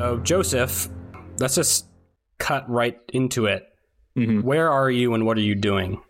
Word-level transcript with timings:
So, 0.00 0.16
Joseph, 0.20 0.88
let's 1.40 1.56
just 1.56 1.84
cut 2.38 2.66
right 2.70 2.98
into 3.12 3.44
it. 3.44 3.68
Mhm. 4.16 4.42
Where 4.42 4.70
are 4.70 4.90
you 4.90 5.12
and 5.12 5.26
what 5.26 5.36
are 5.36 5.42
you 5.42 5.54
doing? 5.54 6.00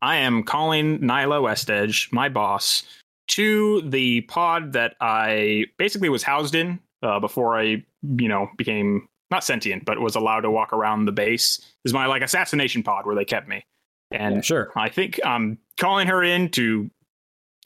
I 0.00 0.18
am 0.18 0.44
calling 0.44 1.00
Nyla 1.00 1.42
Westedge, 1.42 2.12
my 2.12 2.28
boss, 2.28 2.84
to 3.30 3.82
the 3.82 4.20
pod 4.20 4.74
that 4.74 4.94
I 5.00 5.66
basically 5.78 6.08
was 6.08 6.22
housed 6.22 6.54
in 6.54 6.78
uh, 7.02 7.18
before 7.18 7.58
I, 7.58 7.84
you 8.02 8.28
know, 8.28 8.48
became 8.56 9.08
not 9.32 9.42
sentient, 9.42 9.84
but 9.84 9.98
was 9.98 10.14
allowed 10.14 10.42
to 10.42 10.50
walk 10.52 10.72
around 10.72 11.06
the 11.06 11.12
base. 11.12 11.56
This 11.56 11.90
is 11.90 11.92
my 11.92 12.06
like 12.06 12.22
assassination 12.22 12.84
pod 12.84 13.04
where 13.04 13.16
they 13.16 13.24
kept 13.24 13.48
me, 13.48 13.64
and 14.12 14.36
Yeah, 14.36 14.40
sure. 14.42 14.72
I 14.76 14.90
think 14.90 15.18
I'm 15.24 15.58
calling 15.76 16.06
her 16.06 16.22
in 16.22 16.50
to 16.50 16.88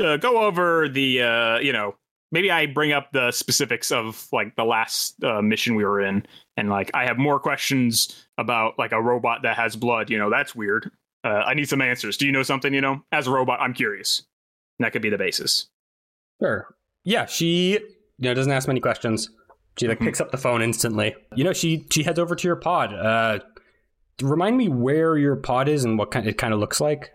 uh, 0.03 0.17
go 0.17 0.47
over 0.47 0.89
the, 0.89 1.21
uh, 1.21 1.59
you 1.59 1.75
know, 1.75 1.95
maybe 2.35 2.51
I 2.51 2.67
bring 2.67 2.93
up 2.93 3.13
the 3.13 3.31
specifics 3.31 3.91
of 3.91 4.27
like 4.33 4.57
the 4.57 4.65
last 4.65 5.23
uh, 5.25 5.41
mission 5.41 5.75
we 5.77 5.85
were 5.85 6.01
in, 6.03 6.27
and 6.59 6.69
like 6.69 6.91
I 6.93 7.07
have 7.07 7.17
more 7.17 7.39
questions 7.41 8.27
about 8.37 8.79
like 8.79 8.93
a 8.93 9.01
robot 9.01 9.43
that 9.45 9.57
has 9.57 9.77
blood. 9.77 10.11
You 10.11 10.19
know, 10.19 10.29
that's 10.29 10.55
weird. 10.55 10.91
Uh, 11.25 11.29
I 11.47 11.55
need 11.55 11.69
some 11.69 11.81
answers. 11.81 12.19
Do 12.19 12.27
you 12.27 12.33
know 12.33 12.43
something? 12.43 12.75
You 12.75 12.83
know, 12.83 13.03
as 13.13 13.27
a 13.27 13.31
robot, 13.31 13.61
I'm 13.61 13.73
curious. 13.73 14.25
And 14.79 14.85
that 14.85 14.93
could 14.93 15.01
be 15.03 15.09
the 15.09 15.17
basis. 15.17 15.69
Sure. 16.43 16.75
Yeah, 17.05 17.25
she 17.27 17.73
you 18.19 18.29
know 18.29 18.35
doesn't 18.35 18.53
ask 18.53 18.69
many 18.69 18.81
questions. 18.81 19.31
She 19.79 19.89
like 19.89 19.99
Mhm. 20.01 20.05
picks 20.05 20.21
up 20.21 20.31
the 20.33 20.37
phone 20.39 20.61
instantly. 20.63 21.15
You 21.35 21.45
know, 21.45 21.53
she 21.53 21.87
she 21.91 22.03
heads 22.03 22.19
over 22.19 22.35
to 22.35 22.47
your 22.49 22.57
pod. 22.57 22.93
Uh 22.93 23.39
remind 24.23 24.57
me 24.57 24.69
where 24.69 25.17
your 25.19 25.37
pod 25.37 25.69
is 25.69 25.85
and 25.85 25.99
what 25.99 26.11
kind 26.11 26.27
it 26.27 26.39
kind 26.39 26.53
of 26.55 26.61
looks 26.61 26.81
like. 26.81 27.13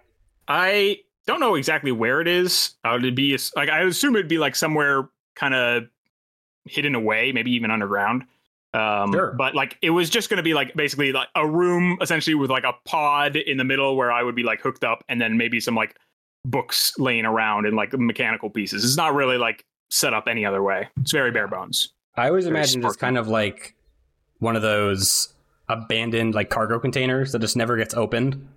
I 0.47 0.97
don't 1.29 1.39
know 1.39 1.55
exactly 1.55 1.91
where 1.91 2.21
it 2.21 2.27
is. 2.27 2.75
Uh, 2.83 2.95
it'd 2.95 3.15
be 3.15 3.37
like 3.55 3.69
I 3.69 3.81
assume 3.81 4.15
it'd 4.15 4.27
be 4.27 4.39
like 4.39 4.55
somewhere 4.55 5.07
kind 5.35 5.53
of 5.53 5.83
hidden 6.65 6.95
away, 6.95 7.31
maybe 7.31 7.51
even 7.51 7.71
underground. 7.71 8.23
Um, 8.73 9.13
Sure. 9.13 9.33
But 9.37 9.55
like 9.55 9.77
it 9.81 9.91
was 9.91 10.09
just 10.09 10.29
going 10.29 10.37
to 10.37 10.43
be 10.43 10.53
like 10.53 10.75
basically 10.75 11.11
like 11.11 11.29
a 11.35 11.47
room 11.47 11.97
essentially 12.01 12.35
with 12.35 12.49
like 12.49 12.63
a 12.63 12.73
pod 12.85 13.35
in 13.35 13.57
the 13.57 13.63
middle 13.63 13.95
where 13.95 14.11
I 14.11 14.23
would 14.23 14.35
be 14.35 14.43
like 14.43 14.61
hooked 14.61 14.83
up, 14.83 15.03
and 15.07 15.21
then 15.21 15.37
maybe 15.37 15.59
some 15.59 15.75
like 15.75 15.95
books 16.45 16.93
laying 16.97 17.25
around 17.25 17.65
and 17.65 17.75
like 17.75 17.93
mechanical 17.93 18.49
pieces. 18.49 18.83
It's 18.83 18.97
not 18.97 19.13
really 19.13 19.37
like 19.37 19.65
set 19.89 20.13
up 20.13 20.27
any 20.27 20.45
other 20.45 20.63
way. 20.63 20.87
It's 21.01 21.11
very 21.11 21.31
bare 21.31 21.47
bones. 21.47 21.93
I 22.15 22.27
always 22.27 22.45
Very 22.45 22.57
imagine 22.57 22.83
it's 22.83 22.95
kind 22.95 23.17
of 23.17 23.27
like 23.27 23.75
one 24.39 24.55
of 24.55 24.61
those 24.61 25.33
abandoned 25.67 26.33
like 26.33 26.49
cargo 26.49 26.79
containers 26.79 27.31
that 27.31 27.39
just 27.39 27.55
never 27.55 27.77
gets 27.77 27.93
opened. 27.93 28.47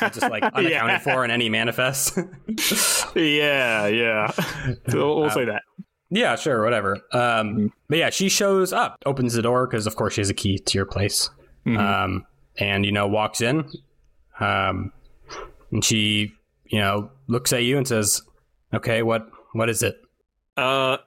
Just 0.00 0.22
like 0.22 0.42
unaccounted 0.54 0.70
Yeah. 0.70 0.98
for 0.98 1.24
in 1.24 1.30
any 1.30 1.48
manifest. 1.48 2.18
Yeah, 3.16 3.86
yeah. 3.86 4.30
So 4.88 5.20
we'll 5.20 5.30
say 5.30 5.44
that. 5.44 5.62
yeah, 6.10 6.36
sure, 6.36 6.62
whatever. 6.64 6.98
Um, 7.12 7.72
but 7.88 7.98
yeah, 7.98 8.10
she 8.10 8.28
shows 8.28 8.72
up, 8.72 8.98
opens 9.06 9.34
the 9.34 9.42
door 9.42 9.66
because 9.66 9.86
of 9.86 9.96
course 9.96 10.14
she 10.14 10.20
has 10.20 10.30
a 10.30 10.34
key 10.34 10.58
to 10.58 10.78
your 10.78 10.86
place. 10.86 11.30
Mhm. 11.66 11.78
um, 11.78 12.26
and 12.58 12.84
you 12.84 12.92
know 12.92 13.06
walks 13.08 13.40
in, 13.40 13.68
um, 14.40 14.92
and 15.72 15.84
she 15.84 16.32
you 16.66 16.78
know 16.78 17.10
looks 17.26 17.52
at 17.52 17.62
you 17.62 17.76
and 17.78 17.88
says, 17.88 18.20
"Okay, 18.74 19.02
what 19.02 19.26
what 19.52 19.70
is 19.70 19.82
it?" 19.82 19.96
Uh, 20.56 20.98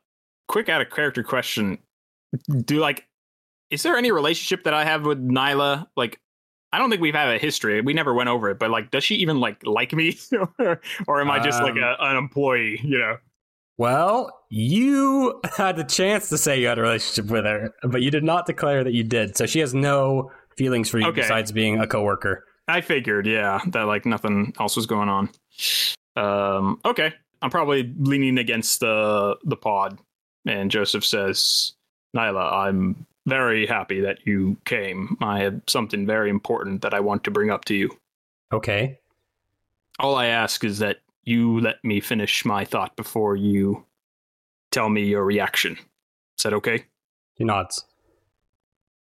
quick 0.48 0.68
out 0.68 0.82
of 0.82 0.90
character 0.90 1.24
question: 1.24 1.78
Do 2.66 2.80
like, 2.80 3.06
is 3.70 3.84
there 3.84 3.96
any 3.98 4.12
relationship 4.12 4.64
that 4.64 4.74
I 4.74 4.84
have 4.84 5.06
with 5.06 5.20
Nyla? 5.26 5.86
Like, 5.96 6.20
I 6.78 6.80
don't 6.80 6.92
think 6.92 7.02
we've 7.02 7.16
had 7.16 7.34
a 7.34 7.40
history. 7.40 7.82
We 7.82 7.94
never 7.96 8.14
went 8.14 8.30
over 8.30 8.52
it, 8.52 8.60
but 8.60 8.70
like, 8.70 8.92
does 8.92 9.04
she 9.04 9.16
even 9.16 9.40
like 9.40 9.66
like 9.66 9.94
me, 9.94 10.16
or, 10.60 10.80
or 11.08 11.22
am 11.22 11.32
I 11.32 11.40
just 11.40 11.60
like 11.64 11.72
Um, 11.72 11.80
a, 11.80 11.96
an 12.02 12.18
employee? 12.18 12.80
You 12.84 13.00
know? 13.00 13.18
Well, 13.80 14.32
you 14.52 15.42
had 15.58 15.76
the 15.76 15.84
chance 15.84 16.30
to 16.30 16.38
say 16.38 16.62
you 16.62 16.68
had 16.68 16.78
a 16.78 16.84
relationship 16.84 17.32
with 17.32 17.46
her, 17.46 17.74
but 17.82 18.04
you 18.04 18.12
did 18.12 18.24
not 18.24 18.46
declare 18.46 18.84
that 18.84 18.94
you 18.94 19.04
did. 19.04 19.36
So 19.38 19.48
she 19.48 19.58
has 19.60 19.74
no 19.74 20.30
feelings 20.56 20.88
for 20.88 21.00
you 21.00 21.08
Okay. 21.08 21.22
besides 21.22 21.52
being 21.52 21.80
a 21.80 21.88
coworker. 21.88 22.44
I 22.68 22.82
figured, 22.82 23.26
yeah, 23.26 23.60
that 23.70 23.88
like 23.88 24.06
nothing 24.06 24.54
else 24.60 24.76
was 24.76 24.86
going 24.86 25.10
on. 25.10 25.30
Um, 26.16 26.80
okay, 26.86 27.12
I'm 27.42 27.50
probably 27.50 27.92
leaning 27.98 28.38
against 28.38 28.82
the 28.82 29.38
the 29.46 29.58
pod, 29.58 29.98
and 30.46 30.70
Joseph 30.70 31.04
says, 31.04 31.74
"Nyla, 32.16 32.52
I'm 32.54 33.07
very 33.28 33.68
happy 33.68 34.02
that 34.02 34.26
you 34.26 34.58
came. 34.66 35.18
I 35.22 35.40
had 35.40 35.62
something 35.70 36.08
very 36.08 36.30
important 36.30 36.82
that 36.82 36.94
I 36.94 37.00
want 37.00 37.24
to 37.26 37.32
bring 37.32 37.52
up 37.52 37.66
to 37.66 37.76
you." 37.76 37.90
Okay. 38.52 39.00
All 40.00 40.16
I 40.16 40.28
ask 40.28 40.64
is 40.64 40.80
that 40.80 41.02
you 41.24 41.60
let 41.60 41.84
me 41.84 42.00
finish 42.00 42.46
my 42.46 42.64
thought 42.64 42.96
before 42.96 43.36
you 43.36 43.86
tell 44.72 44.90
me 44.90 45.04
your 45.04 45.26
reaction. 45.26 45.78
Is 46.38 46.44
that 46.44 46.54
okay? 46.54 46.86
He 47.36 47.44
nods. 47.44 47.84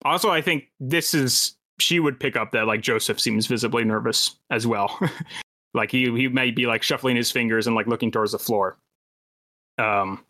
Also, 0.06 0.30
I 0.30 0.42
think 0.42 0.70
this 0.80 1.14
is 1.14 1.56
she 1.80 2.00
would 2.00 2.20
pick 2.20 2.36
up 2.36 2.52
that 2.52 2.68
like 2.68 2.82
Joseph 2.82 3.20
seems 3.20 3.48
visibly 3.48 3.84
nervous 3.84 4.36
as 4.50 4.66
well. 4.66 5.00
like 5.74 5.92
he 5.92 6.06
he 6.16 6.28
may 6.28 6.52
be 6.52 6.66
like 6.66 6.84
shuffling 6.84 7.16
his 7.16 7.32
fingers 7.32 7.68
and 7.68 7.76
like 7.76 7.88
looking 7.88 8.12
towards 8.12 8.32
the 8.32 8.40
floor. 8.40 8.78
Um 9.78 10.24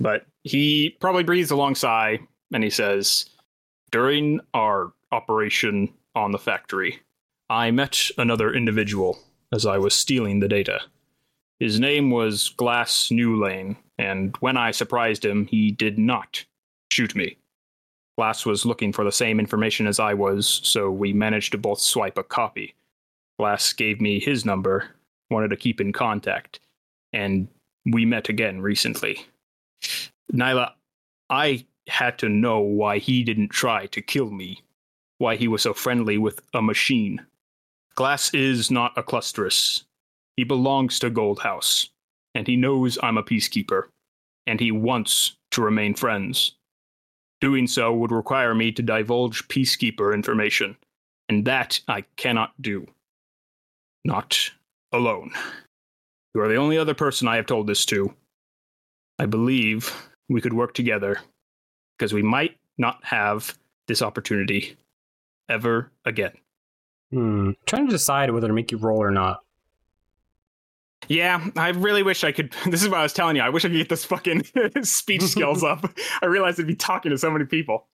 but 0.00 0.26
he 0.42 0.96
probably 1.00 1.22
breathes 1.22 1.50
a 1.50 1.56
long 1.56 1.74
sigh 1.74 2.18
and 2.52 2.62
he 2.64 2.70
says, 2.70 3.30
"During 3.90 4.40
our 4.54 4.92
operation 5.10 5.92
on 6.14 6.32
the 6.32 6.38
factory, 6.38 7.00
I 7.48 7.70
met 7.70 8.10
another 8.16 8.52
individual 8.52 9.18
as 9.52 9.66
I 9.66 9.78
was 9.78 9.94
stealing 9.94 10.40
the 10.40 10.48
data. 10.48 10.80
His 11.60 11.78
name 11.78 12.10
was 12.10 12.48
Glass 12.48 13.08
Newlane, 13.10 13.76
and 13.98 14.36
when 14.40 14.56
I 14.56 14.70
surprised 14.70 15.24
him, 15.24 15.46
he 15.46 15.70
did 15.70 15.98
not 15.98 16.44
shoot 16.90 17.14
me. 17.14 17.36
Glass 18.18 18.44
was 18.44 18.66
looking 18.66 18.92
for 18.92 19.04
the 19.04 19.12
same 19.12 19.38
information 19.38 19.86
as 19.86 20.00
I 20.00 20.14
was, 20.14 20.60
so 20.64 20.90
we 20.90 21.12
managed 21.12 21.52
to 21.52 21.58
both 21.58 21.80
swipe 21.80 22.18
a 22.18 22.22
copy. 22.22 22.74
Glass 23.38 23.72
gave 23.72 24.00
me 24.00 24.18
his 24.18 24.44
number, 24.44 24.88
wanted 25.30 25.48
to 25.48 25.56
keep 25.56 25.80
in 25.80 25.92
contact, 25.92 26.60
and 27.12 27.48
we 27.86 28.04
met 28.04 28.28
again 28.28 28.60
recently. 28.60 29.24
Nyla, 30.32 30.72
I 31.30 31.64
had 31.88 32.18
to 32.18 32.28
know 32.28 32.60
why 32.60 32.98
he 32.98 33.22
didn't 33.22 33.48
try 33.48 33.86
to 33.86 34.02
kill 34.02 34.30
me, 34.30 34.62
why 35.18 35.36
he 35.36 35.48
was 35.48 35.62
so 35.62 35.74
friendly 35.74 36.18
with 36.18 36.40
a 36.54 36.62
machine. 36.62 37.24
Glass 37.94 38.32
is 38.32 38.70
not 38.70 38.96
a 38.96 39.02
clusterus. 39.02 39.84
He 40.36 40.44
belongs 40.44 40.98
to 41.00 41.10
Gold 41.10 41.40
House, 41.40 41.90
and 42.34 42.46
he 42.46 42.56
knows 42.56 42.98
I'm 43.02 43.18
a 43.18 43.22
peacekeeper, 43.22 43.88
and 44.46 44.58
he 44.58 44.70
wants 44.70 45.36
to 45.50 45.62
remain 45.62 45.94
friends. 45.94 46.52
Doing 47.40 47.66
so 47.66 47.92
would 47.92 48.12
require 48.12 48.54
me 48.54 48.72
to 48.72 48.82
divulge 48.82 49.46
peacekeeper 49.48 50.14
information, 50.14 50.76
and 51.28 51.44
that 51.44 51.80
I 51.88 52.02
cannot 52.16 52.52
do. 52.62 52.86
Not 54.04 54.50
alone. 54.92 55.32
You 56.34 56.40
are 56.40 56.48
the 56.48 56.56
only 56.56 56.78
other 56.78 56.94
person 56.94 57.28
I 57.28 57.36
have 57.36 57.46
told 57.46 57.66
this 57.66 57.84
to. 57.86 58.14
I 59.18 59.26
believe 59.26 59.94
we 60.28 60.40
could 60.40 60.54
work 60.54 60.72
together 60.72 61.18
because 61.96 62.12
we 62.12 62.22
might 62.22 62.56
not 62.78 63.04
have 63.04 63.56
this 63.88 64.02
opportunity 64.02 64.76
ever 65.48 65.90
again. 66.04 66.32
Hmm. 67.10 67.50
Trying 67.66 67.86
to 67.86 67.92
decide 67.92 68.30
whether 68.30 68.48
to 68.48 68.54
make 68.54 68.72
you 68.72 68.78
roll 68.78 69.02
or 69.02 69.10
not. 69.10 69.40
Yeah, 71.08 71.44
I 71.56 71.70
really 71.70 72.02
wish 72.02 72.24
I 72.24 72.32
could. 72.32 72.54
This 72.66 72.82
is 72.82 72.88
what 72.88 73.00
I 73.00 73.02
was 73.02 73.12
telling 73.12 73.36
you. 73.36 73.42
I 73.42 73.48
wish 73.48 73.64
I 73.64 73.68
could 73.68 73.76
get 73.76 73.88
this 73.88 74.04
fucking 74.04 74.44
speech 74.82 75.22
skills 75.22 75.62
up. 75.72 75.84
I 76.22 76.26
realized 76.26 76.60
I'd 76.60 76.66
be 76.66 76.74
talking 76.74 77.10
to 77.10 77.18
so 77.18 77.30
many 77.30 77.44
people. 77.44 77.88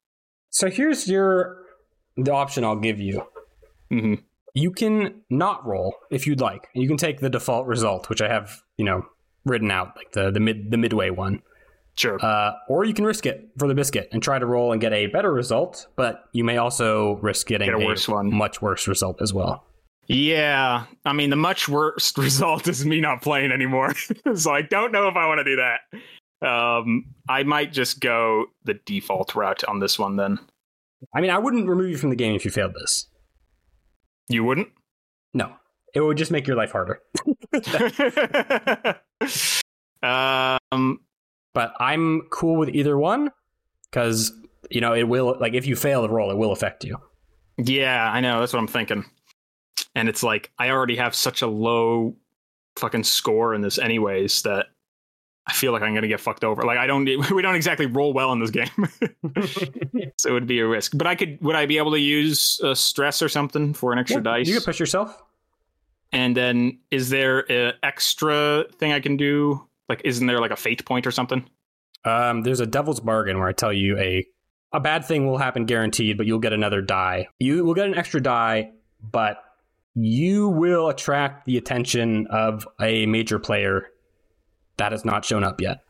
So 0.50 0.70
here's 0.70 1.09
your 1.09 1.62
the 2.16 2.32
option 2.32 2.65
I'll 2.65 2.76
give 2.76 3.01
you. 3.01 3.22
hmm 3.91 4.15
You 4.54 4.72
can 4.72 5.22
not 5.30 5.66
roll 5.66 5.94
if 6.10 6.27
you'd 6.27 6.41
like. 6.41 6.68
You 6.74 6.86
can 6.89 6.97
take 6.97 7.21
the 7.21 7.30
default 7.30 7.66
result, 7.66 8.09
which 8.09 8.21
I 8.21 8.28
have, 8.28 8.62
you 8.77 8.84
know, 8.84 9.06
written 9.44 9.71
out, 9.71 9.97
like 9.97 10.12
the 10.12 10.30
the 10.30 10.41
mid 10.41 10.71
the 10.71 10.77
midway 10.77 11.10
one. 11.10 11.42
Sure. 11.98 12.16
Uh, 12.24 12.53
or 12.68 12.84
you 12.84 12.95
can 12.95 13.04
risk 13.04 13.27
it 13.27 13.48
for 13.59 13.66
the 13.66 13.74
biscuit 13.74 14.09
and 14.12 14.22
try 14.22 14.39
to 14.39 14.47
roll 14.47 14.71
and 14.71 14.80
get 14.80 14.92
a 14.92 15.09
better 15.09 15.33
result, 15.33 15.89
but 15.97 16.24
you 16.33 16.45
may 16.45 16.56
also 16.56 17.16
risk 17.16 17.48
getting 17.48 17.66
Get 17.66 17.74
a 17.83 17.84
worse 17.84 18.06
one. 18.09 18.33
much 18.33 18.62
worse 18.62 18.86
result 18.86 19.21
as 19.21 19.34
well. 19.34 19.65
yeah, 20.06 20.84
I 21.04 21.12
mean, 21.12 21.30
the 21.30 21.36
much 21.36 21.68
worst 21.68 22.16
result 22.28 22.68
is 22.68 22.86
me 22.86 23.00
not 23.00 23.21
playing 23.21 23.50
anymore. 23.50 23.95
so 24.36 24.53
I 24.53 24.62
don't 24.62 24.92
know 24.92 25.09
if 25.09 25.16
I 25.16 25.27
want 25.27 25.41
to 25.41 25.45
do 25.45 25.56
that. 25.56 25.80
Um, 26.48 27.06
I 27.28 27.42
might 27.42 27.72
just 27.72 27.98
go 27.98 28.47
the 28.62 28.74
default 28.86 29.34
route 29.34 29.65
on 29.65 29.80
this 29.80 29.98
one 29.98 30.15
then. 30.15 30.39
I 31.12 31.21
mean, 31.21 31.30
I 31.30 31.39
wouldn't 31.39 31.66
remove 31.68 31.91
you 31.91 31.97
from 31.97 32.10
the 32.10 32.16
game 32.16 32.36
if 32.36 32.44
you 32.44 32.53
failed 32.53 32.74
this. 32.74 33.09
You 34.28 34.44
wouldn't? 34.44 34.68
No, 35.34 35.54
it 35.94 36.01
would 36.01 36.16
just 36.16 36.30
make 36.30 36.47
your 36.47 36.56
life 36.56 36.71
harder. 36.71 37.01
um, 40.03 41.01
But 41.59 41.75
I'm 41.81 42.21
cool 42.31 42.55
with 42.55 42.69
either 42.69 42.97
one 42.97 43.33
because 43.91 44.31
you 44.71 44.81
know 44.81 44.95
it 44.95 45.09
will. 45.09 45.37
Like, 45.41 45.55
if 45.55 45.66
you 45.66 45.75
fail 45.75 46.03
the 46.03 46.09
roll, 46.09 46.31
it 46.31 46.37
will 46.37 46.53
affect 46.53 46.84
you. 46.84 46.99
Yeah, 47.57 48.09
I 48.09 48.21
know. 48.21 48.39
That's 48.39 48.53
what 48.53 48.60
I'm 48.60 48.69
thinking. 48.69 49.05
And 49.97 50.09
it's 50.09 50.22
like 50.22 50.53
I 50.57 50.71
already 50.71 50.95
have 50.95 51.16
such 51.16 51.43
a 51.43 51.49
low 51.49 52.15
fucking 52.77 53.03
score 53.03 53.55
in 53.55 53.60
this, 53.60 53.77
anyways. 53.77 54.43
That 54.43 54.66
I 55.49 55.53
feel 55.53 55.72
like 55.72 55.83
I'm 55.83 55.95
gonna 55.95 56.07
get 56.07 56.21
fucked 56.21 56.45
over. 56.45 56.63
Like 56.63 56.78
I 56.78 56.87
don't, 56.87 57.05
we 57.33 57.43
don't 57.43 57.57
exactly 57.57 57.87
roll 57.87 58.13
well 58.13 58.31
in 58.31 58.39
this 58.39 58.51
game, 58.51 58.69
so 60.16 60.28
it 60.28 60.33
would 60.33 60.47
be 60.47 60.61
a 60.61 60.66
risk. 60.69 60.93
But 60.95 61.09
I 61.09 61.16
could, 61.16 61.41
would 61.41 61.57
I 61.57 61.66
be 61.66 61.78
able 61.78 61.91
to 61.91 61.99
use 61.99 62.61
a 62.63 62.77
stress 62.77 63.21
or 63.21 63.28
something 63.28 63.75
for 63.75 63.93
an 63.93 63.99
extra 63.99 64.19
Yeah, 64.19 64.22
dice? 64.22 64.47
You 64.47 64.54
can 64.54 64.63
push 64.63 64.78
yourself. 64.78 65.21
And 66.13 66.37
then, 66.37 66.78
is 66.93 67.11
there 67.11 67.51
an 67.51 67.75
extra 67.83 68.66
thing 68.78 68.93
I 68.93 69.01
can 69.01 69.16
do? 69.16 69.67
Like, 69.89 70.03
isn't 70.05 70.27
there 70.27 70.41
like 70.41 70.51
a 70.51 70.57
fate 70.57 70.85
point 70.85 71.07
or 71.07 71.11
something? 71.11 71.49
Um, 72.05 72.43
there's 72.43 72.61
a 72.61 72.67
devil's 72.67 73.01
bargain 73.01 73.39
where 73.39 73.49
I 73.49 73.53
tell 73.53 73.73
you 73.73 73.99
a 73.99 74.27
a 74.73 74.81
bad 74.81 75.05
thing 75.05 75.27
will 75.27 75.39
happen 75.39 75.65
guaranteed, 75.65 76.19
but 76.19 76.27
you'll 76.27 76.39
get 76.41 76.53
another 76.53 76.83
die. 76.83 77.29
You 77.39 77.65
will 77.65 77.75
get 77.75 77.87
an 77.87 77.95
extra 77.97 78.21
die, 78.21 78.73
but 79.01 79.43
you 79.95 80.49
will 80.49 80.89
attract 80.91 81.47
the 81.47 81.57
attention 81.57 82.27
of 82.29 82.69
a 82.81 83.07
major 83.07 83.39
player 83.39 83.87
that 84.77 84.93
has 84.93 85.05
not 85.05 85.25
shown 85.25 85.43
up 85.43 85.61
yet, 85.61 85.81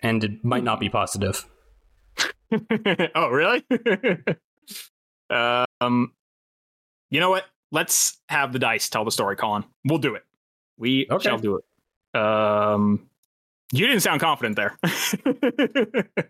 and 0.00 0.22
it 0.22 0.44
might 0.44 0.62
not 0.64 0.78
be 0.80 0.88
positive. 0.90 1.48
oh, 3.14 3.28
really? 3.28 3.64
um, 5.30 6.12
you 7.10 7.20
know 7.20 7.30
what? 7.30 7.44
Let's 7.72 8.18
have 8.28 8.52
the 8.52 8.58
dice 8.58 8.88
tell 8.88 9.04
the 9.04 9.10
story, 9.12 9.36
Colin. 9.36 9.64
We'll 9.84 9.98
do 9.98 10.14
it. 10.14 10.24
We 10.76 11.06
Okay. 11.10 11.22
shall 11.28 11.38
do 11.38 11.56
it. 11.58 12.20
Um, 12.20 13.08
you 13.72 13.86
didn't 13.86 14.00
sound 14.02 14.20
confident 14.20 14.56
there. 14.56 14.76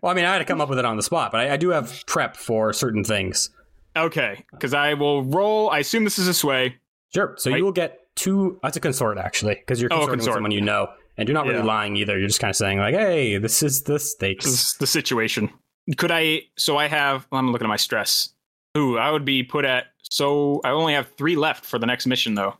Well, 0.01 0.11
I 0.11 0.15
mean, 0.15 0.25
I 0.25 0.31
had 0.33 0.39
to 0.39 0.45
come 0.45 0.61
up 0.61 0.69
with 0.69 0.79
it 0.79 0.85
on 0.85 0.97
the 0.97 1.03
spot, 1.03 1.31
but 1.31 1.41
I, 1.41 1.53
I 1.53 1.57
do 1.57 1.69
have 1.69 2.03
prep 2.07 2.35
for 2.35 2.73
certain 2.73 3.03
things. 3.03 3.49
okay, 3.95 4.43
because 4.51 4.73
I 4.73 4.93
will 4.95 5.23
roll. 5.23 5.69
I 5.69 5.79
assume 5.79 6.03
this 6.05 6.17
is 6.17 6.27
a 6.27 6.33
sway. 6.33 6.77
Sure. 7.13 7.35
So 7.37 7.51
Right. 7.51 7.57
you 7.57 7.63
will 7.65 7.71
get 7.71 7.99
two. 8.15 8.59
That's 8.63 8.77
a 8.77 8.79
consort 8.79 9.17
actually, 9.19 9.55
because 9.55 9.79
you're 9.81 9.91
Oh, 9.93 9.97
a 9.97 9.99
consorting 9.99 10.17
with 10.17 10.25
consort. 10.25 10.35
someone 10.37 10.51
you 10.51 10.61
know, 10.61 10.87
and 11.17 11.27
you're 11.29 11.33
not 11.35 11.45
really 11.45 11.59
Yeah. 11.59 11.65
lying 11.65 11.95
either. 11.97 12.17
You're 12.17 12.27
just 12.27 12.39
kind 12.39 12.49
of 12.49 12.55
saying 12.55 12.79
like, 12.79 12.95
"Hey, 12.95 13.37
this 13.37 13.61
is 13.61 13.83
the 13.83 13.99
stakes." 13.99 14.45
This 14.45 14.53
is 14.71 14.73
the 14.79 14.87
situation. 14.87 15.51
Could 15.97 16.11
I? 16.11 16.43
So 16.57 16.77
I 16.77 16.87
have. 16.87 17.27
I'm 17.31 17.51
looking 17.51 17.65
at 17.65 17.69
my 17.69 17.75
stress. 17.77 18.29
Ooh, 18.77 18.97
I 18.97 19.11
would 19.11 19.25
be 19.25 19.43
put 19.43 19.65
at. 19.65 19.85
So 20.01 20.61
I 20.63 20.69
only 20.71 20.93
have 20.93 21.09
three 21.17 21.35
left 21.35 21.65
for 21.65 21.77
the 21.77 21.85
next 21.85 22.07
mission, 22.07 22.33
though. 22.35 22.55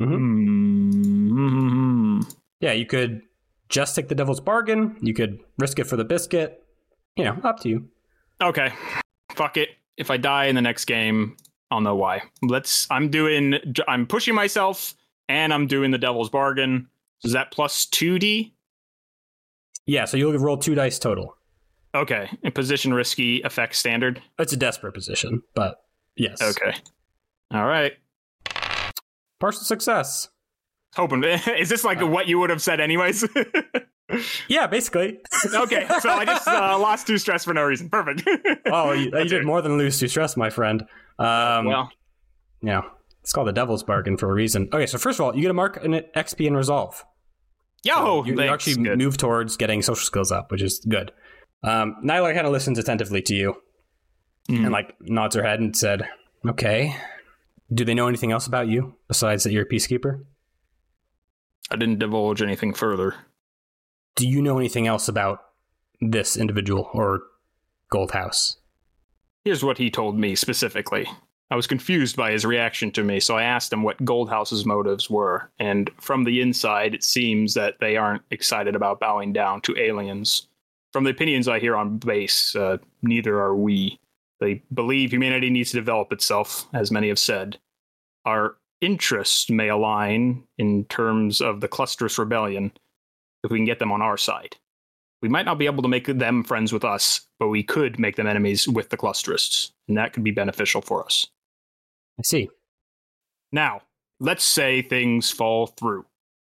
Mm-hmm. 0.00 0.14
Hmm, 0.14 1.28
hmm, 1.28 1.48
hmm, 1.48 1.68
hmm. 1.68 2.20
Yeah, 2.60 2.72
you 2.72 2.86
could 2.86 3.22
just 3.72 3.96
take 3.96 4.08
the 4.08 4.14
devil's 4.14 4.40
bargain. 4.40 4.96
You 5.00 5.14
could 5.14 5.40
risk 5.58 5.80
it 5.80 5.84
for 5.84 5.96
the 5.96 6.04
biscuit. 6.04 6.62
You 7.16 7.24
know, 7.24 7.38
up 7.42 7.58
to 7.60 7.68
you. 7.68 7.88
Okay. 8.40 8.72
Fuck 9.32 9.56
it. 9.56 9.70
If 9.96 10.10
I 10.10 10.18
die 10.18 10.44
in 10.44 10.54
the 10.54 10.62
next 10.62 10.84
game, 10.84 11.36
I'll 11.70 11.80
know 11.80 11.96
why. 11.96 12.22
Let's. 12.42 12.86
I'm 12.90 13.10
doing. 13.10 13.58
I'm 13.88 14.06
pushing 14.06 14.34
myself, 14.34 14.94
and 15.28 15.52
I'm 15.52 15.66
doing 15.66 15.90
the 15.90 15.98
devil's 15.98 16.30
bargain. 16.30 16.88
Is 17.24 17.32
that 17.32 17.50
plus 17.50 17.86
two 17.86 18.18
D? 18.18 18.54
Yeah, 19.86 20.04
so 20.04 20.16
you'll 20.16 20.36
roll 20.38 20.56
two 20.56 20.74
dice 20.74 20.98
total. 20.98 21.36
Okay. 21.94 22.28
And 22.42 22.54
position 22.54 22.94
risky 22.94 23.42
effect 23.42 23.74
standard. 23.74 24.22
It's 24.38 24.52
a 24.52 24.56
desperate 24.56 24.92
position, 24.92 25.42
but 25.54 25.84
yes. 26.16 26.40
Okay. 26.40 26.74
All 27.52 27.66
right. 27.66 27.92
Partial 29.40 29.62
success. 29.62 30.28
Hoping. 30.94 31.24
Is 31.58 31.68
this 31.68 31.84
like 31.84 32.00
what 32.00 32.28
you 32.28 32.38
would 32.38 32.50
have 32.50 32.62
said 32.62 32.80
anyways? 32.80 33.26
Yeah, 34.46 34.66
basically. 34.66 35.20
okay. 35.54 35.86
So 36.00 36.10
I 36.10 36.26
just 36.26 36.46
uh, 36.46 36.78
lost 36.80 37.06
two 37.06 37.16
stress 37.16 37.44
for 37.46 37.54
no 37.54 37.62
reason. 37.62 37.88
Perfect. 37.88 38.28
oh, 38.66 38.92
you, 38.92 39.04
you 39.10 39.24
did 39.24 39.46
more 39.46 39.62
than 39.62 39.78
lose 39.78 39.98
to 40.00 40.08
stress, 40.08 40.36
my 40.36 40.50
friend. 40.50 40.82
Um, 41.18 41.64
well, 41.64 41.90
yeah, 42.60 42.82
it's 43.22 43.32
called 43.32 43.48
the 43.48 43.52
devil's 43.54 43.82
bargain 43.82 44.18
for 44.18 44.30
a 44.30 44.34
reason. 44.34 44.68
Okay, 44.70 44.84
so 44.84 44.98
first 44.98 45.18
of 45.18 45.24
all, 45.24 45.34
you 45.34 45.40
get 45.40 45.50
a 45.50 45.54
mark 45.54 45.78
in 45.82 45.92
XP 46.14 46.46
and 46.46 46.54
resolve. 46.56 47.02
yo, 47.84 48.22
you, 48.24 48.34
you 48.34 48.40
actually 48.50 48.82
Good. 48.82 48.98
move 48.98 49.16
towards 49.16 49.56
getting 49.56 49.80
social 49.80 50.04
skills 50.04 50.30
up, 50.30 50.50
which 50.50 50.60
is 50.60 50.84
good. 50.86 51.10
Um, 51.64 51.96
Nyla 52.04 52.34
kind 52.34 52.46
of 52.46 52.52
listens 52.52 52.78
attentively 52.78 53.22
two 53.22 53.34
you 53.34 53.56
Mhm. 54.50 54.64
and 54.64 54.72
like 54.72 54.94
nods 55.00 55.36
her 55.36 55.42
head 55.42 55.58
and 55.60 55.74
said, 55.74 56.06
"Okay, 56.46 56.94
do 57.72 57.82
they 57.86 57.94
know 57.94 58.08
anything 58.08 58.30
else 58.30 58.46
about 58.46 58.68
you 58.68 58.96
besides 59.08 59.44
that 59.44 59.52
you're 59.52 59.62
a 59.62 59.68
peacekeeper? 59.68 60.24
I 61.72 61.76
didn't 61.76 62.00
divulge 62.00 62.42
anything 62.42 62.74
further. 62.74 63.14
Do 64.14 64.28
you 64.28 64.42
know 64.42 64.58
anything 64.58 64.86
else 64.86 65.08
about 65.08 65.42
this 66.02 66.36
individual 66.36 66.90
or 66.92 67.22
Goldhouse? 67.90 68.56
Here's 69.44 69.64
what 69.64 69.78
he 69.78 69.90
told 69.90 70.18
me 70.18 70.34
specifically. 70.34 71.08
I 71.50 71.56
was 71.56 71.66
confused 71.66 72.14
by 72.16 72.32
his 72.32 72.44
reaction 72.44 72.90
to 72.92 73.04
me, 73.04 73.20
so 73.20 73.36
I 73.36 73.42
asked 73.42 73.72
him 73.72 73.82
what 73.82 74.04
Goldhouse's 74.04 74.66
motives 74.66 75.08
were. 75.08 75.50
And 75.58 75.90
from 75.98 76.24
the 76.24 76.40
inside, 76.42 76.94
it 76.94 77.04
seems 77.04 77.54
that 77.54 77.76
they 77.80 77.96
aren't 77.96 78.22
excited 78.30 78.74
about 78.74 79.00
bowing 79.00 79.32
down 79.32 79.62
to 79.62 79.78
aliens. 79.78 80.48
From 80.92 81.04
the 81.04 81.10
opinions 81.10 81.48
I 81.48 81.58
hear 81.58 81.76
on 81.76 81.98
base, 81.98 82.54
uh, 82.54 82.78
neither 83.02 83.38
are 83.40 83.56
we. 83.56 83.98
They 84.40 84.62
believe 84.74 85.12
humanity 85.12 85.48
needs 85.48 85.70
to 85.70 85.78
develop 85.78 86.12
itself, 86.12 86.66
as 86.74 86.90
many 86.90 87.08
have 87.08 87.18
said. 87.18 87.58
Our 88.26 88.56
interests 88.82 89.48
may 89.48 89.68
align 89.68 90.44
in 90.58 90.84
terms 90.86 91.40
of 91.40 91.60
the 91.60 91.68
Clusterous 91.68 92.18
Rebellion 92.18 92.72
if 93.44 93.50
we 93.50 93.58
can 93.58 93.64
get 93.64 93.78
them 93.78 93.92
on 93.92 94.02
our 94.02 94.18
side. 94.18 94.56
We 95.22 95.28
might 95.28 95.46
not 95.46 95.58
be 95.58 95.66
able 95.66 95.82
to 95.82 95.88
make 95.88 96.06
them 96.06 96.42
friends 96.42 96.72
with 96.72 96.84
us, 96.84 97.26
but 97.38 97.48
we 97.48 97.62
could 97.62 97.98
make 97.98 98.16
them 98.16 98.26
enemies 98.26 98.66
with 98.66 98.90
the 98.90 98.96
Clusterists, 98.96 99.70
and 99.86 99.96
that 99.96 100.12
could 100.12 100.24
be 100.24 100.32
beneficial 100.32 100.82
for 100.82 101.04
us. 101.04 101.28
I 102.18 102.22
see. 102.22 102.50
Now, 103.52 103.82
let's 104.18 104.44
say 104.44 104.82
things 104.82 105.30
fall 105.30 105.68
through. 105.68 106.04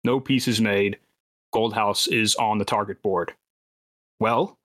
No 0.06 0.20
peace 0.20 0.48
is 0.48 0.62
made. 0.62 0.98
Goldhouse 1.54 2.08
is 2.08 2.36
on 2.36 2.58
the 2.58 2.66
target 2.66 3.04
board. 3.04 3.34
Well, 4.20 4.58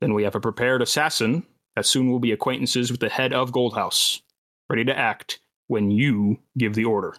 then 0.00 0.12
we 0.12 0.24
have 0.24 0.34
a 0.34 0.40
prepared 0.40 0.82
assassin 0.82 1.46
that 1.76 1.86
soon 1.86 2.10
will 2.10 2.18
be 2.18 2.32
acquaintances 2.32 2.90
with 2.90 3.00
the 3.00 3.08
head 3.08 3.32
of 3.32 3.52
Goldhouse, 3.52 4.20
ready 4.68 4.84
to 4.84 4.98
act 4.98 5.38
when 5.66 5.90
you 5.90 6.38
give 6.56 6.74
the 6.74 6.84
order. 6.84 7.14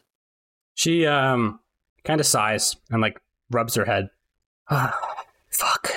She 0.75 1.05
um 1.05 1.59
kind 2.03 2.19
of 2.19 2.25
sighs 2.25 2.75
and 2.89 3.01
like 3.01 3.19
rubs 3.51 3.75
her 3.75 3.85
head. 3.85 4.09
Ah, 4.69 4.97
fuck. 5.51 5.91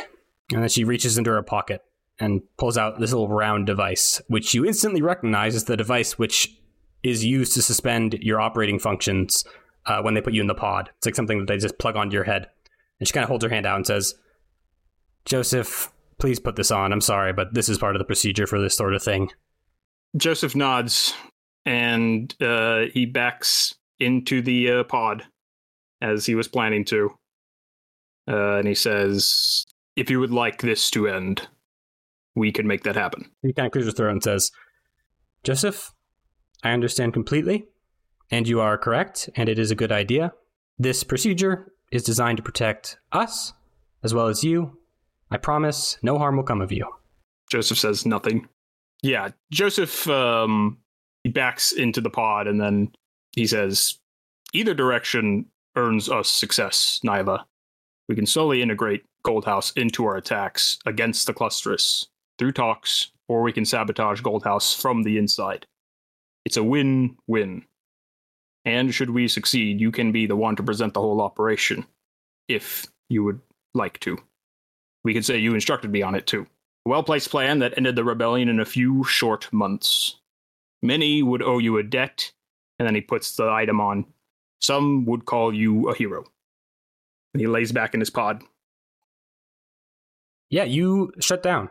And 0.52 0.62
then 0.62 0.69
she 0.69 0.85
reaches 0.85 1.17
into 1.17 1.31
her 1.31 1.43
pocket 1.43 1.82
and 2.19 2.43
pulls 2.58 2.76
out 2.76 2.99
this 2.99 3.12
little 3.12 3.29
round 3.29 3.67
device, 3.67 4.20
which 4.29 4.52
you 4.52 4.64
instantly 4.67 5.00
recognize 5.00 5.55
as 5.55 5.64
the 5.64 5.76
device 5.76 6.19
which 6.19 6.55
is 7.02 7.25
used 7.25 7.55
to 7.55 7.63
suspend 7.63 8.15
your 8.20 8.41
operating 8.41 8.79
functions 8.79 9.44
uh, 9.86 10.03
when 10.03 10.15
they 10.15 10.20
put 10.20 10.34
you 10.34 10.43
in 10.43 10.46
the 10.46 10.55
pod. 10.55 10.91
It's 10.98 11.06
like 11.06 11.15
something 11.15 11.39
that 11.39 11.48
they 11.48 11.56
just 11.56 11.79
plug 11.79 11.96
onto 11.96 12.15
your 12.15 12.25
head. 12.25 12.46
And 12.98 13.08
she 13.08 13.13
kind 13.13 13.25
of 13.25 13.29
holds 13.31 13.44
her 13.44 13.51
hand 13.51 13.67
out 13.67 13.77
and 13.77 13.86
says, 13.86 14.15
Joseph, 15.25 15.91
please 16.19 16.39
put 16.39 16.56
this 16.56 16.70
on. 16.70 16.93
I'm 16.93 17.01
sorry, 17.01 17.32
but 17.32 17.55
this 17.55 17.69
is 17.69 17.79
part 17.79 17.96
of 17.96 18.01
the 18.01 18.05
procedure 18.05 18.46
for 18.46 18.60
this 18.60 18.77
sort 18.77 18.94
of 18.94 19.03
thing. 19.03 19.31
Joseph 20.17 20.55
nods 20.55 21.15
and 21.64 22.34
uh, 22.40 22.84
he 22.93 23.06
backs 23.06 23.74
into 23.98 24.43
the 24.43 24.70
uh, 24.70 24.84
pod 24.84 25.24
as 26.00 26.26
he 26.26 26.34
was 26.34 26.48
planning 26.48 26.84
to. 26.86 27.10
Uh, 28.29 28.56
and 28.56 28.69
he 28.69 28.74
says, 28.74 29.67
If 29.96 30.10
you 30.10 30.20
would 30.20 30.31
like 30.31 30.62
this 30.62 30.90
to 30.93 31.08
end, 31.08 31.48
we 32.34 32.52
can 32.52 32.67
make 32.67 32.84
that 32.84 32.96
happen. 32.96 33.31
He 33.43 33.52
kind 33.52 33.67
of 33.67 33.72
clears 33.72 33.86
his 33.86 33.94
throat 33.94 34.12
and 34.12 34.22
says, 34.22 34.50
Joseph, 35.43 35.93
I 36.62 36.72
understand 36.72 37.12
completely, 37.12 37.67
and 38.31 38.46
you 38.46 38.60
are 38.60 38.79
correct, 38.79 39.31
and 39.34 39.48
it 39.48 39.58
is 39.58 39.70
a 39.70 39.76
good 39.76 39.93
idea. 39.93 40.32
This 40.79 41.02
procedure 41.02 41.72
is 41.90 42.05
designed 42.05 42.36
to 42.36 42.43
protect 42.43 42.98
us 43.12 43.52
as 44.02 44.14
well 44.14 44.29
as 44.29 44.44
you. 44.44 44.79
I 45.31 45.36
promise 45.36 45.98
no 46.02 46.19
harm 46.19 46.36
will 46.36 46.44
come 46.44 46.60
of 46.60 46.72
you. 46.72 46.86
Joseph 47.50 47.79
says 47.79 48.06
nothing. 48.06 48.48
Yeah, 49.02 49.31
Joseph 49.50 50.08
um, 50.08 50.79
he 51.31 51.32
backs 51.32 51.70
into 51.70 52.01
the 52.01 52.10
pod 52.10 52.49
and 52.49 52.60
then 52.60 52.91
he 53.37 53.46
says, 53.46 53.99
Either 54.53 54.75
direction 54.75 55.46
earns 55.77 56.08
us 56.08 56.29
success, 56.29 56.99
Nyla. 57.05 57.44
We 58.08 58.17
can 58.17 58.27
slowly 58.27 58.63
integrate 58.63 59.05
Goldhouse 59.25 59.77
into 59.77 60.05
our 60.06 60.17
attacks 60.17 60.81
against 60.87 61.29
the 61.29 61.34
Clusterus 61.34 62.08
through 62.37 62.51
talks, 62.51 63.13
or 63.29 63.43
we 63.43 63.53
can 63.53 63.65
sabotage 63.65 64.22
Goldhouse 64.22 64.81
from 64.81 65.05
the 65.05 65.19
inside. 65.19 65.67
It's 66.44 66.56
a 66.56 66.65
win 66.65 67.17
win. 67.29 67.65
And 68.65 68.93
should 68.93 69.10
we 69.10 69.29
succeed, 69.29 69.81
you 69.81 69.93
can 69.93 70.10
be 70.10 70.27
the 70.27 70.34
one 70.34 70.56
to 70.56 70.65
present 70.65 70.94
the 70.94 71.01
whole 71.01 71.20
operation, 71.20 71.87
if 72.49 72.87
you 73.08 73.22
would 73.22 73.41
like 73.75 74.01
to. 74.01 74.19
We 75.05 75.15
could 75.15 75.25
say 75.25 75.39
you 75.39 75.55
instructed 75.55 75.93
me 75.93 76.03
on 76.03 76.17
it 76.17 76.27
too. 76.27 76.44
A 76.87 76.89
well 76.89 77.05
placed 77.05 77.31
plan 77.31 77.60
that 77.60 77.75
ended 77.77 77.94
the 77.94 78.03
rebellion 78.03 78.49
in 78.49 78.58
a 78.58 78.65
few 78.65 79.05
short 79.05 79.51
months. 79.53 80.17
Many 80.82 81.22
would 81.22 81.43
owe 81.43 81.58
you 81.58 81.77
a 81.79 81.82
debt, 81.82 82.32
and 82.79 82.87
then 82.87 82.94
he 82.94 83.01
puts 83.01 83.37
the 83.37 83.49
item 83.51 83.81
on. 83.81 84.06
Some 84.60 85.05
would 85.06 85.25
call 85.25 85.55
you 85.55 85.89
a 85.89 85.94
hero. 85.94 86.25
And 87.34 87.41
he 87.41 87.46
lays 87.46 87.72
back 87.72 87.94
in 87.94 88.01
his 88.01 88.10
pod. 88.10 88.43
Yeah, 90.49 90.65
you 90.65 91.13
shut 91.20 91.43
down. 91.43 91.70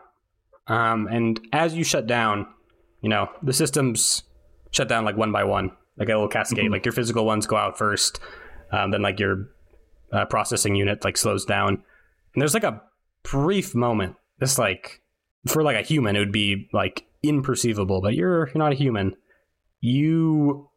Um, 0.66 1.06
and 1.08 1.40
as 1.52 1.74
you 1.74 1.84
shut 1.84 2.06
down, 2.06 2.46
you 3.02 3.08
know, 3.08 3.28
the 3.42 3.52
systems 3.52 4.22
shut 4.70 4.88
down 4.88 5.04
like 5.04 5.16
one 5.16 5.32
by 5.32 5.44
one, 5.44 5.72
like 5.96 6.08
a 6.08 6.12
little 6.12 6.28
cascade. 6.28 6.66
Mhm. 6.66 6.72
Like 6.72 6.84
your 6.84 6.92
physical 6.92 7.26
ones 7.26 7.46
go 7.46 7.56
out 7.56 7.76
first, 7.76 8.20
um, 8.72 8.90
then 8.90 9.02
like 9.02 9.18
your 9.18 9.48
uh, 10.12 10.24
processing 10.26 10.74
unit 10.74 11.04
like 11.04 11.16
slows 11.16 11.44
down. 11.44 11.68
And 12.34 12.40
there's 12.40 12.54
like 12.54 12.64
a 12.64 12.82
brief 13.22 13.74
moment. 13.74 14.16
This 14.38 14.58
like 14.58 15.02
for 15.46 15.62
like 15.62 15.76
a 15.76 15.82
human, 15.82 16.16
it 16.16 16.18
would 16.18 16.32
be 16.32 16.68
like 16.72 17.06
imperceivable, 17.24 18.02
but 18.02 18.14
you're 18.14 18.48
you're 18.48 18.58
not 18.58 18.72
a 18.72 18.76
human. 18.76 19.16
You 19.80 20.68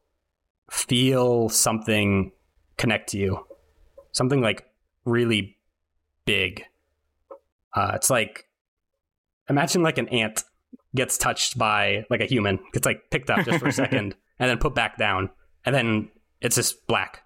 feel 0.71 1.49
something 1.49 2.31
connect 2.77 3.09
to 3.09 3.17
you. 3.17 3.45
Something 4.11 4.41
like 4.41 4.65
really 5.05 5.57
big. 6.25 6.63
Uh, 7.75 7.91
it's 7.95 8.09
like 8.09 8.45
imagine 9.49 9.83
like 9.83 9.97
an 9.97 10.07
ant 10.09 10.43
gets 10.95 11.17
touched 11.17 11.57
by 11.57 12.05
like 12.09 12.21
a 12.21 12.25
human, 12.25 12.59
gets 12.71 12.85
like 12.85 13.09
picked 13.09 13.29
up 13.29 13.45
just 13.45 13.59
for 13.59 13.67
a 13.67 13.71
second 13.83 14.15
and 14.39 14.49
then 14.49 14.57
put 14.57 14.75
back 14.75 14.97
down, 14.97 15.29
and 15.65 15.75
then 15.75 16.09
it's 16.41 16.55
just 16.55 16.85
black. 16.87 17.23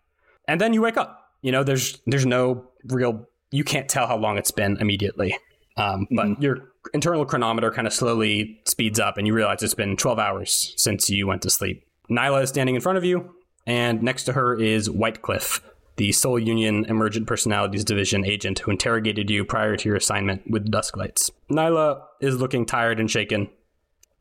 And 0.47 0.61
then 0.61 0.73
you 0.73 0.81
wake 0.81 0.97
up. 0.97 1.19
You 1.41 1.51
know, 1.51 1.63
there's 1.63 1.99
there's 2.07 2.25
no 2.25 2.69
real 2.85 3.27
you 3.51 3.63
can't 3.63 3.87
tell 3.87 4.07
how 4.07 4.17
long 4.17 4.37
it's 4.37 4.51
been 4.51 4.77
immediately. 4.77 5.37
Um, 5.77 6.07
but 6.09 6.25
mm-hmm. 6.25 6.41
your 6.41 6.69
internal 6.93 7.25
chronometer 7.25 7.71
kind 7.71 7.87
of 7.87 7.93
slowly 7.93 8.59
speeds 8.65 8.99
up, 8.99 9.17
and 9.17 9.27
you 9.27 9.33
realize 9.33 9.61
it's 9.61 9.73
been 9.73 9.95
12 9.95 10.19
hours 10.19 10.73
since 10.77 11.09
you 11.09 11.27
went 11.27 11.41
to 11.43 11.49
sleep. 11.49 11.85
Nyla 12.09 12.43
is 12.43 12.49
standing 12.49 12.75
in 12.75 12.81
front 12.81 12.97
of 12.97 13.05
you, 13.05 13.35
and 13.65 14.01
next 14.01 14.23
to 14.23 14.33
her 14.33 14.55
is 14.55 14.89
Whitecliff, 14.89 15.61
the 15.97 16.11
Soul 16.11 16.39
Union 16.39 16.85
Emergent 16.85 17.27
Personalities 17.27 17.83
Division 17.83 18.25
agent 18.25 18.59
who 18.59 18.71
interrogated 18.71 19.29
you 19.29 19.43
prior 19.45 19.75
to 19.75 19.89
your 19.89 19.97
assignment 19.97 20.49
with 20.49 20.71
Dusklights. 20.71 21.29
Nyla 21.51 22.01
is 22.21 22.37
looking 22.37 22.65
tired 22.65 22.99
and 22.99 23.11
shaken, 23.11 23.49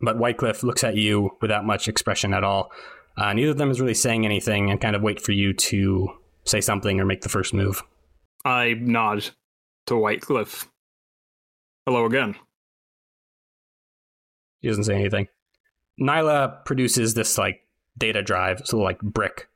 but 0.00 0.18
Whitecliff 0.18 0.62
looks 0.62 0.84
at 0.84 0.96
you 0.96 1.30
without 1.40 1.64
much 1.64 1.88
expression 1.88 2.34
at 2.34 2.44
all. 2.44 2.70
Uh, 3.16 3.32
neither 3.32 3.52
of 3.52 3.58
them 3.58 3.70
is 3.70 3.80
really 3.80 3.94
saying 3.94 4.26
anything 4.26 4.70
and 4.70 4.80
kind 4.80 4.94
of 4.94 5.02
wait 5.02 5.20
for 5.20 5.32
you 5.32 5.54
to 5.54 6.08
say 6.44 6.60
something 6.60 7.00
or 7.00 7.06
make 7.06 7.22
the 7.22 7.28
first 7.28 7.54
move. 7.54 7.82
I 8.44 8.74
nod 8.78 9.30
to 9.86 9.94
Whitecliff. 9.94 10.66
Hello 11.86 12.04
again. 12.04 12.34
He 14.60 14.66
doesn't 14.66 14.84
say 14.84 14.96
anything. 14.96 15.28
Nyla 16.00 16.64
produces 16.64 17.14
this 17.14 17.38
like 17.38 17.60
data 17.96 18.22
drive, 18.22 18.62
so 18.64 18.78
like 18.78 19.00
brick, 19.00 19.48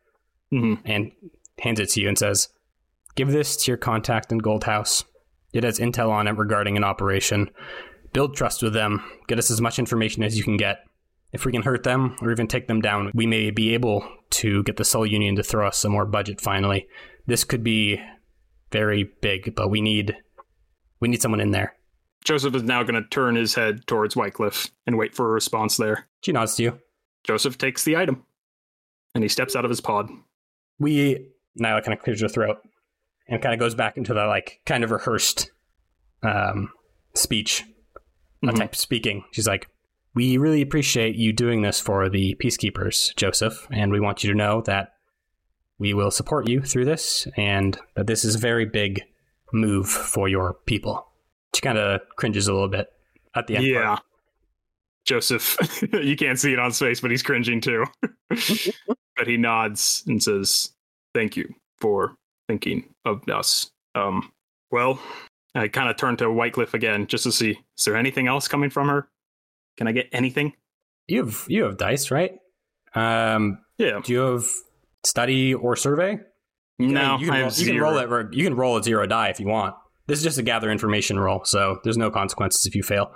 mm-hmm. 0.53 0.81
and 0.85 1.11
hands 1.59 1.81
it 1.81 1.89
to 1.91 2.01
you 2.01 2.09
and 2.09 2.17
says, 2.17 2.49
"Give 3.17 3.33
this 3.33 3.57
to 3.57 3.73
your 3.73 3.79
contact 3.79 4.31
in 4.31 4.39
Gold 4.39 4.63
House. 4.63 5.05
It 5.53 5.65
has 5.65 5.81
intel 5.81 6.11
on 6.11 6.29
it 6.29 6.37
regarding 6.37 6.77
an 6.77 6.85
operation. 6.85 7.51
Build 8.13 8.37
trust 8.37 8.63
with 8.63 8.75
them. 8.75 9.03
Get 9.27 9.41
us 9.41 9.51
as 9.51 9.61
much 9.61 9.81
information 9.81 10.23
as 10.23 10.39
you 10.39 10.45
can 10.45 10.57
get. 10.57 10.85
If 11.33 11.45
we 11.45 11.51
can 11.51 11.63
hurt 11.63 11.83
them 11.83 12.15
or 12.23 12.31
even 12.31 12.47
take 12.47 12.69
them 12.69 12.81
down, 12.81 13.11
we 13.13 13.27
may 13.27 13.51
be 13.51 13.75
able 13.75 14.09
to 14.31 14.63
get 14.63 14.77
the 14.77 14.85
Soul 14.85 15.05
Union 15.05 15.35
to 15.35 15.43
throw 15.43 15.67
us 15.67 15.79
some 15.79 15.93
more 15.93 16.07
budget 16.07 16.41
finally. 16.41 16.87
This 17.27 17.43
could 17.43 17.65
be 17.65 18.01
very 18.71 19.11
big, 19.21 19.57
but 19.57 19.69
we 19.69 19.81
need 19.81 20.17
we 21.01 21.09
need 21.09 21.23
someone 21.23 21.41
in 21.41 21.51
there. 21.51 21.75
Joseph 22.25 22.55
is 22.55 22.63
now 22.63 22.83
going 22.83 23.03
to 23.03 23.09
turn 23.09 23.37
his 23.37 23.55
head 23.55 23.87
towards 23.87 24.15
Whitecliff 24.15 24.71
and 24.87 24.99
wait 24.99 25.15
for 25.15 25.27
a 25.27 25.33
response 25.33 25.77
there. 25.77 26.07
She 26.21 26.33
nods 26.33 26.55
to 26.57 26.63
you. 26.63 26.79
Joseph 27.25 27.59
takes 27.59 27.85
the 27.85 27.97
item 27.97 28.25
and 29.15 29.25
he 29.25 29.29
steps 29.29 29.57
out 29.57 29.65
of 29.65 29.71
his 29.71 29.81
pod. 29.81 30.09
We 30.79 31.29
Nyla 31.59 31.83
kind 31.83 31.97
of 31.97 32.03
clears 32.03 32.21
her 32.21 32.29
throat 32.29 32.59
and 33.29 33.43
kind 33.43 33.55
of 33.55 33.61
goes 33.61 33.75
back 33.75 33.97
into 33.97 34.15
the 34.15 34.27
like 34.27 34.61
kind 34.67 34.85
of 34.85 34.91
rehearsed 34.91 35.51
um, 36.23 36.71
speech 37.15 37.65
mm-hmm. 38.45 38.57
type 38.57 38.75
speaking. 38.75 39.25
She's 39.33 39.47
like, 39.47 39.69
"We 40.15 40.37
really 40.37 40.63
appreciate 40.63 41.17
you 41.17 41.33
doing 41.33 41.63
this 41.63 41.81
for 41.81 42.09
the 42.09 42.37
peacekeepers, 42.43 43.15
Joseph, 43.17 43.67
and 43.71 43.93
we 43.93 44.01
want 44.01 44.23
you 44.23 44.31
to 44.31 44.37
know 44.37 44.63
that 44.63 44.95
we 45.79 45.95
will 45.95 46.11
support 46.11 46.49
you 46.49 46.61
through 46.61 46.85
this, 46.85 47.27
and 47.37 47.79
that 47.97 48.07
this 48.07 48.25
is 48.25 48.35
a 48.35 48.39
very 48.39 48.67
big 48.67 49.03
move 49.53 49.89
for 49.89 50.29
your 50.29 50.55
people." 50.67 51.10
She 51.55 51.63
kind 51.63 51.79
of 51.79 52.01
cringes 52.17 52.49
a 52.49 52.53
little 52.53 52.69
bit 52.69 52.93
at 53.35 53.47
the 53.47 53.57
end. 53.57 53.67
Yeah. 53.67 53.87
Part. 53.87 54.03
Joseph, 55.05 55.57
you 55.93 56.17
can't 56.17 56.39
see 56.39 56.53
it 56.53 56.59
on 56.59 56.73
space, 56.73 57.01
but 57.01 57.11
he's 57.11 57.23
cringing 57.23 57.61
too. 57.61 57.85
but 58.29 59.27
he 59.27 59.37
nods 59.37 60.05
and 60.07 60.23
says, 60.23 60.73
"Thank 61.15 61.37
you 61.37 61.53
for 61.81 62.15
thinking 62.49 62.95
of 63.05 63.29
us." 63.29 63.71
Um, 63.95 64.31
well, 64.71 65.01
I 65.55 65.69
kind 65.69 65.89
of 65.91 65.97
turn 65.97 66.17
to 66.19 66.27
Whitecliff 66.27 66.75
again 66.75 67.07
just 67.07 67.25
to 67.25 67.33
see 67.33 67.59
is 67.77 67.85
there 67.85 67.97
anything 67.97 68.29
else 68.29 68.47
coming 68.47 68.71
from 68.71 68.89
her? 68.89 69.09
Can 69.77 69.89
I 69.89 69.93
get 69.93 70.09
anything? 70.13 70.53
You 71.09 71.25
have 71.25 71.45
you 71.49 71.65
have 71.65 71.77
dice, 71.77 72.11
right? 72.11 72.39
Um, 72.95 73.59
yeah. 73.79 74.01
Do 74.05 74.13
you 74.13 74.21
have 74.21 74.47
study 75.05 75.55
or 75.55 75.77
survey? 75.77 76.21
No, 76.79 77.19
you 77.19 77.31
can, 77.31 77.41
roll, 77.41 77.51
you 77.53 77.67
can 77.67 77.81
roll 77.81 77.99
it. 77.99 78.35
You 78.35 78.45
can 78.45 78.55
roll 78.55 78.77
a 78.77 78.83
zero 78.83 79.07
die 79.07 79.29
if 79.29 79.39
you 79.39 79.47
want. 79.47 79.75
This 80.11 80.19
is 80.19 80.25
just 80.25 80.39
a 80.39 80.43
gather 80.43 80.73
information 80.73 81.21
roll, 81.21 81.45
so 81.45 81.79
there's 81.85 81.97
no 81.97 82.11
consequences 82.11 82.67
if 82.67 82.75
you 82.75 82.83
fail. 82.83 83.15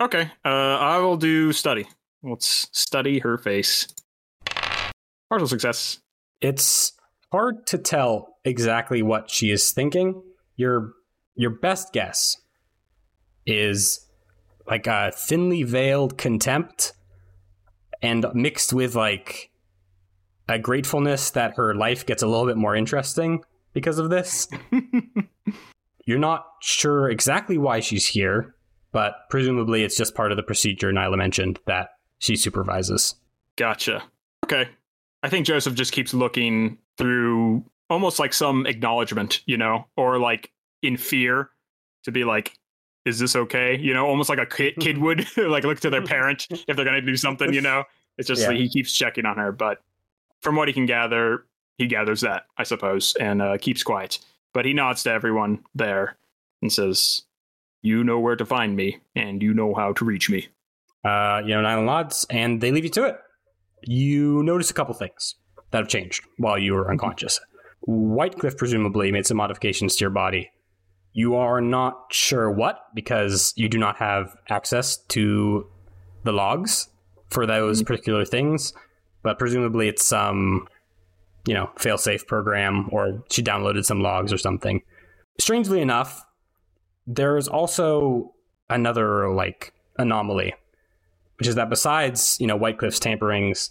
Okay, 0.00 0.30
uh, 0.44 0.48
I 0.48 0.98
will 0.98 1.16
do 1.16 1.52
study. 1.52 1.88
Let's 2.22 2.68
study 2.70 3.18
her 3.18 3.38
face. 3.38 3.88
Partial 5.28 5.48
success. 5.48 5.98
It's 6.40 6.92
hard 7.32 7.66
to 7.66 7.78
tell 7.78 8.36
exactly 8.44 9.02
what 9.02 9.30
she 9.30 9.50
is 9.50 9.72
thinking. 9.72 10.22
Your 10.54 10.92
your 11.34 11.50
best 11.50 11.92
guess 11.92 12.36
is 13.44 14.06
like 14.64 14.86
a 14.86 15.10
thinly 15.12 15.64
veiled 15.64 16.18
contempt 16.18 16.92
and 18.00 18.24
mixed 18.32 18.72
with 18.72 18.94
like 18.94 19.50
a 20.48 20.56
gratefulness 20.56 21.30
that 21.30 21.56
her 21.56 21.74
life 21.74 22.06
gets 22.06 22.22
a 22.22 22.28
little 22.28 22.46
bit 22.46 22.56
more 22.56 22.76
interesting 22.76 23.42
because 23.72 23.98
of 23.98 24.08
this. 24.08 24.46
You're 26.04 26.18
not 26.18 26.46
sure 26.60 27.08
exactly 27.08 27.58
why 27.58 27.80
she's 27.80 28.06
here, 28.06 28.54
but 28.92 29.28
presumably 29.30 29.84
it's 29.84 29.96
just 29.96 30.14
part 30.14 30.32
of 30.32 30.36
the 30.36 30.42
procedure 30.42 30.92
Nyla 30.92 31.16
mentioned 31.16 31.58
that 31.66 31.90
she 32.18 32.36
supervises. 32.36 33.14
Gotcha. 33.56 34.02
Okay. 34.44 34.68
I 35.22 35.28
think 35.28 35.46
Joseph 35.46 35.74
just 35.74 35.92
keeps 35.92 36.12
looking 36.14 36.78
through 36.96 37.64
almost 37.88 38.18
like 38.18 38.32
some 38.32 38.66
acknowledgement, 38.66 39.42
you 39.46 39.56
know, 39.56 39.86
or 39.96 40.18
like 40.18 40.50
in 40.82 40.96
fear 40.96 41.50
to 42.04 42.12
be 42.12 42.24
like, 42.24 42.58
is 43.04 43.18
this 43.18 43.34
okay? 43.34 43.76
You 43.78 43.94
know, 43.94 44.06
almost 44.06 44.28
like 44.28 44.38
a 44.38 44.46
kid, 44.46 44.76
kid 44.80 44.98
would 44.98 45.26
like 45.36 45.64
look 45.64 45.80
to 45.80 45.90
their 45.90 46.02
parent 46.02 46.48
if 46.50 46.76
they're 46.76 46.84
going 46.84 47.00
to 47.00 47.00
do 47.00 47.16
something, 47.16 47.52
you 47.52 47.60
know? 47.60 47.84
It's 48.18 48.28
just 48.28 48.42
yeah. 48.42 48.48
like 48.48 48.58
he 48.58 48.68
keeps 48.68 48.92
checking 48.92 49.26
on 49.26 49.36
her. 49.38 49.52
But 49.52 49.82
from 50.40 50.56
what 50.56 50.68
he 50.68 50.74
can 50.74 50.86
gather, 50.86 51.44
he 51.78 51.86
gathers 51.86 52.20
that, 52.20 52.46
I 52.56 52.64
suppose, 52.64 53.14
and 53.18 53.40
uh, 53.40 53.58
keeps 53.58 53.82
quiet. 53.82 54.18
But 54.52 54.64
he 54.64 54.72
nods 54.72 55.02
to 55.04 55.10
everyone 55.10 55.64
there 55.74 56.16
and 56.60 56.72
says, 56.72 57.22
You 57.82 58.04
know 58.04 58.18
where 58.18 58.36
to 58.36 58.44
find 58.44 58.76
me, 58.76 58.98
and 59.16 59.42
you 59.42 59.54
know 59.54 59.74
how 59.74 59.92
to 59.94 60.04
reach 60.04 60.30
me. 60.30 60.48
Uh, 61.04 61.42
you 61.44 61.54
know, 61.54 61.62
Nyla 61.62 61.84
nods, 61.84 62.26
and 62.30 62.60
they 62.60 62.70
leave 62.70 62.84
you 62.84 62.90
to 62.90 63.04
it. 63.04 63.16
You 63.82 64.42
notice 64.42 64.70
a 64.70 64.74
couple 64.74 64.94
things 64.94 65.36
that 65.70 65.78
have 65.78 65.88
changed 65.88 66.24
while 66.36 66.58
you 66.58 66.74
were 66.74 66.90
unconscious. 66.90 67.40
Whitecliff 67.88 68.56
presumably 68.56 69.10
made 69.10 69.26
some 69.26 69.38
modifications 69.38 69.96
to 69.96 70.04
your 70.04 70.10
body 70.10 70.50
you 71.12 71.36
are 71.36 71.60
not 71.60 72.06
sure 72.10 72.50
what 72.50 72.86
because 72.94 73.52
you 73.56 73.68
do 73.68 73.78
not 73.78 73.96
have 73.96 74.34
access 74.48 74.96
to 74.96 75.66
the 76.24 76.32
logs 76.32 76.88
for 77.30 77.46
those 77.46 77.78
mm-hmm. 77.78 77.86
particular 77.86 78.24
things, 78.24 78.72
but 79.22 79.38
presumably 79.38 79.88
it's 79.88 80.04
some, 80.04 80.66
you 81.46 81.54
know, 81.54 81.70
failsafe 81.76 82.26
program 82.26 82.88
or 82.92 83.22
she 83.30 83.42
downloaded 83.42 83.84
some 83.84 84.00
logs 84.00 84.32
or 84.32 84.38
something. 84.38 84.82
Strangely 85.38 85.80
enough, 85.80 86.24
there's 87.06 87.48
also 87.48 88.34
another 88.70 89.32
like 89.32 89.72
anomaly, 89.98 90.54
which 91.38 91.48
is 91.48 91.56
that 91.56 91.68
besides, 91.68 92.36
you 92.40 92.46
know, 92.46 92.58
Whitecliff's 92.58 93.00
tamperings, 93.00 93.70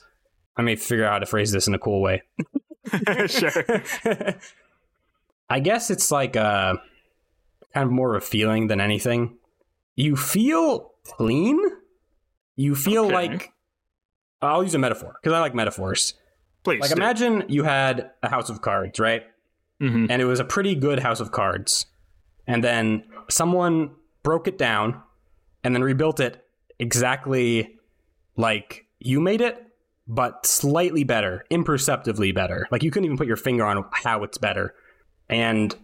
I 0.57 0.61
may 0.61 0.75
figure 0.75 1.05
out 1.05 1.13
how 1.13 1.19
to 1.19 1.25
phrase 1.25 1.51
this 1.51 1.67
in 1.67 1.73
a 1.73 1.79
cool 1.79 2.01
way. 2.01 2.23
sure. 3.27 3.83
I 5.49 5.59
guess 5.59 5.89
it's 5.89 6.11
like 6.11 6.35
a 6.35 6.81
kind 7.73 7.85
of 7.85 7.91
more 7.91 8.15
of 8.15 8.23
a 8.23 8.25
feeling 8.25 8.67
than 8.67 8.81
anything. 8.81 9.37
You 9.95 10.15
feel 10.15 10.91
clean. 11.03 11.59
You 12.55 12.75
feel 12.75 13.05
okay. 13.05 13.13
like 13.13 13.53
I'll 14.41 14.63
use 14.63 14.75
a 14.75 14.79
metaphor 14.79 15.15
because 15.21 15.35
I 15.35 15.39
like 15.39 15.55
metaphors. 15.55 16.13
Please. 16.63 16.81
Like 16.81 16.91
do. 16.91 16.95
imagine 16.95 17.43
you 17.47 17.63
had 17.63 18.11
a 18.21 18.29
house 18.29 18.49
of 18.49 18.61
cards, 18.61 18.99
right? 18.99 19.23
Mm-hmm. 19.81 20.07
And 20.09 20.21
it 20.21 20.25
was 20.25 20.39
a 20.39 20.45
pretty 20.45 20.75
good 20.75 20.99
house 20.99 21.19
of 21.19 21.31
cards. 21.31 21.87
And 22.47 22.63
then 22.63 23.03
someone 23.29 23.91
broke 24.23 24.47
it 24.47 24.57
down 24.57 25.01
and 25.63 25.73
then 25.73 25.83
rebuilt 25.83 26.19
it 26.19 26.43
exactly 26.79 27.77
like 28.35 28.85
you 28.99 29.19
made 29.19 29.41
it, 29.41 29.63
but 30.07 30.45
slightly 30.45 31.03
better, 31.03 31.45
imperceptibly 31.49 32.31
better. 32.31 32.67
Like 32.71 32.83
you 32.83 32.91
couldn't 32.91 33.05
even 33.05 33.17
put 33.17 33.27
your 33.27 33.37
finger 33.37 33.65
on 33.65 33.85
how 33.91 34.23
it's 34.23 34.37
better. 34.37 34.75
And 35.29 35.75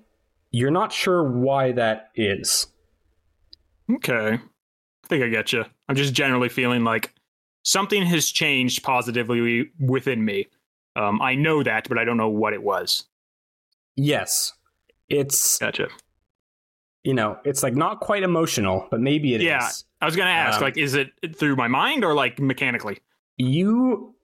you're 0.52 0.72
not 0.72 0.92
sure 0.92 1.24
why 1.24 1.72
that 1.74 2.10
is. 2.16 2.68
Okay. 3.92 4.34
I 4.34 5.08
think 5.08 5.24
I 5.24 5.30
get 5.30 5.54
you. 5.54 5.66
I'm 5.88 5.96
just 5.96 6.14
generally 6.14 6.50
feeling 6.50 6.84
like 6.84 7.14
something 7.64 8.04
has 8.04 8.30
changed 8.30 8.84
positively 8.84 9.72
within 9.80 10.24
me. 10.26 10.48
Um, 10.98 11.22
I 11.22 11.36
know 11.36 11.62
that, 11.64 11.88
but 11.88 11.98
I 11.98 12.04
don't 12.04 12.18
know 12.18 12.30
what 12.30 12.54
it 12.54 12.62
was. 12.64 13.06
Yes. 13.96 14.54
It's. 15.10 15.58
Gotcha. 15.60 15.88
you 17.04 17.14
know, 17.14 17.38
it's 17.46 17.64
like 17.64 17.76
not 17.76 18.00
quite 18.00 18.24
emotional, 18.24 18.88
but 18.92 19.00
maybe 19.00 19.34
it 19.36 19.42
is. 19.42 19.46
Yeah. 19.48 19.70
I 20.02 20.06
was 20.06 20.16
gonna 20.16 20.30
ask, 20.30 20.58
Um, 20.58 20.64
like, 20.64 20.78
is 20.78 20.94
it 20.96 21.10
through 21.38 21.56
my 21.56 21.68
mind 21.68 22.04
or 22.04 22.14
like 22.14 22.40
mechanically? 22.40 22.98
You, 23.38 24.16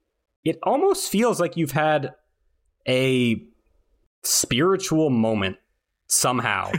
it 0.43 0.59
almost 0.63 1.09
feels 1.09 1.39
like 1.39 1.55
you've 1.57 1.71
had 1.71 2.13
a 2.87 3.41
spiritual 4.23 5.09
moment 5.09 5.57
somehow. 6.07 6.71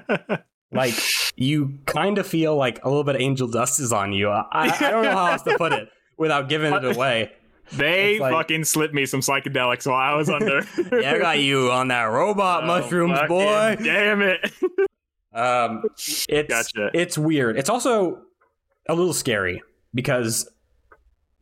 like 0.72 0.94
you 1.36 1.78
kind 1.86 2.18
of 2.18 2.26
feel 2.26 2.56
like 2.56 2.84
a 2.84 2.88
little 2.88 3.04
bit 3.04 3.16
of 3.16 3.20
angel 3.20 3.48
dust 3.48 3.80
is 3.80 3.92
on 3.92 4.12
you. 4.12 4.28
I, 4.28 4.44
I 4.52 4.90
don't 4.90 5.04
know 5.04 5.10
how 5.12 5.32
else 5.32 5.42
to 5.42 5.56
put 5.58 5.72
it 5.72 5.88
without 6.18 6.48
giving 6.48 6.72
it 6.72 6.84
away. 6.84 7.32
They 7.72 8.18
like- 8.18 8.32
fucking 8.32 8.64
slipped 8.64 8.94
me 8.94 9.06
some 9.06 9.20
psychedelics 9.20 9.86
while 9.86 9.96
I 9.96 10.14
was 10.14 10.28
under. 10.28 10.62
Yeah, 11.00 11.12
I 11.14 11.18
got 11.18 11.38
you 11.38 11.70
on 11.70 11.88
that 11.88 12.04
robot 12.04 12.64
Oh, 12.64 12.66
mushrooms, 12.66 13.18
boy. 13.28 13.76
Damn 13.82 14.22
it. 14.22 14.50
Um, 15.32 15.82
it's 16.28 16.48
Gotcha. 16.48 16.90
it's 16.92 17.16
weird. 17.16 17.56
It's 17.56 17.70
also 17.70 18.22
a 18.88 18.94
little 18.94 19.12
scary 19.12 19.62
because 19.94 20.50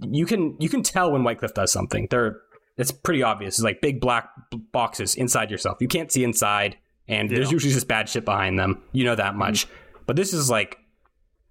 you 0.01 0.27
can 0.27 0.57
you 0.61 0.69
can 0.69 0.83
tell 0.83 1.11
when 1.13 1.23
Whitecliff 1.23 1.55
does 1.55 1.73
something. 1.73 2.07
They're 2.11 2.37
it's 2.77 2.93
pretty 2.93 3.23
obvious. 3.23 3.57
It's 3.59 3.65
like 3.65 3.81
big 3.81 4.01
black 4.01 4.29
boxes 4.73 5.15
inside 5.15 5.51
yourself. 5.51 5.79
You 5.81 5.89
can't 5.89 6.13
see 6.13 6.23
inside, 6.23 6.77
and 7.09 7.31
there's 7.31 7.51
usually 7.51 7.73
just 7.73 7.89
bad 7.89 8.09
shit 8.09 8.25
behind 8.25 8.59
them. 8.59 8.83
You 8.93 9.05
know 9.05 9.15
that 9.15 9.35
much. 9.35 9.67
But 10.07 10.17
this 10.17 10.33
is 10.35 10.49
like 10.51 10.77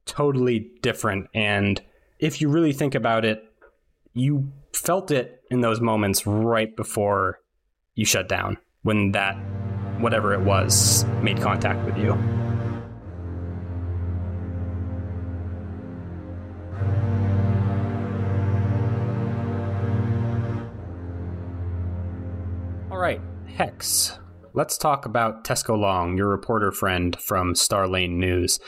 totally 0.06 0.72
different. 0.82 1.28
And 1.34 1.82
if 2.20 2.40
you 2.42 2.50
really 2.50 2.72
think 2.72 2.96
about 2.96 3.26
it, 3.26 3.44
you 4.14 4.52
felt 4.78 5.12
it 5.12 5.42
in 5.50 5.62
those 5.62 5.82
moments 5.82 6.26
right 6.26 6.76
before 6.76 7.40
you 7.96 8.06
shut 8.06 8.30
down 8.30 8.58
when 8.84 9.12
that 9.12 9.36
whatever 10.00 10.34
it 10.34 10.42
was 10.42 11.04
made 11.22 11.42
contact 11.42 11.84
with 11.86 11.98
you. 11.98 12.12
All 22.92 22.98
right, 22.98 23.20
Hex. 23.48 24.20
Let's 24.54 24.78
talk 24.78 25.06
about 25.06 25.44
Tesco 25.44 25.78
Long, 25.78 26.18
your 26.18 26.30
reporter 26.30 26.72
friend 26.72 27.16
from 27.20 27.54
Starlane 27.54 28.18
News. 28.18 28.60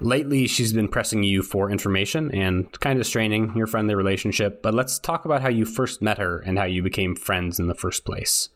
Lately, 0.00 0.46
she's 0.46 0.72
been 0.72 0.88
pressing 0.88 1.22
you 1.22 1.42
for 1.42 1.70
information 1.70 2.34
and 2.34 2.70
kind 2.80 2.98
of 2.98 3.06
straining 3.06 3.54
your 3.56 3.66
friendly 3.66 3.94
relationship, 3.94 4.60
but 4.62 4.74
let's 4.74 4.98
talk 4.98 5.24
about 5.24 5.40
how 5.40 5.48
you 5.48 5.64
first 5.64 6.02
met 6.02 6.18
her 6.18 6.40
and 6.40 6.58
how 6.58 6.64
you 6.64 6.82
became 6.82 7.14
friends 7.14 7.60
in 7.60 7.68
the 7.68 7.74
first 7.74 8.04
place. 8.04 8.48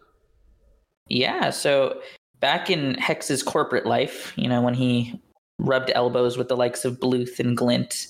Yeah, 1.08 1.50
so 1.50 2.00
back 2.40 2.70
in 2.70 2.94
Hex's 2.94 3.42
corporate 3.42 3.86
life, 3.86 4.32
you 4.36 4.48
know, 4.48 4.60
when 4.62 4.74
he 4.74 5.20
rubbed 5.58 5.92
elbows 5.94 6.36
with 6.36 6.48
the 6.48 6.56
likes 6.56 6.84
of 6.84 6.98
Bluth 6.98 7.38
and 7.38 7.56
Glint, 7.56 8.08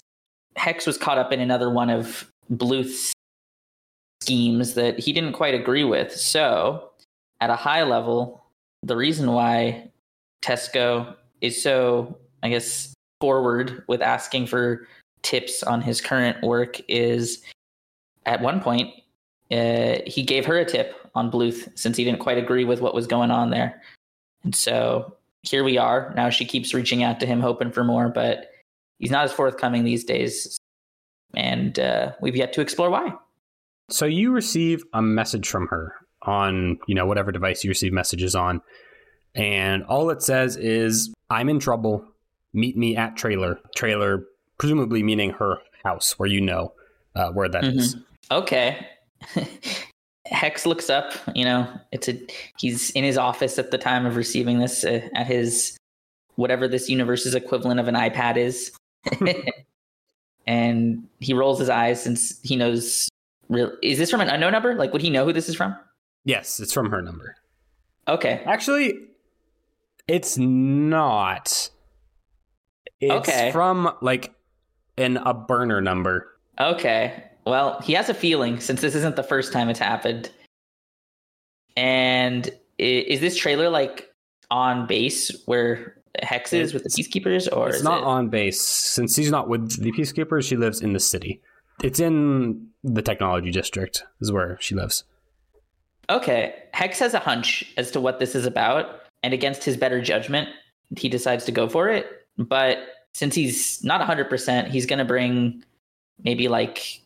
Hex 0.57 0.87
was 0.87 0.99
caught 0.99 1.19
up 1.19 1.33
in 1.33 1.41
another 1.41 1.71
one 1.71 1.91
of 1.91 2.31
Bluth's 2.51 3.13
schemes 4.23 4.75
that 4.75 4.99
he 4.99 5.13
didn't 5.13 5.35
quite 5.35 5.55
agree 5.55 5.85
with. 5.85 6.13
So, 6.13 6.91
at 7.41 7.51
a 7.51 7.57
high 7.57 7.85
level, 7.85 8.45
the 8.83 8.97
reason 8.97 9.33
why 9.33 9.91
Tesco 10.43 11.15
is 11.41 11.63
so, 11.63 12.19
I 12.43 12.49
guess, 12.49 12.95
forward 13.21 13.83
with 13.87 14.03
asking 14.03 14.47
for 14.47 14.87
tips 15.23 15.63
on 15.63 15.83
his 15.83 16.01
current 16.01 16.43
work 16.43 16.81
is 16.89 17.43
at 18.27 18.41
one 18.41 18.61
point 18.61 18.93
uh, 19.51 19.99
he 20.07 20.23
gave 20.23 20.45
her 20.47 20.59
a 20.59 20.65
tip 20.65 20.95
on 21.15 21.31
Bluth 21.31 21.69
since 21.77 21.97
he 21.97 22.05
didn't 22.05 22.21
quite 22.21 22.39
agree 22.39 22.65
with 22.65 22.81
what 22.81 22.95
was 22.95 23.07
going 23.07 23.31
on 23.31 23.51
there. 23.51 23.83
And 24.45 24.55
so 24.55 25.17
here 25.43 25.65
we 25.65 25.79
are. 25.79 26.13
Now 26.15 26.31
she 26.31 26.45
keeps 26.45 26.75
reaching 26.75 27.03
out 27.03 27.19
to 27.21 27.27
him, 27.27 27.41
hoping 27.41 27.73
for 27.73 27.85
more, 27.85 28.09
but 28.09 28.51
he's 28.99 29.11
not 29.11 29.25
as 29.25 29.33
forthcoming 29.33 29.85
these 29.85 30.05
days. 30.05 30.59
And 31.35 31.79
uh, 31.79 32.13
we've 32.21 32.37
yet 32.37 32.53
to 32.55 32.61
explore 32.61 32.91
why. 32.91 33.13
So 33.91 34.05
you 34.05 34.33
receive 34.33 34.85
a 34.93 35.01
message 35.01 35.49
from 35.49 35.67
her 35.69 35.95
on, 36.23 36.79
you 36.87 36.95
know, 36.95 37.07
whatever 37.07 37.33
device 37.33 37.65
you 37.65 37.71
receive 37.71 37.93
messages 37.93 38.35
on. 38.35 38.61
And 39.35 39.85
all 39.85 40.11
it 40.11 40.23
says 40.23 40.57
is, 40.57 41.13
I'm 41.31 41.49
in 41.49 41.59
trouble. 41.59 42.05
Meet 42.53 42.77
me 42.77 42.97
at 42.97 43.17
trailer. 43.17 43.61
Trailer, 43.77 44.25
presumably 44.59 45.03
meaning 45.03 45.31
her 45.31 45.59
house, 45.85 46.19
where 46.19 46.29
you 46.29 46.41
know 46.41 46.73
uh, 47.15 47.31
where 47.31 47.49
that 47.49 47.65
is. 47.65 47.97
Okay. 48.31 48.87
Hex 50.27 50.67
looks 50.67 50.91
up, 50.91 51.15
you 51.35 51.45
know, 51.45 51.67
it's 51.91 52.09
a 52.09 52.21
he's 52.59 52.91
in 52.91 53.03
his 53.03 53.17
office 53.17 53.59
at 53.59 53.71
the 53.71 53.79
time 53.79 54.05
of 54.05 54.17
receiving 54.17 54.59
this 54.59 54.85
uh, 54.85 55.01
at 55.15 55.27
his 55.27 55.77
whatever 56.35 56.69
this 56.69 56.89
universe's 56.89 57.35
equivalent 57.35 57.81
of 57.81 57.89
an 57.89 57.95
iPad 57.95 58.37
is. 58.37 58.71
and 60.47 61.09
he 61.21 61.33
rolls 61.33 61.59
his 61.59 61.71
eyes 61.71 62.03
since 62.03 62.41
he 62.43 62.57
knows 62.57 63.09
real 63.49 63.73
is 63.83 63.99
this 63.99 64.11
from 64.11 64.21
an 64.21 64.29
unknown 64.29 64.53
number? 64.53 64.75
Like 64.75 64.93
would 64.93 65.03
he 65.03 65.09
know 65.09 65.25
who 65.25 65.33
this 65.33 65.49
is 65.49 65.57
from? 65.57 65.75
Yes, 66.25 66.61
it's 66.61 66.75
from 66.75 66.91
her 66.91 67.01
number. 67.01 67.35
Okay. 68.07 68.43
Actually, 68.45 68.95
it's 70.07 70.37
not. 70.37 71.71
It's 73.01 73.29
Okay. 73.29 73.51
from 73.53 73.93
like 74.01 74.35
an 74.97 75.17
a 75.19 75.33
burner 75.35 75.81
number. 75.81 76.27
Okay. 76.61 77.25
Well, 77.47 77.81
he 77.81 77.93
has 77.95 78.09
a 78.09 78.15
feeling 78.15 78.61
since 78.61 78.81
this 78.81 78.95
isn't 78.95 79.17
the 79.17 79.23
first 79.23 79.53
time 79.53 79.69
it's 79.69 79.79
happened. 79.79 80.31
And 81.77 82.51
is 82.79 83.21
this 83.21 83.37
trailer 83.37 83.71
like 83.71 84.09
on 84.51 84.87
base 84.87 85.31
where 85.47 85.95
Hex 86.23 86.53
is 86.53 86.75
with 86.75 86.83
the 86.83 86.91
Peacekeepers, 86.91 87.49
or 87.55 87.69
It's 87.69 87.83
not 87.83 87.99
it? 87.99 88.05
on 88.05 88.29
base 88.29 88.61
since 88.61 89.15
she's 89.15 89.31
not 89.31 89.49
with 89.49 89.81
the 89.81 89.93
peacekeepers. 89.93 90.49
She 90.49 90.57
lives 90.57 90.81
in 90.81 90.93
the 90.93 91.01
city. 91.01 91.41
It's 91.85 92.01
in 92.01 92.69
the 92.83 93.03
technology 93.03 93.53
district. 93.53 94.03
Is 94.21 94.33
where 94.33 94.59
she 94.61 94.75
lives. 94.75 95.05
Okay. 96.11 96.55
Hex 96.73 96.99
has 96.99 97.15
a 97.15 97.19
hunch 97.21 97.73
as 97.77 97.91
to 97.93 98.01
what 98.01 98.19
this 98.19 98.35
is 98.35 98.47
about, 98.47 99.01
and 99.23 99.33
against 99.33 99.63
his 99.65 99.77
better 99.77 100.01
judgment, 100.01 100.49
he 100.97 101.09
decides 101.09 101.45
to 101.45 101.53
go 101.53 101.69
for 101.69 101.89
it. 101.89 102.07
But 102.39 102.79
since 103.15 103.35
he's 103.35 103.83
not 103.85 104.01
100%, 104.07 104.69
he's 104.69 104.87
going 104.87 104.99
to 104.99 105.05
bring 105.05 105.65
maybe 106.23 106.49
like, 106.49 107.01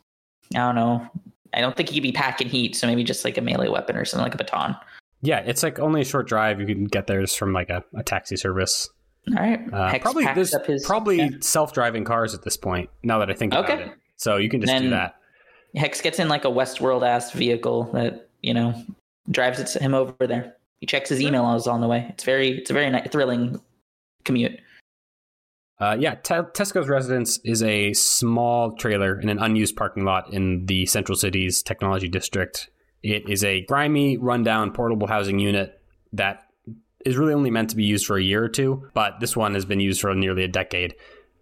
I 0.54 0.58
don't 0.58 0.74
know. 0.74 1.08
I 1.54 1.60
don't 1.60 1.76
think 1.76 1.88
he 1.90 1.96
could 1.96 2.02
be 2.02 2.12
packing 2.12 2.48
heat, 2.48 2.76
so 2.76 2.86
maybe 2.86 3.04
just 3.04 3.24
like 3.24 3.36
a 3.36 3.40
melee 3.40 3.68
weapon 3.68 3.96
or 3.96 4.04
something 4.04 4.24
like 4.24 4.34
a 4.34 4.38
baton. 4.38 4.76
Yeah, 5.20 5.38
it's 5.40 5.62
like 5.62 5.78
only 5.78 6.00
a 6.00 6.04
short 6.04 6.26
drive. 6.26 6.60
You 6.60 6.66
can 6.66 6.84
get 6.84 7.06
there 7.06 7.20
just 7.20 7.38
from 7.38 7.52
like 7.52 7.70
a, 7.70 7.84
a 7.94 8.02
taxi 8.02 8.36
service. 8.36 8.88
All 9.28 9.34
right. 9.34 9.60
Uh, 9.72 9.88
Hex 9.88 10.02
probably 10.02 10.26
up 10.26 10.36
his- 10.36 10.84
probably 10.84 11.18
yeah. 11.18 11.28
self-driving 11.40 12.04
cars 12.04 12.34
at 12.34 12.42
this 12.42 12.56
point. 12.56 12.90
Now 13.02 13.18
that 13.18 13.30
I 13.30 13.34
think 13.34 13.52
about 13.52 13.70
Okay. 13.70 13.84
it, 13.84 13.92
so 14.16 14.36
you 14.36 14.48
can 14.48 14.60
just 14.60 14.76
do 14.82 14.90
that. 14.90 15.16
Hex 15.76 16.00
gets 16.00 16.18
in 16.18 16.28
like 16.28 16.44
a 16.44 16.48
Westworld 16.48 17.06
ass 17.06 17.30
vehicle 17.32 17.84
that 17.92 18.28
you 18.42 18.52
know 18.52 18.74
drives 19.30 19.74
him 19.74 19.94
over 19.94 20.14
there. 20.26 20.56
He 20.80 20.86
checks 20.86 21.08
his 21.08 21.20
email 21.20 21.44
emails 21.44 21.70
on 21.70 21.80
the 21.80 21.86
way. 21.86 22.06
It's 22.10 22.24
very, 22.24 22.58
it's 22.58 22.70
a 22.70 22.74
very 22.74 23.00
thrilling 23.08 23.60
commute. 24.24 24.58
Uh, 25.78 25.96
yeah, 25.98 26.14
Te- 26.14 26.34
Tesco's 26.54 26.88
residence 26.88 27.38
is 27.44 27.62
a 27.62 27.92
small 27.92 28.72
trailer 28.72 29.18
in 29.18 29.28
an 29.28 29.38
unused 29.38 29.74
parking 29.76 30.04
lot 30.04 30.32
in 30.32 30.66
the 30.66 30.86
Central 30.86 31.16
City's 31.16 31.62
technology 31.62 32.08
district. 32.08 32.70
It 33.02 33.28
is 33.28 33.42
a 33.42 33.62
grimy, 33.62 34.16
rundown, 34.16 34.72
portable 34.72 35.08
housing 35.08 35.40
unit 35.40 35.80
that 36.12 36.44
is 37.04 37.16
really 37.16 37.34
only 37.34 37.50
meant 37.50 37.70
to 37.70 37.76
be 37.76 37.84
used 37.84 38.06
for 38.06 38.16
a 38.16 38.22
year 38.22 38.44
or 38.44 38.48
two, 38.48 38.88
but 38.94 39.18
this 39.18 39.36
one 39.36 39.54
has 39.54 39.64
been 39.64 39.80
used 39.80 40.00
for 40.00 40.14
nearly 40.14 40.44
a 40.44 40.48
decade. 40.48 40.94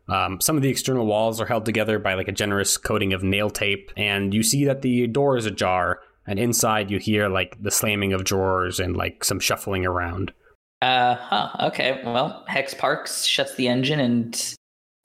Um, 0.08 0.40
some 0.40 0.56
of 0.56 0.62
the 0.62 0.70
external 0.70 1.06
walls 1.06 1.40
are 1.40 1.46
held 1.46 1.66
together 1.66 1.98
by 1.98 2.14
like 2.14 2.28
a 2.28 2.32
generous 2.32 2.76
coating 2.76 3.12
of 3.12 3.22
nail 3.22 3.50
tape, 3.50 3.92
and 3.96 4.32
you 4.32 4.42
see 4.42 4.64
that 4.64 4.82
the 4.82 5.06
door 5.06 5.36
is 5.36 5.46
ajar, 5.46 6.00
and 6.26 6.38
inside 6.38 6.90
you 6.90 6.98
hear 6.98 7.28
like 7.28 7.62
the 7.62 7.70
slamming 7.70 8.12
of 8.12 8.24
drawers 8.24 8.80
and 8.80 8.96
like 8.96 9.22
some 9.22 9.38
shuffling 9.38 9.84
around. 9.84 10.32
Uh 10.82 11.14
huh. 11.16 11.66
Okay. 11.68 12.00
Well, 12.04 12.44
Hex 12.48 12.74
parks, 12.74 13.24
shuts 13.26 13.54
the 13.56 13.68
engine, 13.68 14.00
and 14.00 14.54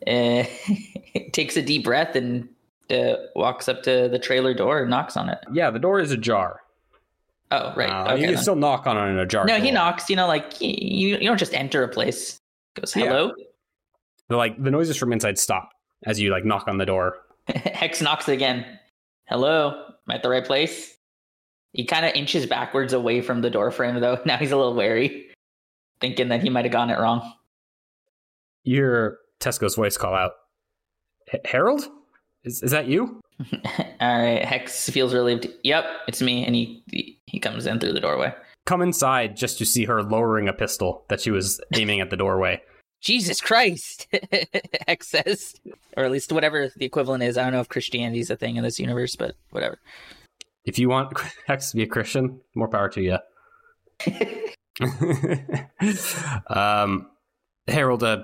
uh, 0.07 0.43
takes 1.33 1.57
a 1.57 1.61
deep 1.61 1.83
breath 1.83 2.15
and 2.15 2.47
uh, 2.89 3.15
walks 3.35 3.67
up 3.67 3.83
to 3.83 4.07
the 4.09 4.19
trailer 4.19 4.53
door 4.53 4.81
and 4.81 4.89
knocks 4.89 5.17
on 5.17 5.29
it. 5.29 5.39
Yeah, 5.51 5.69
the 5.71 5.79
door 5.79 5.99
is 5.99 6.11
ajar. 6.11 6.61
Oh, 7.51 7.73
right. 7.75 7.89
Uh, 7.89 8.03
okay. 8.13 8.21
you 8.21 8.25
can 8.27 8.33
then. 8.35 8.41
still 8.41 8.55
knock 8.55 8.87
on 8.87 8.97
it 8.97 9.11
in 9.11 9.19
a 9.19 9.25
jar. 9.25 9.45
no, 9.45 9.59
he 9.59 9.69
knocks. 9.71 10.09
You 10.09 10.15
know, 10.15 10.27
like 10.27 10.59
you, 10.61 11.17
you 11.17 11.27
don't 11.27 11.37
just 11.37 11.53
enter 11.53 11.83
a 11.83 11.87
place. 11.87 12.37
Goes 12.75 12.95
Yeah. 12.95 13.05
hello. 13.05 13.33
But, 14.27 14.37
like 14.37 14.61
the 14.63 14.71
noises 14.71 14.97
from 14.97 15.13
inside 15.13 15.37
stop 15.37 15.69
as 16.05 16.19
you 16.19 16.31
like 16.31 16.43
knock 16.45 16.67
on 16.67 16.77
the 16.77 16.85
door. 16.85 17.17
Hex 17.47 18.01
knocks 18.01 18.27
again. 18.27 18.65
Hello, 19.25 19.69
am 19.87 19.93
I 20.07 20.15
at 20.15 20.23
the 20.23 20.29
right 20.29 20.43
place? 20.45 20.97
He 21.73 21.83
kind 21.85 22.05
of 22.05 22.13
inches 22.13 22.45
backwards 22.45 22.93
away 22.93 23.21
from 23.21 23.41
the 23.41 23.49
door 23.49 23.69
frame, 23.71 23.99
though. 23.99 24.19
Now 24.25 24.37
he's 24.37 24.51
a 24.51 24.57
little 24.57 24.73
wary, 24.73 25.24
thinking 26.05 26.29
that 26.29 26.43
he 26.43 26.49
might 26.49 26.65
have 26.65 26.71
gotten 26.71 26.93
it 26.93 26.99
wrong. 26.99 27.33
Your 28.63 29.17
Tesco's 29.39 29.75
voice 29.75 29.97
call 29.97 30.13
out, 30.13 30.33
"H- 31.33 31.41
"Harold, 31.45 31.87
is 32.43 32.61
is 32.61 32.71
that 32.71 32.87
you?" 32.87 33.21
All 33.99 34.23
right, 34.23 34.45
Hex 34.45 34.89
feels 34.89 35.13
relieved. 35.13 35.47
Yep, 35.63 35.85
it's 36.07 36.21
me, 36.21 36.45
and 36.45 36.53
he 36.53 36.83
he, 36.91 37.19
he 37.25 37.39
comes 37.39 37.65
in 37.65 37.79
through 37.79 37.93
the 37.93 37.99
doorway. 37.99 38.33
Come 38.65 38.81
inside 38.81 39.35
just 39.35 39.57
to 39.57 39.65
see 39.65 39.85
her 39.85 40.03
lowering 40.03 40.47
a 40.47 40.53
pistol 40.53 41.05
that 41.09 41.21
she 41.21 41.31
was 41.31 41.59
aiming 41.75 42.01
at 42.01 42.11
the 42.11 42.17
doorway. 42.17 42.61
Jesus 43.01 43.41
Christ, 43.41 44.07
Hex 44.87 45.07
says, 45.07 45.55
or 45.95 46.03
at 46.03 46.11
least 46.11 46.31
whatever 46.31 46.71
the 46.75 46.85
equivalent 46.85 47.23
is. 47.23 47.37
I 47.37 47.43
don't 47.43 47.53
know 47.53 47.59
if 47.59 47.69
Christianity 47.69 48.19
is 48.19 48.31
a 48.31 48.35
thing 48.35 48.55
in 48.55 48.63
this 48.63 48.79
universe, 48.79 49.15
but 49.15 49.35
whatever. 49.51 49.77
If 50.65 50.79
you 50.79 50.89
want 50.89 51.15
Hex 51.45 51.69
to 51.71 51.77
be 51.77 51.83
a 51.83 51.87
Christian, 51.87 52.41
more 52.55 52.67
power 52.67 52.89
to 52.89 53.01
you. 53.01 53.17
um, 56.47 57.07
Harold, 57.67 58.03
uh, 58.03 58.23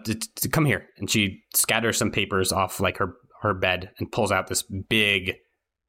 come 0.51 0.65
here, 0.65 0.87
and 0.97 1.09
she 1.09 1.43
scatters 1.55 1.97
some 1.97 2.11
papers 2.11 2.51
off 2.51 2.79
like 2.79 2.97
her 2.97 3.15
her 3.41 3.53
bed 3.53 3.91
and 3.97 4.11
pulls 4.11 4.31
out 4.31 4.47
this 4.47 4.61
big 4.63 5.35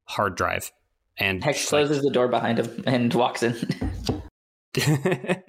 hard 0.05 0.37
drive. 0.37 0.73
And 1.19 1.45
Hex 1.45 1.71
like- 1.71 1.87
closes 1.87 2.03
the 2.03 2.11
door 2.11 2.29
behind 2.29 2.59
him 2.59 2.83
and 2.87 3.13
walks 3.13 3.43
in. 3.43 3.55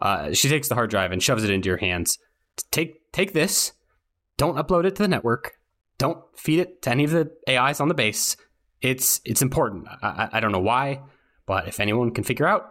uh, 0.00 0.32
she 0.34 0.48
takes 0.48 0.68
the 0.68 0.74
hard 0.74 0.90
drive 0.90 1.12
and 1.12 1.22
shoves 1.22 1.42
it 1.42 1.50
into 1.50 1.68
your 1.68 1.78
hands. 1.78 2.18
Take 2.70 3.10
take 3.12 3.32
this. 3.32 3.72
Don't 4.36 4.56
upload 4.56 4.84
it 4.84 4.96
to 4.96 5.02
the 5.02 5.08
network. 5.08 5.52
Don't 5.98 6.22
feed 6.36 6.60
it 6.60 6.82
to 6.82 6.90
any 6.90 7.04
of 7.04 7.10
the 7.10 7.30
AIs 7.48 7.80
on 7.80 7.88
the 7.88 7.94
base. 7.94 8.36
It's 8.82 9.20
it's 9.24 9.42
important. 9.42 9.88
I, 10.02 10.28
I 10.32 10.40
don't 10.40 10.52
know 10.52 10.58
why, 10.60 11.00
but 11.46 11.68
if 11.68 11.80
anyone 11.80 12.10
can 12.10 12.24
figure 12.24 12.46
out 12.46 12.70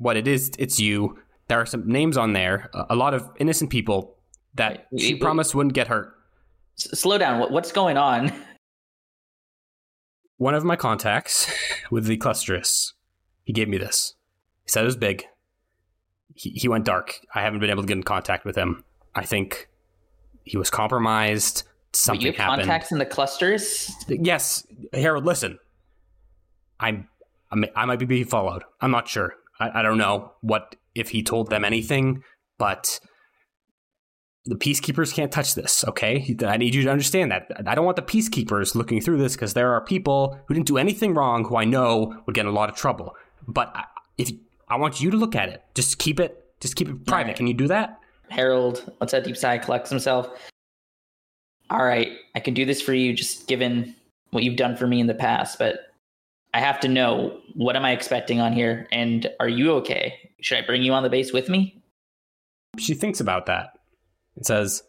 what 0.00 0.16
it 0.16 0.26
is, 0.26 0.50
it's 0.58 0.80
you. 0.80 1.18
There 1.48 1.60
are 1.60 1.66
some 1.66 1.86
names 1.86 2.16
on 2.16 2.32
there. 2.32 2.70
A, 2.88 2.96
lot 2.96 3.12
of 3.12 3.28
innocent 3.38 3.70
people 3.70 4.16
that 4.54 4.86
she 4.96 5.14
wait, 5.14 5.20
promised 5.20 5.54
wouldn't 5.54 5.74
get 5.74 5.88
hurt. 5.88 6.14
Slow 6.76 7.18
down. 7.18 7.38
What, 7.38 7.50
what's 7.50 7.70
going 7.70 7.98
on? 7.98 8.32
One 10.38 10.54
of 10.54 10.64
my 10.64 10.76
contacts 10.76 11.52
with 11.90 12.06
the 12.06 12.16
clusterus, 12.16 12.92
he 13.44 13.52
gave 13.52 13.68
me 13.68 13.76
this. 13.76 14.14
He 14.64 14.70
said 14.70 14.82
it 14.82 14.86
was 14.86 14.96
big. 14.96 15.24
He, 16.34 16.50
he 16.50 16.66
went 16.66 16.86
dark. 16.86 17.20
I 17.34 17.42
haven't 17.42 17.60
been 17.60 17.68
able 17.68 17.82
to 17.82 17.86
get 17.86 17.98
in 17.98 18.02
contact 18.02 18.46
with 18.46 18.56
him. 18.56 18.82
I 19.14 19.26
think 19.26 19.68
he 20.44 20.56
was 20.56 20.70
compromised. 20.70 21.64
Wait, 21.64 21.96
Something 21.96 22.22
you 22.22 22.32
have 22.32 22.36
happened. 22.36 22.62
contacts 22.62 22.90
in 22.90 22.98
the 22.98 23.04
clusters? 23.04 23.92
Yes, 24.08 24.66
Harold. 24.94 25.26
Listen, 25.26 25.58
I'm, 26.78 27.06
I'm 27.50 27.66
I 27.76 27.84
might 27.84 27.98
be 27.98 28.06
being 28.06 28.24
followed. 28.24 28.62
I'm 28.80 28.92
not 28.92 29.08
sure. 29.08 29.34
I, 29.60 29.80
I 29.80 29.82
don't 29.82 29.98
know 29.98 30.32
what 30.40 30.74
if 30.94 31.10
he 31.10 31.22
told 31.22 31.50
them 31.50 31.64
anything, 31.64 32.24
but 32.58 32.98
the 34.46 34.56
peacekeepers 34.56 35.14
can't 35.14 35.30
touch 35.30 35.54
this. 35.54 35.84
Okay, 35.84 36.36
I 36.44 36.56
need 36.56 36.74
you 36.74 36.82
to 36.82 36.90
understand 36.90 37.30
that. 37.30 37.50
I 37.66 37.74
don't 37.74 37.84
want 37.84 37.96
the 37.96 38.02
peacekeepers 38.02 38.74
looking 38.74 39.00
through 39.00 39.18
this 39.18 39.34
because 39.34 39.54
there 39.54 39.72
are 39.72 39.80
people 39.80 40.40
who 40.46 40.54
didn't 40.54 40.66
do 40.66 40.78
anything 40.78 41.14
wrong 41.14 41.44
who 41.44 41.56
I 41.56 41.64
know 41.64 42.20
would 42.26 42.34
get 42.34 42.42
in 42.42 42.46
a 42.46 42.52
lot 42.52 42.70
of 42.70 42.74
trouble. 42.74 43.14
But 43.46 43.74
if 44.18 44.30
I 44.68 44.76
want 44.76 45.00
you 45.00 45.10
to 45.10 45.16
look 45.16 45.36
at 45.36 45.48
it, 45.50 45.62
just 45.74 45.98
keep 45.98 46.18
it, 46.18 46.44
just 46.60 46.74
keep 46.74 46.88
it 46.88 47.06
private. 47.06 47.24
Alright. 47.24 47.36
Can 47.36 47.46
you 47.46 47.54
do 47.54 47.68
that? 47.68 47.98
Harold 48.30 48.92
lets 49.00 49.12
a 49.12 49.20
deep 49.20 49.36
sigh, 49.36 49.58
collects 49.58 49.90
himself. 49.90 50.28
All 51.68 51.84
right, 51.84 52.08
I 52.34 52.40
can 52.40 52.54
do 52.54 52.64
this 52.64 52.80
for 52.82 52.94
you, 52.94 53.12
just 53.12 53.46
given 53.46 53.94
what 54.30 54.42
you've 54.42 54.56
done 54.56 54.76
for 54.76 54.86
me 54.86 55.00
in 55.00 55.06
the 55.06 55.14
past, 55.14 55.58
but 55.58 55.89
I 56.52 56.60
have 56.60 56.80
to 56.80 56.88
know 56.88 57.38
what 57.54 57.76
am 57.76 57.84
I 57.84 57.92
expecting 57.92 58.40
on 58.40 58.52
here, 58.52 58.88
and 58.90 59.28
are 59.38 59.48
you 59.48 59.72
okay? 59.74 60.14
Should 60.40 60.58
I 60.58 60.66
bring 60.66 60.82
you 60.82 60.92
on 60.92 61.02
the 61.02 61.10
base 61.10 61.32
with 61.32 61.48
me? 61.48 61.76
she 62.78 62.94
thinks 62.94 63.20
about 63.20 63.46
that 63.46 63.70
and 64.36 64.46
says, 64.46 64.82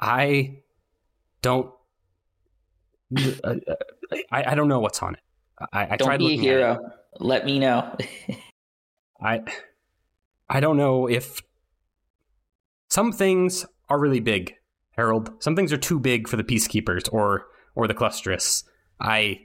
"I 0.00 0.58
don't, 1.42 1.70
uh, 3.16 3.30
uh, 3.44 3.54
I, 4.30 4.52
I 4.52 4.54
don't 4.54 4.68
know 4.68 4.78
what's 4.80 5.02
on 5.02 5.14
it. 5.14 5.20
I, 5.72 5.84
I 5.92 5.96
Don't 5.96 6.06
tried 6.08 6.18
be 6.18 6.26
a 6.26 6.28
looking 6.28 6.40
at 6.40 6.44
it. 6.44 6.58
hero. 6.58 6.78
Let 7.18 7.44
me 7.44 7.58
know. 7.58 7.96
I, 9.20 9.40
I 10.48 10.60
don't 10.60 10.76
know 10.76 11.08
if 11.08 11.40
some 12.88 13.12
things 13.12 13.66
are 13.88 13.98
really 13.98 14.20
big, 14.20 14.54
Harold. 14.92 15.30
Some 15.42 15.56
things 15.56 15.72
are 15.72 15.76
too 15.78 15.98
big 15.98 16.28
for 16.28 16.36
the 16.36 16.44
peacekeepers 16.44 17.12
or 17.12 17.46
or 17.74 17.86
the 17.88 17.94
clusterus. 17.94 18.64
I, 19.00 19.40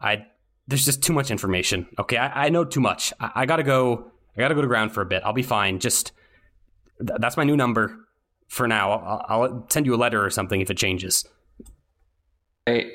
I, 0.00 0.26
there's 0.68 0.84
just 0.84 1.02
too 1.02 1.12
much 1.12 1.30
information. 1.30 1.86
Okay, 1.98 2.16
I, 2.16 2.46
I 2.46 2.48
know 2.48 2.64
too 2.64 2.80
much. 2.80 3.12
I, 3.20 3.30
I 3.34 3.46
gotta 3.46 3.62
go. 3.62 4.10
I 4.36 4.40
gotta 4.40 4.54
go 4.54 4.62
to 4.62 4.68
ground 4.68 4.92
for 4.92 5.00
a 5.00 5.06
bit. 5.06 5.22
I'll 5.24 5.32
be 5.32 5.42
fine. 5.42 5.78
Just 5.78 6.12
th- 6.98 7.18
that's 7.20 7.36
my 7.36 7.44
new 7.44 7.56
number 7.56 7.96
for 8.48 8.68
now. 8.68 8.92
I'll, 8.92 9.24
I'll 9.28 9.66
send 9.70 9.86
you 9.86 9.94
a 9.94 9.96
letter 9.96 10.24
or 10.24 10.30
something 10.30 10.60
if 10.60 10.70
it 10.70 10.76
changes. 10.76 11.24
Right. 12.68 12.86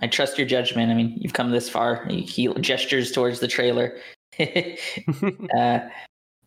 I 0.00 0.06
trust 0.06 0.38
your 0.38 0.46
judgment. 0.46 0.90
I 0.90 0.94
mean, 0.94 1.16
you've 1.20 1.34
come 1.34 1.50
this 1.50 1.68
far. 1.68 2.06
He 2.06 2.22
he 2.22 2.52
gestures 2.60 3.12
towards 3.12 3.40
the 3.40 3.48
trailer. 3.48 3.98
uh, 4.38 5.80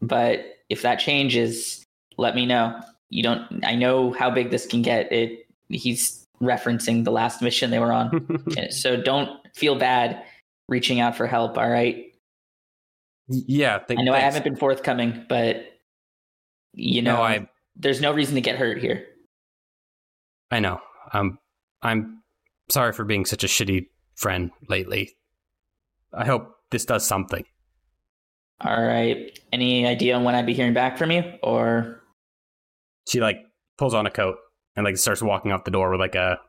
but 0.01 0.45
if 0.69 0.81
that 0.81 0.99
changes, 0.99 1.84
let 2.17 2.36
me 2.36 2.45
know. 2.45 2.79
You 3.10 3.23
don't. 3.23 3.63
I 3.63 3.75
know 3.75 4.12
how 4.13 4.29
big 4.29 4.51
this 4.51 4.65
can 4.65 4.81
get. 4.81 5.12
It. 5.12 5.47
He's 5.69 6.25
referencing 6.41 7.03
the 7.03 7.12
last 7.12 7.41
mission 7.41 7.71
they 7.71 7.79
were 7.79 7.93
on, 7.93 8.43
so 8.69 8.97
don't 8.97 9.29
feel 9.55 9.75
bad 9.75 10.21
reaching 10.67 10.99
out 10.99 11.15
for 11.15 11.28
help. 11.28 11.58
All 11.58 11.69
right. 11.69 12.06
yeah, 13.28 13.80
th- 13.80 13.99
I 13.99 14.04
know 14.04 14.13
I 14.13 14.19
haven't 14.19 14.43
been 14.43 14.56
forthcoming, 14.56 15.25
but 15.30 15.63
you 16.73 17.01
know, 17.01 17.15
No, 17.17 17.21
I 17.23 17.47
there's 17.75 18.01
no 18.01 18.13
reason 18.13 18.36
to 18.36 18.41
get 18.41 18.58
hurt 18.58 18.80
here. 18.80 19.06
I 20.51 20.60
know. 20.60 20.80
Um, 21.13 21.38
I'm 21.82 22.21
sorry 22.69 22.93
for 22.93 23.04
being 23.06 23.25
such 23.25 23.43
a 23.43 23.47
shitty 23.47 23.88
friend 24.15 24.51
lately. 24.69 25.15
I 26.13 26.25
hope 26.25 26.51
this 26.71 26.86
does 26.86 27.06
something. 27.06 27.43
All 28.62 28.82
right. 28.82 29.38
Any 29.51 29.86
idea 29.86 30.15
on 30.15 30.23
when 30.23 30.34
I'd 30.36 30.45
be 30.45 30.54
hearing 30.54 30.73
back 30.73 30.97
from 30.97 31.12
you, 31.12 31.23
or 31.43 32.01
She 33.08 33.19
like 33.19 33.38
pulls 33.78 33.93
on 33.93 34.06
a 34.06 34.12
coat 34.12 34.38
and 34.75 34.86
like 34.86 34.97
starts 34.97 35.21
walking 35.21 35.51
out 35.51 35.65
the 35.65 35.71
door 35.71 35.91
with 35.91 35.99
like 35.99 36.15
a 36.15 36.39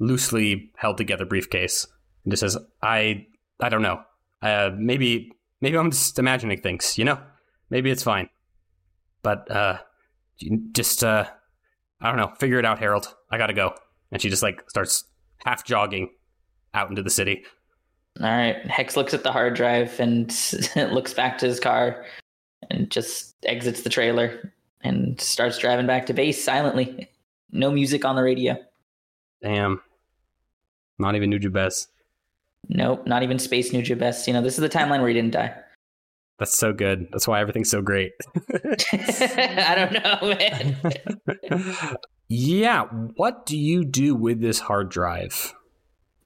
loosely 0.00 0.72
held 0.76 0.96
together 0.96 1.24
briefcase 1.24 1.86
and 2.24 2.32
just 2.32 2.40
says, 2.40 2.58
"I 2.82 3.26
I 3.60 3.68
don't 3.68 3.82
know. 3.82 4.02
Uh, 4.42 4.70
maybe 4.76 5.32
maybe 5.60 5.76
I'm 5.76 5.90
just 5.90 6.18
imagining 6.18 6.60
things. 6.60 6.98
You 6.98 7.04
know, 7.04 7.18
maybe 7.70 7.90
it's 7.90 8.02
fine. 8.02 8.28
But 9.22 9.50
uh, 9.50 9.78
just 10.72 11.02
uh, 11.02 11.26
I 12.00 12.08
don't 12.08 12.18
know. 12.18 12.34
Figure 12.38 12.58
it 12.58 12.64
out, 12.64 12.78
Harold. 12.78 13.14
I 13.30 13.38
gotta 13.38 13.54
go." 13.54 13.74
And 14.12 14.20
she 14.20 14.28
just 14.28 14.42
like 14.42 14.68
starts 14.68 15.04
half 15.44 15.64
jogging 15.64 16.10
out 16.74 16.90
into 16.90 17.02
the 17.02 17.10
city. 17.10 17.44
All 18.20 18.28
right. 18.28 18.64
Hex 18.66 18.96
looks 18.96 19.12
at 19.12 19.24
the 19.24 19.32
hard 19.32 19.54
drive 19.54 19.98
and 19.98 20.32
looks 20.76 21.12
back 21.14 21.38
to 21.38 21.46
his 21.46 21.58
car 21.58 22.04
and 22.70 22.90
just 22.90 23.34
exits 23.44 23.82
the 23.82 23.90
trailer 23.90 24.52
and 24.82 25.20
starts 25.20 25.58
driving 25.58 25.86
back 25.86 26.06
to 26.06 26.12
base 26.12 26.42
silently. 26.42 27.08
No 27.50 27.70
music 27.70 28.04
on 28.04 28.16
the 28.16 28.22
radio. 28.22 28.56
Damn. 29.42 29.80
Not 30.98 31.16
even 31.16 31.30
Nujabes. 31.30 31.88
Nope, 32.68 33.06
not 33.06 33.22
even 33.22 33.38
Space 33.38 33.72
Nujabes. 33.72 34.26
You 34.26 34.32
know, 34.32 34.42
this 34.42 34.54
is 34.54 34.60
the 34.60 34.68
timeline 34.68 35.00
where 35.00 35.08
he 35.08 35.14
didn't 35.14 35.32
die. 35.32 35.54
That's 36.38 36.56
so 36.56 36.72
good. 36.72 37.06
That's 37.12 37.28
why 37.28 37.40
everything's 37.40 37.70
so 37.70 37.80
great. 37.82 38.12
I 38.52 39.74
don't 39.76 39.92
know, 39.92 40.36
man. 41.50 41.96
yeah. 42.28 42.84
What 43.16 43.46
do 43.46 43.56
you 43.56 43.84
do 43.84 44.14
with 44.14 44.40
this 44.40 44.58
hard 44.58 44.88
drive? 44.88 45.54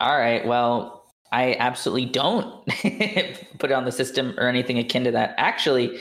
All 0.01 0.17
right. 0.17 0.47
Well, 0.47 1.05
I 1.31 1.57
absolutely 1.59 2.07
don't 2.07 2.65
put 3.59 3.71
it 3.71 3.73
on 3.73 3.85
the 3.85 3.93
system 3.93 4.35
or 4.39 4.49
anything 4.49 4.79
akin 4.79 5.05
to 5.05 5.11
that. 5.11 5.35
Actually, 5.37 5.99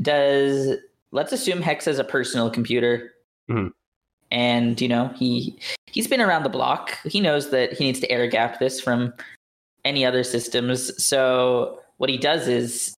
does 0.00 0.76
let's 1.10 1.32
assume 1.32 1.60
Hex 1.60 1.84
has 1.84 1.98
a 1.98 2.04
personal 2.04 2.50
computer, 2.50 3.12
Mhm. 3.50 3.72
and 4.30 4.80
you 4.80 4.88
know 4.88 5.08
he 5.16 5.58
he's 5.86 6.06
been 6.06 6.20
around 6.20 6.44
the 6.44 6.48
block. 6.48 6.96
He 7.04 7.20
knows 7.20 7.50
that 7.50 7.72
he 7.74 7.84
needs 7.84 8.00
to 8.00 8.10
air 8.10 8.26
gap 8.26 8.58
this 8.58 8.80
from 8.80 9.12
any 9.88 10.04
other 10.04 10.22
systems. 10.22 11.02
So 11.02 11.80
what 11.96 12.10
he 12.10 12.18
does 12.18 12.46
is 12.46 12.94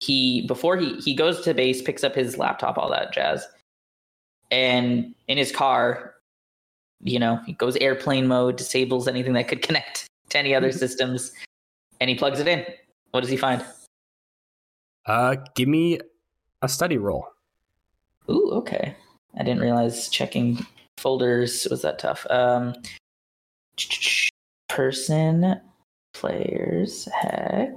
he 0.00 0.46
before 0.46 0.76
he 0.76 0.96
he 0.98 1.14
goes 1.14 1.40
to 1.42 1.54
base, 1.54 1.82
picks 1.82 2.04
up 2.04 2.14
his 2.14 2.38
laptop, 2.38 2.78
all 2.78 2.90
that 2.90 3.12
jazz, 3.12 3.46
and 4.50 5.14
in 5.26 5.38
his 5.38 5.50
car 5.50 6.14
you 7.00 7.18
know, 7.18 7.40
he 7.46 7.52
goes 7.52 7.76
airplane 7.76 8.26
mode, 8.26 8.56
disables 8.56 9.08
anything 9.08 9.32
that 9.34 9.48
could 9.48 9.62
connect 9.68 10.06
to 10.30 10.38
any 10.38 10.54
other 10.54 10.72
systems, 10.84 11.32
and 12.00 12.10
he 12.10 12.16
plugs 12.16 12.40
it 12.40 12.48
in. 12.48 12.64
What 13.10 13.20
does 13.20 13.30
he 13.30 13.36
find? 13.36 13.64
Uh, 15.06 15.36
give 15.54 15.68
me 15.68 16.00
a 16.62 16.68
study 16.68 16.98
roll. 16.98 17.26
Ooh, 18.30 18.50
okay. 18.52 18.94
I 19.38 19.42
didn't 19.42 19.62
realize 19.62 20.08
checking 20.08 20.66
folders 20.98 21.66
was 21.70 21.82
that 21.82 21.98
tough. 21.98 22.26
Um, 22.28 22.74
person, 24.68 25.60
players, 26.14 27.08
heck, 27.12 27.70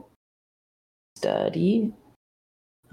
study. 1.17 1.93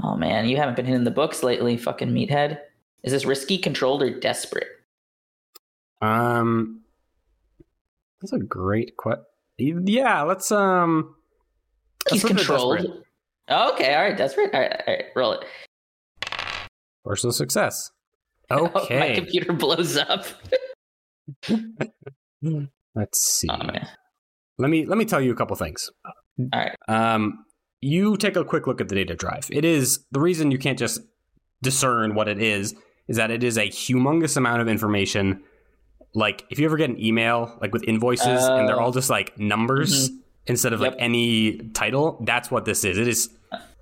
Oh 0.03 0.17
man, 0.17 0.49
you 0.49 0.57
haven't 0.57 0.77
been 0.77 0.87
hitting 0.87 1.05
the 1.05 1.11
books 1.11 1.43
lately, 1.43 1.77
fucking 1.77 2.11
meathead. 2.11 2.61
Is 3.03 3.13
this 3.13 3.25
risky, 3.25 3.59
controlled, 3.59 4.03
or 4.03 4.19
desperate? 4.19 4.69
Um, 6.01 6.83
that's 8.21 8.33
a 8.33 8.39
great 8.39 8.97
question. 8.97 9.25
Yeah, 9.59 10.23
let's 10.23 10.53
um. 10.53 11.15
He's 12.11 12.23
let's 12.23 12.33
at 12.33 12.37
controlled. 12.37 12.79
desperate. 12.79 13.03
Okay, 13.51 13.95
all 13.95 14.03
right, 14.03 14.17
desperate. 14.17 14.55
All 14.55 14.61
right, 14.61 14.83
all 14.87 14.95
right, 14.95 15.05
roll 15.17 15.33
it. 15.33 15.45
Partial 17.05 17.33
success. 17.33 17.91
Oh 18.51 18.71
my 18.89 19.15
computer 19.15 19.53
blows 19.53 19.99
up. 19.99 20.25
Let's 22.95 23.21
see. 23.21 23.47
Oh, 23.51 23.59
man. 23.59 23.87
Let 24.59 24.71
me 24.71 24.85
let 24.87 24.99
me 24.99 25.05
tell 25.05 25.21
you 25.21 25.33
a 25.33 25.35
couple 25.37 25.57
things. 25.57 25.91
All 26.05 26.15
right. 26.53 26.75
Um, 26.89 27.45
you 27.81 28.17
take 28.17 28.37
a 28.37 28.45
quick 28.45 28.67
look 28.67 28.81
at 28.81 28.89
the 28.89 28.95
data 28.95 29.15
drive. 29.15 29.49
It 29.51 29.65
is 29.65 30.01
the 30.11 30.21
reason 30.21 30.51
you 30.51 30.59
can't 30.59 30.79
just 30.79 31.01
discern 31.63 32.15
what 32.15 32.29
it 32.29 32.41
is 32.41 32.75
is 33.07 33.17
that 33.17 33.31
it 33.31 33.43
is 33.45 33.57
a 33.57 33.69
humongous 33.69 34.37
amount 34.37 34.61
of 34.61 34.69
information. 34.69 35.43
Like 36.15 36.45
if 36.51 36.59
you 36.59 36.65
ever 36.67 36.77
get 36.77 36.91
an 36.91 37.01
email 37.03 37.57
like 37.61 37.73
with 37.73 37.85
invoices 37.85 38.45
and 38.45 38.69
they're 38.69 38.81
Oh. 38.81 38.85
all 38.87 38.93
just 38.93 39.11
like 39.11 39.39
numbers 39.39 40.11
instead 40.47 40.73
of 40.73 40.81
Yep. 40.81 40.93
like 40.93 41.01
any 41.01 41.59
title, 41.75 42.19
that's 42.25 42.51
what 42.51 42.65
this 42.65 42.85
is. 42.85 42.99
It 42.99 43.07
is 43.09 43.31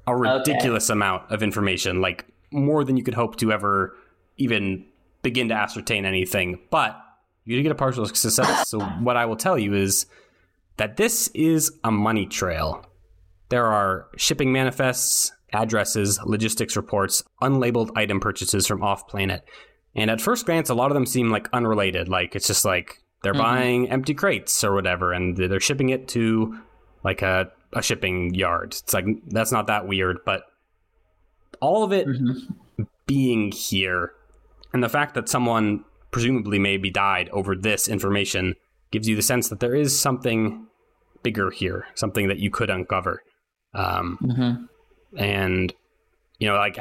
a 0.07 0.15
ridiculous 0.15 0.91
amount 0.91 1.31
of 1.31 1.43
information, 1.43 2.01
like 2.01 2.27
more 2.53 2.85
than 2.85 2.97
you 2.97 3.03
could 3.03 3.15
hope 3.15 3.37
to 3.37 3.51
ever 3.53 3.97
even 4.37 4.85
begin 5.23 5.49
to 5.49 5.55
ascertain 5.55 6.05
anything. 6.05 6.59
But 6.71 6.97
you 7.45 7.57
did 7.57 7.63
get 7.63 7.73
a 7.73 7.77
partial 7.77 8.05
success. 8.07 8.69
so 8.69 8.81
what 8.81 9.17
I 9.17 9.25
will 9.27 9.37
tell 9.37 9.59
you 9.59 9.75
is 9.75 10.07
that 10.77 10.97
this 10.97 11.29
is 11.35 11.73
a 11.85 11.91
money 11.91 12.27
trail. 12.27 12.85
There 13.49 13.67
are 13.67 14.09
shipping 14.17 14.53
manifests, 14.53 15.33
addresses, 15.53 16.19
logistics 16.25 16.77
reports, 16.77 17.23
unlabeled 17.43 17.91
item 17.97 18.21
purchases 18.21 18.67
from 18.67 18.83
off 18.83 19.07
planet. 19.09 19.45
And 19.95 20.11
at 20.11 20.21
first 20.21 20.45
glance, 20.47 20.69
a 20.69 20.75
lot 20.75 20.91
of 20.91 20.95
them 20.95 21.07
seem 21.07 21.31
like 21.31 21.49
unrelated. 21.53 22.09
Like 22.09 22.35
it's 22.37 22.47
just 22.49 22.65
like 22.65 23.03
they're 23.23 23.33
Mhm. 23.35 23.39
buying 23.39 23.91
empty 23.91 24.15
crates 24.15 24.63
or 24.63 24.75
whatever, 24.75 25.13
and 25.13 25.37
they're 25.37 25.61
shipping 25.61 25.89
it 25.89 26.09
to 26.09 26.59
like 27.05 27.23
a, 27.23 27.51
a 27.73 27.83
shipping 27.83 28.35
yard. 28.35 28.75
It's 28.83 28.93
like 28.93 29.07
that's 29.29 29.53
not 29.53 29.69
that 29.69 29.87
weird, 29.89 30.19
but 30.27 30.43
all 31.61 31.83
of 31.85 31.93
it 31.93 32.07
Mhm. 32.07 32.55
being 33.07 33.53
here 33.53 34.13
and 34.75 34.83
the 34.83 34.89
fact 34.89 35.15
that 35.15 35.29
someone 35.29 35.85
presumably 36.11 36.59
maybe 36.59 36.91
died 36.91 37.29
over 37.31 37.55
this 37.57 37.89
information 37.89 38.55
gives 38.91 39.09
you 39.09 39.17
the 39.17 39.23
sense 39.23 39.49
that 39.49 39.61
there 39.61 39.75
is 39.75 39.99
something 39.99 40.67
bigger 41.23 41.51
here, 41.51 41.87
something 41.95 42.29
that 42.29 42.39
you 42.39 42.51
could 42.51 42.71
uncover. 42.71 43.23
Um, 43.75 44.19
Mhm. 44.23 44.69
and 45.17 45.75
you 46.39 46.47
know, 46.49 46.55
like 46.57 46.79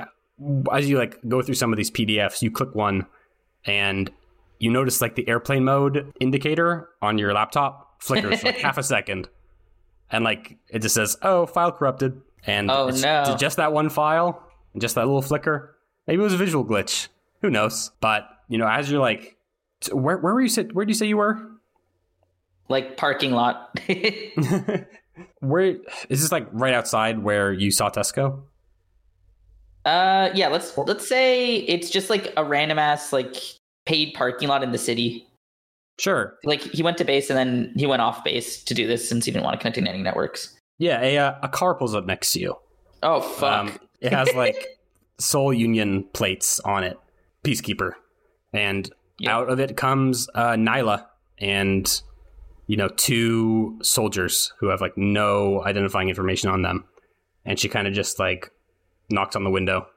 as 0.71 0.89
you 0.89 0.97
like 0.97 1.17
go 1.27 1.41
through 1.41 1.55
some 1.55 1.71
of 1.73 1.77
these 1.77 1.89
PDFs, 1.91 2.41
you 2.41 2.51
click 2.51 2.75
one, 2.75 3.05
and 3.65 4.11
you 4.59 4.69
notice 4.71 5.01
like 5.01 5.15
the 5.15 5.27
airplane 5.27 5.63
mode 5.63 6.13
indicator 6.19 6.89
on 7.01 7.17
your 7.17 7.33
laptop 7.33 8.01
flickers 8.01 8.39
for 8.41 8.47
like 8.47 8.57
half 8.67 8.77
a 8.77 8.83
second, 8.83 9.29
and 10.11 10.23
like 10.23 10.57
it 10.69 10.79
just 10.79 10.95
says, 10.95 11.17
"Oh, 11.21 11.45
file 11.45 11.71
corrupted," 11.71 12.21
and 12.45 12.69
Oh, 12.69 12.87
it's 12.87 13.01
no. 13.01 13.35
just 13.37 13.57
that 13.57 13.71
one 13.73 13.89
file, 13.89 14.43
and 14.73 14.81
just 14.81 14.95
that 14.95 15.05
little 15.05 15.21
flicker. 15.21 15.75
Maybe 16.07 16.19
it 16.21 16.23
was 16.23 16.33
a 16.33 16.37
visual 16.37 16.65
glitch. 16.65 17.07
Who 17.41 17.49
knows? 17.49 17.91
But 18.01 18.27
you 18.49 18.57
know, 18.57 18.67
as 18.67 18.91
you're 18.91 19.01
like, 19.01 19.37
where 19.91 20.17
where 20.17 20.33
were 20.33 20.41
you 20.41 20.49
sit? 20.49 20.75
Where 20.75 20.85
do 20.85 20.89
you 20.89 20.95
say 20.95 21.07
you 21.07 21.17
were? 21.17 21.39
Like 22.67 22.97
parking 22.97 23.31
lot. 23.31 23.77
where 25.39 25.75
is 26.09 26.21
this 26.21 26.31
like 26.31 26.47
right 26.51 26.73
outside 26.73 27.19
where 27.19 27.53
you 27.53 27.71
saw 27.71 27.89
Tesco? 27.89 28.41
uh, 29.85 30.29
yeah. 30.33 30.47
Let's 30.47 30.75
let's 30.77 31.07
say 31.07 31.57
it's 31.57 31.89
just 31.89 32.09
like 32.09 32.33
a 32.37 32.43
random 32.43 32.79
ass 32.79 33.13
like 33.13 33.35
paid 33.85 34.13
parking 34.15 34.47
lot 34.49 34.63
in 34.63 34.71
the 34.71 34.77
city. 34.77 35.27
Sure. 35.99 36.35
Like 36.43 36.61
he 36.61 36.81
went 36.83 36.97
to 36.97 37.05
base 37.05 37.29
and 37.29 37.37
then 37.37 37.71
he 37.75 37.85
went 37.85 38.01
off 38.01 38.23
base 38.23 38.63
to 38.63 38.73
do 38.73 38.87
this 38.87 39.07
since 39.07 39.25
he 39.25 39.31
didn't 39.31 39.45
want 39.45 39.53
to 39.53 39.59
connect 39.59 39.75
to 39.77 39.87
any 39.89 40.01
networks. 40.03 40.57
Yeah, 40.77 41.01
a 41.01 41.17
uh, 41.17 41.35
a 41.43 41.47
car 41.49 41.75
pulls 41.75 41.95
up 41.95 42.05
next 42.05 42.33
to 42.33 42.39
you. 42.39 42.57
Oh 43.03 43.21
fuck. 43.21 43.67
Um, 43.69 43.79
it 44.01 44.11
has 44.11 44.33
like 44.35 44.79
Soul 45.19 45.53
Union 45.53 46.03
plates 46.13 46.59
on 46.61 46.83
it, 46.83 46.99
Peacekeeper, 47.43 47.91
and 48.51 48.89
Yeah. 49.19 49.37
out 49.37 49.49
of 49.49 49.59
it 49.59 49.77
comes 49.77 50.27
uh, 50.35 50.53
Nyla 50.53 51.05
and 51.37 52.01
you 52.67 52.77
know 52.77 52.89
two 52.89 53.79
soldiers 53.81 54.53
who 54.59 54.67
have 54.67 54.81
like 54.81 54.97
no 54.97 55.63
identifying 55.63 56.09
information 56.09 56.49
on 56.49 56.61
them, 56.61 56.85
and 57.45 57.59
she 57.59 57.69
kind 57.69 57.87
of 57.87 57.93
just 57.93 58.19
like 58.19 58.51
knocks 59.09 59.35
on 59.35 59.43
the 59.43 59.49
window. 59.49 59.87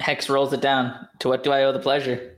Hex 0.00 0.28
rolls 0.28 0.52
it 0.52 0.60
down. 0.60 1.08
To 1.20 1.28
what 1.28 1.42
do 1.42 1.50
I 1.50 1.64
owe 1.64 1.72
the 1.72 1.78
pleasure? 1.80 2.36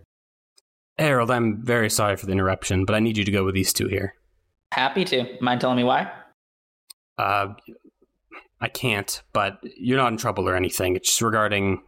Harold, 0.98 1.31
I'm 1.31 1.62
very 1.62 1.90
sorry 1.90 2.16
for 2.16 2.26
the 2.26 2.33
interruption, 2.33 2.85
but 2.85 2.94
I 2.94 3.00
need 3.00 3.16
you 3.16 3.24
to 3.24 3.31
go 3.31 3.44
with 3.44 3.55
these 3.55 3.72
two 3.72 3.88
here. 3.88 4.14
Happy 4.72 5.05
to. 5.07 5.37
Mind 5.40 5.61
telling 5.61 5.76
me 5.76 5.85
why? 5.85 6.11
Uh, 7.18 7.55
I 8.61 8.68
can't, 8.68 9.22
but 9.33 9.59
you're 9.62 9.96
not 9.96 10.12
in 10.12 10.18
trouble 10.18 10.48
or 10.48 10.55
anything. 10.55 10.96
It's 10.96 11.09
just 11.09 11.22
regarding. 11.22 11.83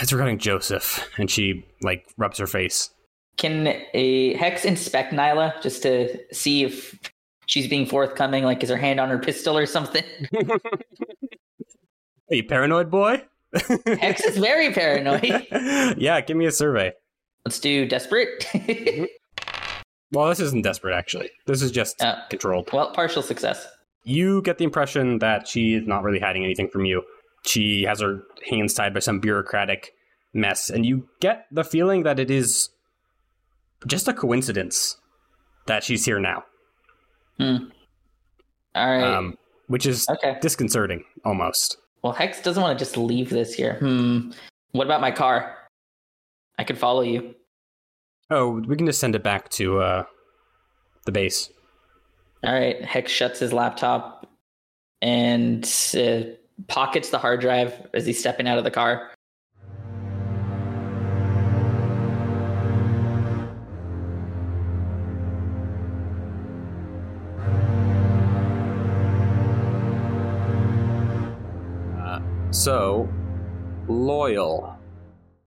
It's 0.00 0.12
regarding 0.12 0.38
Joseph, 0.38 1.08
and 1.18 1.30
she 1.30 1.66
like 1.82 2.06
rubs 2.16 2.38
her 2.38 2.46
face. 2.46 2.90
Can 3.40 3.74
a 3.94 4.34
Hex 4.34 4.64
inspect 4.66 5.14
Nyla 5.14 5.60
just 5.62 5.82
to 5.82 6.18
see 6.30 6.62
if 6.62 6.94
she's 7.46 7.66
being 7.66 7.86
forthcoming? 7.86 8.44
Like, 8.44 8.62
is 8.62 8.68
her 8.68 8.76
hand 8.76 9.00
on 9.00 9.08
her 9.08 9.18
pistol 9.18 9.56
or 9.56 9.64
something? 9.64 10.04
Are 12.30 12.34
you 12.36 12.44
paranoid, 12.44 12.90
boy? 12.90 13.22
Hex 13.86 14.24
is 14.24 14.36
very 14.36 14.72
paranoid. 14.74 15.46
yeah, 15.98 16.20
give 16.20 16.36
me 16.36 16.44
a 16.44 16.52
survey. 16.52 16.92
Let's 17.46 17.58
do 17.58 17.86
desperate. 17.86 18.46
Mm-hmm. 18.52 19.04
Well, 20.12 20.28
this 20.28 20.40
isn't 20.40 20.62
desperate, 20.62 20.94
actually. 20.94 21.30
This 21.46 21.62
is 21.62 21.70
just 21.70 21.96
Oh. 22.02 22.14
controlled. 22.28 22.68
well, 22.72 22.92
partial 22.92 23.22
success. 23.22 23.66
You 24.04 24.42
get 24.42 24.58
the 24.58 24.64
impression 24.64 25.18
that 25.20 25.48
she 25.48 25.74
is 25.74 25.86
not 25.86 26.02
really 26.02 26.18
hiding 26.20 26.44
anything 26.44 26.68
from 26.68 26.84
you. 26.84 27.02
She 27.46 27.84
has 27.84 28.00
her 28.00 28.22
hands 28.48 28.74
tied 28.74 28.92
by 28.92 29.00
some 29.00 29.18
bureaucratic 29.20 29.92
mess, 30.34 30.68
and 30.68 30.84
you 30.84 31.08
get 31.20 31.46
the 31.50 31.64
feeling 31.64 32.02
that 32.02 32.18
it 32.18 32.30
is 32.30 32.68
just 33.86 34.08
a 34.08 34.12
coincidence 34.12 34.96
that 35.66 35.82
she's 35.84 36.04
here 36.04 36.18
now, 36.18 36.44
Hmm. 37.38 37.56
All 38.74 38.86
right. 38.90 39.02
um, 39.02 39.36
which 39.68 39.86
is 39.86 40.06
okay. 40.08 40.36
disconcerting 40.40 41.04
almost. 41.24 41.76
Well, 42.02 42.12
Hex 42.12 42.40
doesn't 42.42 42.62
want 42.62 42.78
to 42.78 42.84
just 42.84 42.96
leave 42.96 43.30
this 43.30 43.54
here. 43.54 43.74
Hmm. 43.80 44.30
What 44.72 44.86
about 44.86 45.00
my 45.00 45.10
car? 45.10 45.56
I 46.58 46.64
could 46.64 46.78
follow 46.78 47.02
you. 47.02 47.34
Oh, 48.30 48.60
we 48.60 48.76
can 48.76 48.86
just 48.86 49.00
send 49.00 49.14
it 49.16 49.22
back 49.22 49.48
to 49.50 49.80
uh, 49.80 50.04
the 51.06 51.12
base. 51.12 51.50
All 52.44 52.52
right. 52.54 52.82
Hex 52.84 53.10
shuts 53.10 53.40
his 53.40 53.52
laptop 53.52 54.26
and 55.02 55.64
uh, 55.96 56.22
pockets 56.68 57.10
the 57.10 57.18
hard 57.18 57.40
drive 57.40 57.86
as 57.92 58.06
he's 58.06 58.18
stepping 58.18 58.46
out 58.46 58.58
of 58.58 58.64
the 58.64 58.70
car. 58.70 59.10
So, 72.52 73.08
loyal. 73.88 74.76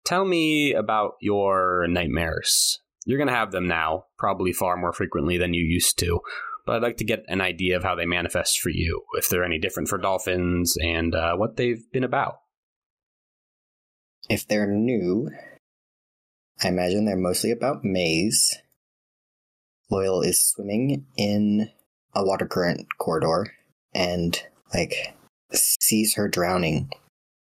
Tell 0.07 0.25
me 0.25 0.75
about 0.75 1.15
your 1.21 1.87
nightmares. 1.89 2.79
You're 3.05 3.19
going 3.19 3.29
to 3.29 3.35
have 3.35 3.51
them 3.51 3.67
now, 3.67 4.05
probably 4.17 4.53
far 4.53 4.77
more 4.77 4.93
frequently 4.93 5.37
than 5.37 5.55
you 5.55 5.65
used 5.65 5.99
to. 5.99 6.21
But 6.65 6.77
I'd 6.77 6.83
like 6.83 6.97
to 6.99 7.05
get 7.05 7.25
an 7.27 7.41
idea 7.41 7.77
of 7.77 7.83
how 7.83 7.95
they 7.95 8.07
manifest 8.07 8.61
for 8.61 8.71
you, 8.71 9.03
if 9.15 9.29
they're 9.29 9.45
any 9.45 9.59
different 9.59 9.89
for 9.89 9.99
dolphins, 9.99 10.77
and 10.81 11.15
uh, 11.15 11.37
what 11.37 11.57
they've 11.57 11.83
been 11.93 12.05
about. 12.05 12.37
If 14.31 14.47
they're 14.47 14.67
new, 14.67 15.31
I 16.63 16.69
imagine 16.69 17.05
they're 17.05 17.17
mostly 17.17 17.51
about 17.51 17.85
Maze. 17.85 18.57
Loyal 19.91 20.23
is 20.23 20.41
swimming 20.41 21.07
in 21.17 21.71
a 22.15 22.25
water 22.25 22.47
current 22.47 22.87
corridor 22.99 23.53
and, 23.93 24.41
like, 24.73 25.15
sees 25.55 26.15
her 26.15 26.29
drowning 26.29 26.91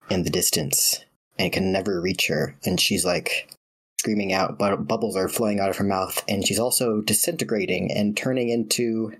in 0.09 0.23
the 0.23 0.29
distance 0.29 1.03
and 1.37 1.53
can 1.53 1.71
never 1.71 2.01
reach 2.01 2.27
her. 2.27 2.55
And 2.65 2.79
she's, 2.79 3.05
like, 3.05 3.49
screaming 3.99 4.33
out, 4.33 4.57
but 4.57 4.87
bubbles 4.87 5.15
are 5.15 5.29
flowing 5.29 5.59
out 5.59 5.69
of 5.69 5.77
her 5.77 5.83
mouth. 5.83 6.23
And 6.27 6.45
she's 6.45 6.59
also 6.59 7.01
disintegrating 7.01 7.91
and 7.91 8.15
turning 8.15 8.49
into 8.49 9.13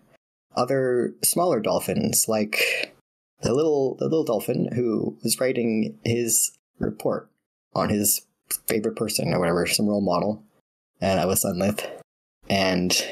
other 0.55 1.13
smaller 1.23 1.59
dolphins, 1.59 2.27
like 2.27 2.93
the 3.41 3.53
little 3.53 3.95
the 3.95 4.05
little 4.05 4.23
dolphin 4.23 4.69
who 4.73 5.17
was 5.23 5.39
writing 5.39 5.97
his 6.03 6.51
report 6.79 7.29
on 7.75 7.89
his 7.89 8.25
favorite 8.65 8.95
person 8.95 9.33
or 9.33 9.39
whatever, 9.39 9.65
some 9.67 9.87
role 9.87 10.01
model, 10.01 10.43
and 10.99 11.19
I 11.19 11.25
was 11.25 11.43
Sunlith. 11.43 11.87
And 12.49 13.05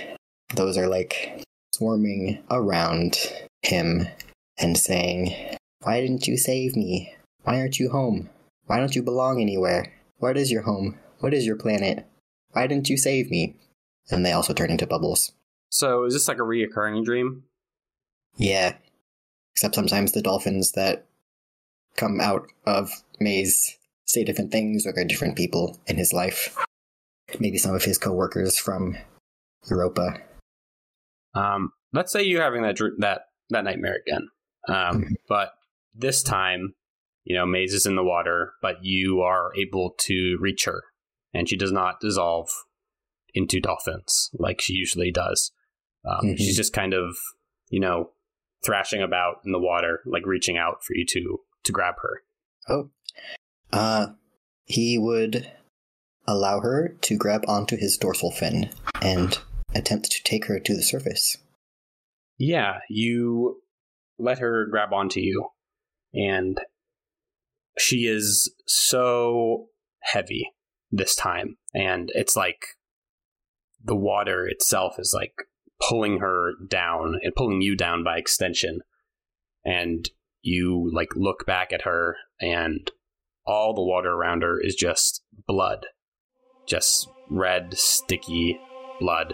those 0.55 0.77
are 0.77 0.87
like 0.87 1.43
swarming 1.73 2.41
around 2.49 3.17
him 3.61 4.07
and 4.57 4.77
saying, 4.77 5.35
Why 5.85 6.01
didn't 6.01 6.27
you 6.27 6.35
save 6.35 6.75
me? 6.75 7.13
Why 7.43 7.59
aren't 7.59 7.77
you 7.77 7.91
home? 7.91 8.31
Why 8.65 8.79
don't 8.79 8.95
you 8.95 9.03
belong 9.03 9.39
anywhere? 9.39 9.93
What 10.17 10.35
is 10.35 10.51
your 10.51 10.63
home? 10.63 10.97
What 11.19 11.31
is 11.31 11.45
your 11.45 11.55
planet? 11.55 12.07
Why 12.53 12.65
didn't 12.65 12.89
you 12.89 12.97
save 12.97 13.29
me? 13.29 13.55
And 14.09 14.25
they 14.25 14.31
also 14.31 14.51
turn 14.51 14.71
into 14.71 14.87
bubbles. 14.87 15.33
So, 15.69 16.05
is 16.05 16.13
this 16.15 16.27
like 16.27 16.39
a 16.39 16.41
reoccurring 16.41 17.05
dream? 17.05 17.43
Yeah. 18.35 18.77
Except 19.53 19.75
sometimes 19.75 20.11
the 20.13 20.23
dolphins 20.23 20.71
that 20.71 21.05
come 21.95 22.19
out 22.19 22.47
of 22.65 22.89
Maze 23.19 23.77
say 24.05 24.23
different 24.23 24.51
things, 24.51 24.87
or 24.87 24.91
they're 24.91 25.05
different 25.05 25.35
people 25.37 25.79
in 25.85 25.97
his 25.97 26.11
life. 26.11 26.57
Maybe 27.39 27.59
some 27.59 27.75
of 27.75 27.83
his 27.83 27.99
coworkers 27.99 28.57
from 28.57 28.97
Europa. 29.69 30.19
Um, 31.35 31.73
let's 31.93 32.11
say 32.11 32.23
you're 32.23 32.41
having 32.41 32.63
that 32.63 32.75
dr- 32.75 32.97
that 32.99 33.27
that 33.51 33.63
nightmare 33.63 33.99
again, 34.07 34.29
um, 34.67 35.03
Mhm. 35.03 35.15
but 35.29 35.53
this 35.95 36.21
time, 36.21 36.73
you 37.23 37.35
know, 37.35 37.45
Maze 37.45 37.73
is 37.73 37.85
in 37.85 37.95
the 37.95 38.03
water, 38.03 38.53
but 38.61 38.83
you 38.83 39.21
are 39.21 39.51
able 39.55 39.95
to 39.99 40.37
reach 40.39 40.65
her, 40.65 40.83
and 41.33 41.47
she 41.49 41.55
does 41.55 41.71
not 41.71 41.99
dissolve 41.99 42.49
into 43.33 43.59
dolphins 43.59 44.29
like 44.33 44.61
she 44.61 44.73
usually 44.73 45.11
does. 45.11 45.51
Um, 46.05 46.25
Mhm. 46.27 46.37
She's 46.37 46.55
just 46.55 46.73
kind 46.73 46.93
of, 46.93 47.17
you 47.69 47.79
know, 47.79 48.11
thrashing 48.63 49.01
about 49.01 49.41
in 49.45 49.51
the 49.51 49.59
water, 49.59 50.01
like 50.05 50.25
reaching 50.25 50.57
out 50.57 50.83
for 50.83 50.95
you 50.95 51.05
to 51.07 51.39
to 51.63 51.71
grab 51.71 51.95
her. 52.01 52.23
Oh. 52.69 52.91
Uh, 53.73 54.13
he 54.65 54.97
would 54.97 55.51
allow 56.27 56.59
her 56.59 56.89
to 57.01 57.17
grab 57.17 57.43
onto 57.47 57.75
his 57.75 57.97
dorsal 57.97 58.31
fin 58.31 58.69
and 59.01 59.39
attempt 59.73 60.11
to 60.11 60.23
take 60.23 60.45
her 60.45 60.59
to 60.59 60.75
the 60.75 60.83
surface. 60.83 61.37
Yeah, 62.37 62.79
you 62.89 63.61
let 64.17 64.39
her 64.39 64.65
grab 64.65 64.93
onto 64.93 65.19
you, 65.19 65.49
and 66.15 66.59
she 67.77 68.07
is 68.07 68.53
so 68.65 69.67
heavy 70.01 70.51
this 70.91 71.15
time, 71.15 71.57
and 71.73 72.09
it's 72.15 72.35
like 72.35 72.65
the 73.83 73.95
water 73.95 74.47
itself 74.47 74.95
is 74.97 75.13
like 75.13 75.33
pulling 75.89 76.19
her 76.19 76.53
down 76.67 77.19
and 77.21 77.35
pulling 77.35 77.61
you 77.61 77.75
down 77.75 78.03
by 78.03 78.17
extension. 78.17 78.79
And 79.63 80.09
you 80.41 80.89
like 80.93 81.09
look 81.15 81.45
back 81.45 81.73
at 81.73 81.81
her, 81.81 82.15
and 82.39 82.89
all 83.45 83.73
the 83.73 83.83
water 83.83 84.11
around 84.11 84.43
her 84.43 84.59
is 84.59 84.75
just 84.75 85.21
blood, 85.47 85.85
just 86.67 87.09
red, 87.29 87.77
sticky 87.77 88.59
blood, 88.99 89.33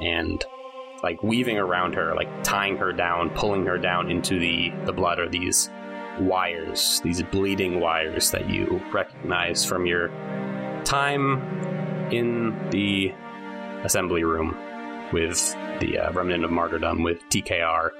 and 0.00 0.44
like 1.02 1.22
weaving 1.22 1.58
around 1.58 1.94
her, 1.94 2.14
like 2.14 2.42
tying 2.42 2.78
her 2.78 2.92
down, 2.92 3.30
pulling 3.30 3.66
her 3.66 3.78
down 3.78 4.10
into 4.10 4.38
the 4.38 4.72
the 4.86 4.92
blood 4.92 5.18
are 5.18 5.28
these 5.28 5.70
wires, 6.18 7.00
these 7.02 7.22
bleeding 7.22 7.80
wires 7.80 8.30
that 8.30 8.48
you 8.50 8.80
recognize 8.92 9.64
from 9.64 9.86
your 9.86 10.08
time 10.84 11.40
in 12.12 12.68
the 12.70 13.12
assembly 13.84 14.24
room 14.24 14.56
with 15.12 15.54
the 15.80 15.98
uh, 15.98 16.12
remnant 16.12 16.44
of 16.44 16.50
martyrdom 16.50 17.02
with 17.02 17.22
TKR 17.30 17.90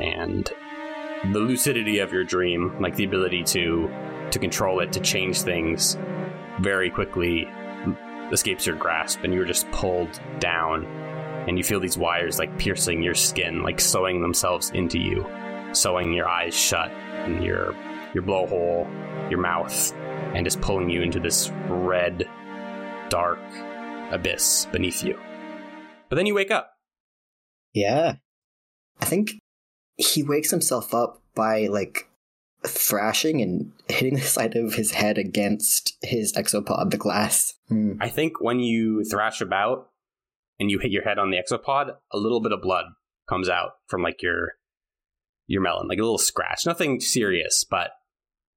and 0.00 0.50
the 1.32 1.40
lucidity 1.40 1.98
of 1.98 2.12
your 2.12 2.24
dream, 2.24 2.80
like 2.80 2.96
the 2.96 3.04
ability 3.04 3.42
to 3.44 3.90
to 4.30 4.38
control 4.38 4.80
it, 4.80 4.92
to 4.92 5.00
change 5.00 5.42
things 5.42 5.96
very 6.60 6.90
quickly 6.90 7.48
escapes 8.32 8.66
your 8.66 8.74
grasp 8.76 9.20
and 9.22 9.32
you're 9.32 9.44
just 9.44 9.70
pulled 9.70 10.20
down 10.40 10.84
and 11.46 11.58
you 11.58 11.64
feel 11.64 11.78
these 11.78 11.98
wires 11.98 12.38
like 12.38 12.56
piercing 12.58 13.02
your 13.02 13.14
skin, 13.14 13.62
like 13.62 13.80
sewing 13.80 14.22
themselves 14.22 14.70
into 14.70 14.98
you, 14.98 15.26
sewing 15.72 16.12
your 16.12 16.28
eyes 16.28 16.54
shut 16.54 16.90
your 17.42 17.74
your 18.14 18.22
blowhole, 18.22 18.88
your 19.30 19.40
mouth, 19.40 19.92
and 20.34 20.44
just 20.44 20.60
pulling 20.60 20.88
you 20.88 21.02
into 21.02 21.20
this 21.20 21.50
red, 21.68 22.28
dark 23.08 23.40
abyss 24.10 24.66
beneath 24.72 25.02
you. 25.02 25.18
But 26.08 26.16
then 26.16 26.26
you 26.26 26.34
wake 26.34 26.50
up. 26.50 26.74
Yeah. 27.72 28.16
I 29.00 29.04
think 29.04 29.32
he 29.96 30.22
wakes 30.22 30.50
himself 30.50 30.94
up 30.94 31.20
by 31.34 31.66
like 31.66 32.08
thrashing 32.66 33.42
and 33.42 33.72
hitting 33.88 34.14
the 34.14 34.20
side 34.20 34.56
of 34.56 34.74
his 34.74 34.92
head 34.92 35.18
against 35.18 35.96
his 36.02 36.32
exopod, 36.34 36.90
the 36.90 36.96
glass. 36.96 37.54
Hmm. 37.68 37.94
I 38.00 38.08
think 38.08 38.40
when 38.40 38.60
you 38.60 39.04
thrash 39.04 39.40
about 39.40 39.90
and 40.60 40.70
you 40.70 40.78
hit 40.78 40.90
your 40.90 41.02
head 41.02 41.18
on 41.18 41.30
the 41.30 41.38
exopod, 41.38 41.96
a 42.12 42.18
little 42.18 42.40
bit 42.40 42.52
of 42.52 42.62
blood 42.62 42.86
comes 43.28 43.48
out 43.48 43.72
from 43.86 44.02
like 44.02 44.22
your 44.22 44.52
your 45.46 45.62
melon, 45.62 45.88
like 45.88 45.98
a 45.98 46.02
little 46.02 46.18
scratch. 46.18 46.66
Nothing 46.66 47.00
serious, 47.00 47.64
but 47.68 47.90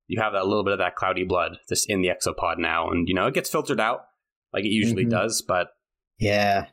you 0.07 0.21
have 0.21 0.33
that 0.33 0.47
little 0.47 0.63
bit 0.63 0.73
of 0.73 0.79
that 0.79 0.95
cloudy 0.95 1.23
blood 1.23 1.57
just 1.67 1.89
in 1.89 2.01
the 2.01 2.09
exopod 2.09 2.57
now, 2.57 2.89
and 2.89 3.07
you 3.07 3.13
know 3.15 3.27
it 3.27 3.33
gets 3.33 3.49
filtered 3.49 3.79
out 3.79 4.05
like 4.53 4.63
it 4.63 4.69
usually 4.69 5.05
Mhm. 5.05 5.09
does. 5.11 5.41
But 5.41 5.69
Yeah, 6.19 6.67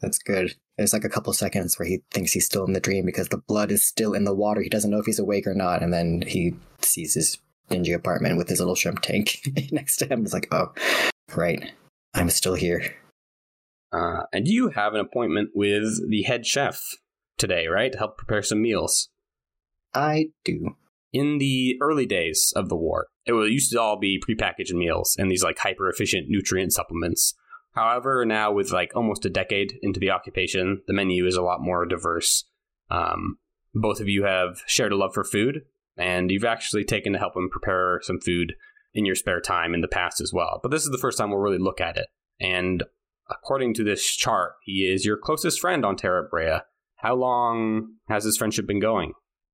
that's 0.00 0.18
good. 0.18 0.54
There's 0.78 0.92
like 0.94 1.04
a 1.04 1.08
couple 1.10 1.32
seconds 1.34 1.78
where 1.78 1.86
he 1.86 2.02
thinks 2.10 2.32
he's 2.32 2.46
still 2.46 2.64
in 2.64 2.72
the 2.72 2.80
dream 2.80 3.04
because 3.04 3.28
the 3.28 3.36
blood 3.36 3.70
is 3.70 3.84
still 3.84 4.14
in 4.14 4.24
the 4.24 4.34
water. 4.34 4.62
He 4.62 4.68
doesn't 4.70 4.90
know 4.90 4.98
if 4.98 5.06
he's 5.06 5.18
awake 5.18 5.46
or 5.46 5.54
not, 5.54 5.82
and 5.82 5.92
then 5.92 6.22
he 6.26 6.54
sees 6.80 7.14
his 7.14 7.38
dingy 7.68 7.92
apartment 7.92 8.36
with 8.38 8.48
his 8.48 8.58
little 8.60 8.74
shrimp 8.74 9.00
tank 9.02 9.40
next 9.72 9.96
to 9.98 10.06
him. 10.06 10.20
He's 10.22 10.32
like, 10.32 10.48
"Oh, 10.52 10.72
right, 11.36 11.70
I'm 12.14 12.30
still 12.30 12.54
here." 12.54 12.96
uh, 13.92 14.22
and 14.32 14.46
you 14.48 14.68
have 14.70 14.94
an 14.94 15.00
appointment 15.00 15.50
with 15.54 16.08
the 16.08 16.22
head 16.22 16.46
chef 16.46 16.80
today, 17.38 17.66
right, 17.66 17.92
to 17.92 17.98
help 17.98 18.16
prepare 18.16 18.42
some 18.42 18.62
meals. 18.62 19.08
I 19.94 20.26
do. 20.44 20.76
in 21.12 21.38
the 21.38 21.76
early 21.80 22.06
days 22.06 22.52
of 22.54 22.68
the 22.68 22.76
war, 22.76 23.08
it 23.26 23.32
used 23.32 23.72
to 23.72 23.80
all 23.80 23.98
be 23.98 24.20
prepackaged 24.20 24.72
meals 24.72 25.16
and 25.18 25.30
these 25.30 25.42
like 25.42 25.58
hyper 25.58 25.88
efficient 25.88 26.28
nutrient 26.28 26.72
supplements. 26.72 27.34
However, 27.72 28.24
now 28.24 28.52
with 28.52 28.72
like 28.72 28.92
almost 28.94 29.24
a 29.24 29.30
decade 29.30 29.78
into 29.82 30.00
the 30.00 30.10
occupation, 30.10 30.82
the 30.86 30.92
menu 30.92 31.26
is 31.26 31.36
a 31.36 31.42
lot 31.42 31.60
more 31.60 31.86
diverse. 31.86 32.44
Um, 32.90 33.38
both 33.74 34.00
of 34.00 34.08
you 34.08 34.24
have 34.24 34.62
shared 34.66 34.92
a 34.92 34.96
love 34.96 35.14
for 35.14 35.24
food, 35.24 35.62
and 35.96 36.30
you've 36.30 36.44
actually 36.44 36.84
taken 36.84 37.12
to 37.12 37.18
help 37.18 37.36
him 37.36 37.48
prepare 37.50 38.00
some 38.02 38.20
food 38.20 38.54
in 38.92 39.06
your 39.06 39.14
spare 39.14 39.40
time 39.40 39.74
in 39.74 39.80
the 39.80 39.88
past 39.88 40.20
as 40.20 40.32
well. 40.32 40.58
But 40.62 40.70
this 40.70 40.82
is 40.82 40.90
the 40.90 40.98
first 40.98 41.18
time 41.18 41.30
we'll 41.30 41.38
really 41.38 41.58
look 41.58 41.80
at 41.80 41.96
it. 41.96 42.08
And 42.40 42.82
according 43.28 43.74
to 43.74 43.84
this 43.84 44.04
chart, 44.04 44.54
he 44.64 44.90
is 44.90 45.04
your 45.04 45.16
closest 45.16 45.60
friend 45.60 45.84
on 45.84 45.96
Terra 45.96 46.24
Brea. 46.28 46.60
How 46.96 47.14
long 47.14 47.94
has 48.08 48.24
this 48.24 48.36
friendship 48.36 48.66
been 48.66 48.80
going? 48.80 49.12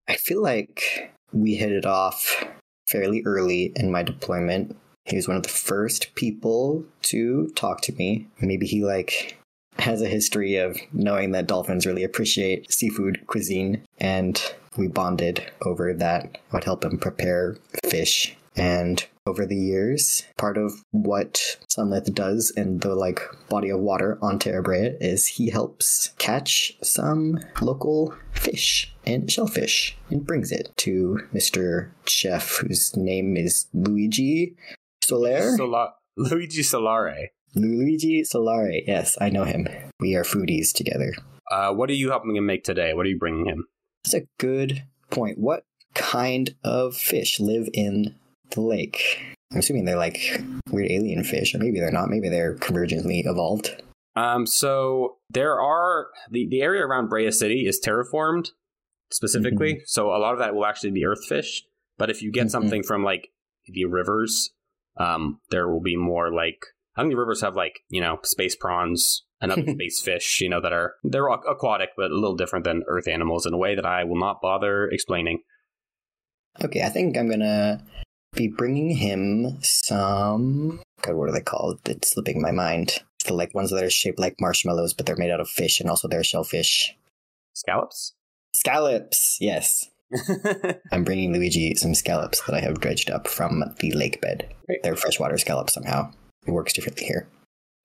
I 0.08 0.16
feel 0.16 0.42
like 0.42 1.12
we 1.32 1.54
hit 1.54 1.72
it 1.72 1.86
off 1.86 2.44
fairly 2.86 3.22
early 3.24 3.72
in 3.76 3.90
my 3.90 4.02
deployment. 4.02 4.76
He 5.04 5.16
was 5.16 5.28
one 5.28 5.36
of 5.36 5.42
the 5.42 5.48
first 5.48 6.14
people 6.14 6.84
to 7.02 7.48
talk 7.50 7.80
to 7.82 7.92
me. 7.92 8.26
Maybe 8.40 8.66
he 8.66 8.84
like 8.84 9.38
has 9.78 10.02
a 10.02 10.08
history 10.08 10.56
of 10.56 10.78
knowing 10.92 11.32
that 11.32 11.46
dolphins 11.46 11.86
really 11.86 12.04
appreciate 12.04 12.72
seafood 12.72 13.26
cuisine 13.26 13.82
and 13.98 14.54
we 14.76 14.88
bonded 14.88 15.52
over 15.62 15.92
that. 15.94 16.38
I 16.50 16.56
would 16.56 16.64
help 16.64 16.84
him 16.84 16.98
prepare 16.98 17.56
fish 17.84 18.36
and 18.56 19.04
over 19.26 19.44
the 19.44 19.56
years, 19.56 20.22
part 20.38 20.56
of 20.56 20.72
what 20.92 21.58
Sunlith 21.68 22.14
does 22.14 22.50
in 22.56 22.78
the 22.78 22.94
like 22.94 23.20
body 23.48 23.70
of 23.70 23.80
water 23.80 24.18
on 24.22 24.38
Terra 24.38 24.62
Brea 24.62 24.96
is 25.00 25.26
he 25.26 25.50
helps 25.50 26.10
catch 26.18 26.76
some 26.82 27.38
local 27.60 28.14
fish 28.32 28.94
and 29.04 29.30
shellfish 29.30 29.96
and 30.10 30.24
brings 30.26 30.52
it 30.52 30.70
to 30.78 31.20
Mr. 31.34 31.90
Chef, 32.06 32.58
whose 32.58 32.96
name 32.96 33.36
is 33.36 33.66
Luigi 33.74 34.56
Soler. 35.02 35.56
Sola- 35.56 35.94
Luigi 36.16 36.62
Solare. 36.62 37.28
Luigi 37.54 38.22
Solare. 38.22 38.82
Yes, 38.86 39.16
I 39.20 39.28
know 39.30 39.44
him. 39.44 39.66
We 40.00 40.14
are 40.14 40.24
foodies 40.24 40.72
together. 40.72 41.12
Uh, 41.50 41.72
what 41.72 41.90
are 41.90 41.94
you 41.94 42.10
helping 42.10 42.36
him 42.36 42.46
make 42.46 42.64
today? 42.64 42.92
What 42.94 43.06
are 43.06 43.08
you 43.08 43.18
bringing 43.18 43.46
him? 43.46 43.66
That's 44.04 44.14
a 44.14 44.26
good 44.38 44.84
point. 45.10 45.38
What 45.38 45.64
kind 45.94 46.54
of 46.62 46.96
fish 46.96 47.40
live 47.40 47.68
in 47.72 48.14
the 48.50 48.60
lake? 48.60 49.20
I'm 49.52 49.58
assuming 49.58 49.84
they're 49.84 49.96
like 49.96 50.18
weird 50.70 50.90
alien 50.90 51.22
fish, 51.24 51.54
or 51.54 51.58
maybe 51.58 51.78
they're 51.80 51.92
not. 51.92 52.08
Maybe 52.08 52.28
they're 52.28 52.56
convergently 52.56 53.22
evolved. 53.24 53.82
Um, 54.16 54.46
so 54.46 55.16
there 55.30 55.60
are 55.60 56.08
the 56.30 56.46
the 56.48 56.62
area 56.62 56.84
around 56.84 57.08
Brea 57.08 57.30
City 57.30 57.66
is 57.66 57.80
terraformed 57.84 58.48
specifically, 59.12 59.82
so 59.86 60.08
a 60.08 60.18
lot 60.18 60.32
of 60.32 60.38
that 60.40 60.54
will 60.54 60.66
actually 60.66 60.90
be 60.90 61.04
earth 61.04 61.24
fish. 61.28 61.62
But 61.98 62.10
if 62.10 62.22
you 62.22 62.30
get 62.32 62.46
Mhm. 62.46 62.50
something 62.50 62.82
from 62.82 63.04
like 63.04 63.28
the 63.66 63.84
rivers, 63.84 64.50
um, 64.98 65.40
there 65.50 65.68
will 65.68 65.80
be 65.82 65.96
more 65.96 66.32
like 66.32 66.58
I 66.96 67.02
think 67.02 67.12
the 67.12 67.18
rivers 67.18 67.42
have 67.42 67.54
like 67.56 67.80
you 67.88 68.00
know 68.00 68.18
space 68.24 68.56
prawns 68.56 69.24
and 69.40 69.52
other 69.52 69.62
space 69.74 70.00
fish, 70.00 70.40
you 70.40 70.48
know, 70.48 70.60
that 70.60 70.72
are 70.72 70.94
they're 71.04 71.28
aqu- 71.28 71.48
aquatic 71.50 71.90
but 71.96 72.10
a 72.10 72.14
little 72.14 72.36
different 72.36 72.64
than 72.64 72.82
earth 72.88 73.06
animals 73.06 73.46
in 73.46 73.52
a 73.54 73.58
way 73.58 73.74
that 73.74 73.86
I 73.86 74.02
will 74.04 74.18
not 74.18 74.40
bother 74.40 74.88
explaining. 74.88 75.40
Okay, 76.64 76.82
I 76.82 76.88
think 76.88 77.16
I'm 77.16 77.28
gonna 77.28 77.84
be 78.36 78.48
bringing 78.48 78.90
him 78.90 79.58
some. 79.62 80.80
God, 81.02 81.16
what 81.16 81.28
are 81.28 81.32
they 81.32 81.40
called? 81.40 81.80
It's 81.86 82.12
slipping 82.12 82.40
my 82.40 82.52
mind. 82.52 83.02
It's 83.16 83.26
the 83.26 83.34
like 83.34 83.54
ones 83.54 83.70
that 83.70 83.82
are 83.82 83.90
shaped 83.90 84.18
like 84.18 84.36
marshmallows, 84.40 84.94
but 84.94 85.06
they're 85.06 85.16
made 85.16 85.30
out 85.30 85.40
of 85.40 85.48
fish, 85.48 85.80
and 85.80 85.90
also 85.90 86.06
they're 86.06 86.22
shellfish. 86.22 86.96
Scallops. 87.54 88.14
Scallops. 88.52 89.38
Yes, 89.40 89.90
I'm 90.92 91.04
bringing 91.04 91.32
Luigi 91.32 91.74
some 91.74 91.94
scallops 91.94 92.40
that 92.42 92.54
I 92.54 92.60
have 92.60 92.80
dredged 92.80 93.10
up 93.10 93.26
from 93.26 93.64
the 93.80 93.92
lake 93.92 94.20
bed. 94.20 94.54
Great. 94.66 94.82
They're 94.82 94.96
freshwater 94.96 95.38
scallops 95.38 95.74
somehow. 95.74 96.12
It 96.46 96.52
works 96.52 96.72
differently 96.72 97.06
here. 97.06 97.28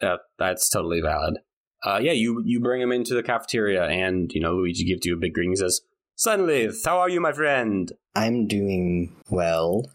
Yeah, 0.01 0.17
that's 0.37 0.69
totally 0.69 1.01
valid. 1.01 1.37
Uh, 1.83 1.99
yeah, 2.01 2.11
you 2.11 2.43
you 2.45 2.59
bring 2.59 2.81
him 2.81 2.91
into 2.91 3.13
the 3.15 3.23
cafeteria, 3.23 3.85
and 3.85 4.31
you 4.33 4.41
know 4.41 4.55
Luigi 4.55 4.83
gives 4.83 5.05
you 5.05 5.15
a 5.15 5.19
big 5.19 5.33
greeting. 5.33 5.51
He 5.51 5.55
says, 5.55 5.81
"Sunlith, 6.17 6.85
how 6.85 6.99
are 6.99 7.09
you, 7.09 7.19
my 7.19 7.33
friend?" 7.33 7.91
I'm 8.15 8.47
doing 8.47 9.15
well. 9.29 9.85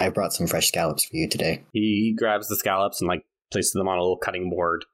I 0.00 0.08
brought 0.08 0.32
some 0.32 0.46
fresh 0.46 0.68
scallops 0.68 1.04
for 1.04 1.16
you 1.16 1.28
today. 1.28 1.64
He 1.72 2.14
grabs 2.16 2.48
the 2.48 2.56
scallops 2.56 3.00
and 3.00 3.08
like 3.08 3.22
places 3.52 3.72
them 3.72 3.88
on 3.88 3.98
a 3.98 4.00
little 4.00 4.16
cutting 4.16 4.50
board. 4.50 4.84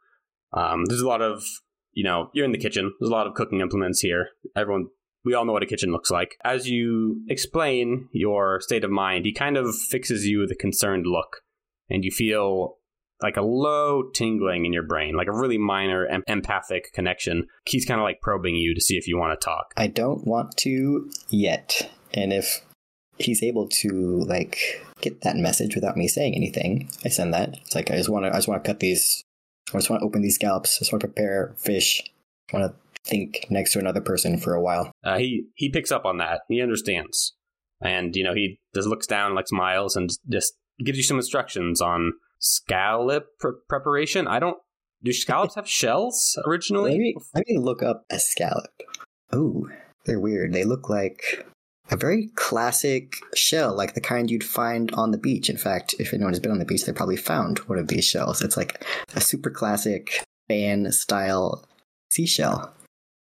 Um, 0.53 0.85
there's 0.87 1.01
a 1.01 1.09
lot 1.09 1.23
of, 1.23 1.45
you 1.93 2.05
know, 2.05 2.31
you're 2.35 2.45
in 2.45 2.53
the 2.53 2.59
kitchen. 2.59 2.93
There's 2.99 3.11
a 3.11 3.15
lot 3.15 3.27
of 3.27 3.35
cooking 3.35 3.61
implements 3.61 4.01
here. 4.01 4.31
Everyone, 4.57 4.89
we 5.25 5.35
all 5.35 5.45
know 5.45 5.53
what 5.53 5.63
a 5.63 5.67
kitchen 5.67 5.93
looks 5.93 6.11
like. 6.11 6.37
As 6.45 6.69
you 6.69 7.23
explain 7.29 8.09
your 8.13 8.61
state 8.61 8.85
of 8.85 8.91
mind, 8.91 9.25
he 9.25 9.33
kind 9.33 9.57
of 9.57 9.75
fixes 9.77 10.27
you 10.27 10.41
with 10.41 10.51
a 10.51 10.57
concerned 10.57 11.07
look, 11.07 11.43
and 11.89 12.05
you 12.05 12.11
feel 12.11 12.79
like 13.23 13.37
a 13.37 13.43
low 13.43 14.05
tingling 14.15 14.67
in 14.67 14.73
your 14.73 14.83
brain, 14.83 15.17
like 15.17 15.27
a 15.27 15.33
really 15.33 15.59
minor 15.59 16.07
em- 16.07 16.23
empathic 16.27 16.93
connection. 16.93 17.47
He's 17.65 17.85
kind 17.87 18.01
of 18.01 18.05
like 18.05 18.21
probing 18.21 18.57
you 18.57 18.75
to 18.75 18.81
see 18.81 18.97
if 18.97 19.09
you 19.09 19.19
want 19.19 19.39
to 19.39 19.45
talk. 19.45 19.73
I 19.77 19.87
don't 19.87 20.27
want 20.27 20.57
to 20.59 21.11
yet. 21.29 21.91
And 22.13 22.33
if 22.33 22.61
he's 23.19 23.43
able 23.43 23.69
to 23.69 24.25
like 24.27 24.86
get 25.01 25.23
that 25.23 25.37
message 25.37 25.75
without 25.75 25.97
me 25.97 26.09
saying 26.09 26.35
anything, 26.35 26.89
I 27.05 27.09
send 27.09 27.35
that. 27.35 27.59
It's 27.63 27.75
like 27.75 27.91
I 27.91 27.97
just 27.97 28.09
want 28.09 28.25
to 28.25 28.33
I 28.33 28.37
just 28.37 28.49
want 28.49 28.63
to 28.63 28.69
cut 28.69 28.81
these 28.81 29.23
I 29.73 29.79
just 29.79 29.91
want 29.91 30.01
to 30.01 30.07
open 30.07 30.23
these 30.23 30.37
scallops. 30.37 30.77
I 30.77 30.81
just 30.81 30.93
want 30.93 31.01
to 31.01 31.09
prepare 31.09 31.55
fish. 31.59 32.03
I 32.53 32.59
want 32.59 32.73
to 32.73 33.01
think 33.09 33.47
next 33.51 33.73
to 33.73 33.79
another 33.79 34.01
person 34.01 34.39
for 34.39 34.55
a 34.55 34.63
while. 34.63 34.93
Uh, 35.05 35.19
he 35.19 35.47
he 35.55 35.69
picks 35.69 35.91
up 35.91 36.05
on 36.05 36.19
that. 36.19 36.43
He 36.49 36.61
understands, 36.61 37.35
and 37.81 38.15
you 38.15 38.23
know 38.23 38.35
he 38.35 38.61
just 38.75 38.89
looks 38.89 39.07
down, 39.07 39.35
like 39.35 39.49
smiles, 39.49 39.97
and 39.97 40.11
just 40.29 40.55
gives 40.85 40.99
you 40.99 41.05
some 41.05 41.17
instructions 41.17 41.81
on 41.81 42.13
scallop 42.39 43.27
pre- 43.41 43.53
preparation. 43.69 44.29
I 44.29 44.39
don't. 44.39 44.59
Do 45.03 45.13
scallops 45.13 45.57
have 45.57 45.69
shells 45.69 46.39
originally? 46.47 46.93
Let 46.93 47.01
me 47.01 47.17
let 47.35 47.45
me 47.49 47.59
look 47.59 47.83
up 47.83 48.05
a 48.11 48.19
scallop. 48.19 48.71
Ooh, 49.35 49.69
they're 50.05 50.21
weird. 50.21 50.53
They 50.53 50.65
look 50.65 50.89
like 50.89 51.47
a 51.91 51.97
very 51.97 52.29
classic 52.35 53.15
shell, 53.35 53.75
like 53.77 53.95
the 53.95 54.01
kind 54.01 54.31
you'd 54.31 54.43
find 54.45 54.91
on 54.93 55.11
the 55.13 55.19
beach. 55.19 55.49
In 55.49 55.57
fact, 55.57 55.95
if 55.99 56.13
anyone 56.13 56.33
has 56.33 56.41
been 56.41 56.51
on 56.51 56.59
the 56.59 56.65
beach, 56.65 56.85
they 56.85 56.93
probably 56.93 57.17
found 57.17 57.59
one 57.61 57.79
of 57.79 57.89
these 57.89 58.05
shells. 58.05 58.43
It's 58.43 58.57
like 58.57 58.85
a 59.15 59.21
super 59.21 59.51
classic 59.51 60.25
fan 60.49 60.91
style 60.93 61.65
seashell, 62.11 62.73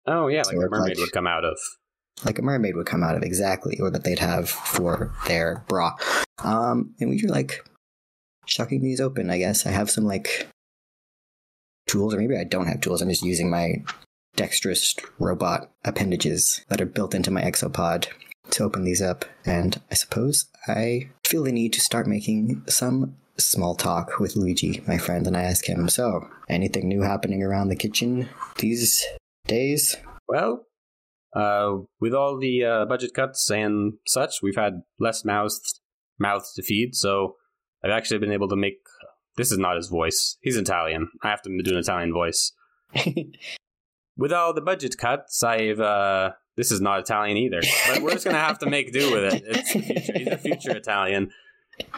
Oh 0.07 0.27
yeah, 0.29 0.43
like 0.47 0.57
a 0.57 0.61
mermaid 0.61 0.81
like- 0.91 0.99
would 0.99 1.13
come 1.13 1.27
out 1.27 1.45
of. 1.45 1.59
like 2.25 2.39
a 2.39 2.43
mermaid 2.43 2.75
would 2.77 2.87
come 2.87 3.03
out 3.03 3.17
of 3.17 3.23
exactly, 3.23 3.79
or 3.81 3.91
that 3.91 4.05
they'd 4.05 4.19
have 4.19 4.49
for 4.51 5.13
their 5.27 5.65
bra. 5.69 5.97
Um, 6.43 6.95
and 7.01 7.09
we 7.11 7.23
are 7.25 7.29
like 7.29 7.65
shucking 8.47 8.83
these 8.83 9.01
open. 9.01 9.31
I 9.31 9.39
guess 9.39 9.65
I 9.67 9.71
have 9.71 9.91
some 9.91 10.05
like 10.05 10.49
tools, 11.87 12.15
or 12.15 12.19
maybe 12.19 12.37
I 12.37 12.45
don't 12.45 12.67
have 12.67 12.81
tools. 12.81 13.01
I'm 13.03 13.09
just 13.09 13.23
using 13.23 13.51
my 13.51 13.83
dexterous 14.37 14.95
robot 15.19 15.71
appendages 15.85 16.65
that 16.69 16.81
are 16.81 16.87
built 16.87 17.15
into 17.15 17.31
my 17.31 17.43
exopod 17.43 18.07
to 18.51 18.65
open 18.65 18.85
these 18.85 19.03
up. 19.03 19.25
And 19.45 19.81
I 19.91 19.95
suppose 19.95 20.47
I 20.67 21.11
feel 21.25 21.45
the 21.45 21.53
need 21.53 21.73
to 21.75 21.81
start 21.81 22.07
making 22.07 22.63
some 22.69 23.17
small 23.39 23.75
talk 23.75 24.19
with 24.19 24.37
Luigi, 24.37 24.83
my 24.87 24.99
friend, 24.99 25.27
and 25.27 25.37
I 25.37 25.43
ask 25.43 25.67
him, 25.67 25.89
"So, 25.89 26.29
anything 26.49 26.89
new 26.89 27.03
happening 27.03 27.43
around 27.43 27.69
the 27.69 27.77
kitchen 27.77 28.29
these 28.59 29.05
days?" 29.47 29.97
Well, 30.29 30.67
uh, 31.35 31.79
with 32.01 32.15
all 32.15 32.39
the 32.39 32.65
uh, 32.65 32.85
budget 32.85 33.15
cuts 33.15 33.51
and 33.51 33.95
such, 34.07 34.43
we've 34.43 34.57
had 34.57 34.83
less 34.99 35.25
mouths 35.25 35.81
mouths 36.19 36.53
to 36.55 36.63
feed. 36.63 36.95
So 36.95 37.37
I've 37.83 37.91
actually 37.91 38.19
been 38.19 38.33
able 38.33 38.49
to 38.49 38.57
make. 38.57 38.79
This 39.37 39.51
is 39.51 39.59
not 39.59 39.77
his 39.77 39.89
voice. 39.89 40.37
He's 40.43 40.57
Italian. 40.57 41.09
I 41.23 41.31
have 41.31 41.43
to 41.43 41.63
do 41.63 41.73
an 41.73 41.79
Italian 41.79 42.13
voice. 42.13 42.53
With 44.17 44.33
all 44.33 44.53
the 44.53 44.61
budget 44.61 44.99
cuts, 44.99 45.43
I've. 45.43 45.81
Uh, 45.81 46.33
this 46.57 46.71
is 46.71 46.81
not 46.81 47.01
Italian 47.01 47.37
either, 47.37 47.61
but 47.89 48.03
we're 48.03 48.13
just 48.13 48.25
gonna 48.25 48.39
have 48.39 48.59
to 48.59 48.69
make 48.69 48.93
do 48.93 49.13
with 49.13 49.33
it. 49.33 49.43
It's 49.47 49.73
future. 49.73 50.13
He's 50.19 50.29
a 50.29 50.39
future 50.39 50.77
Italian. 50.77 51.31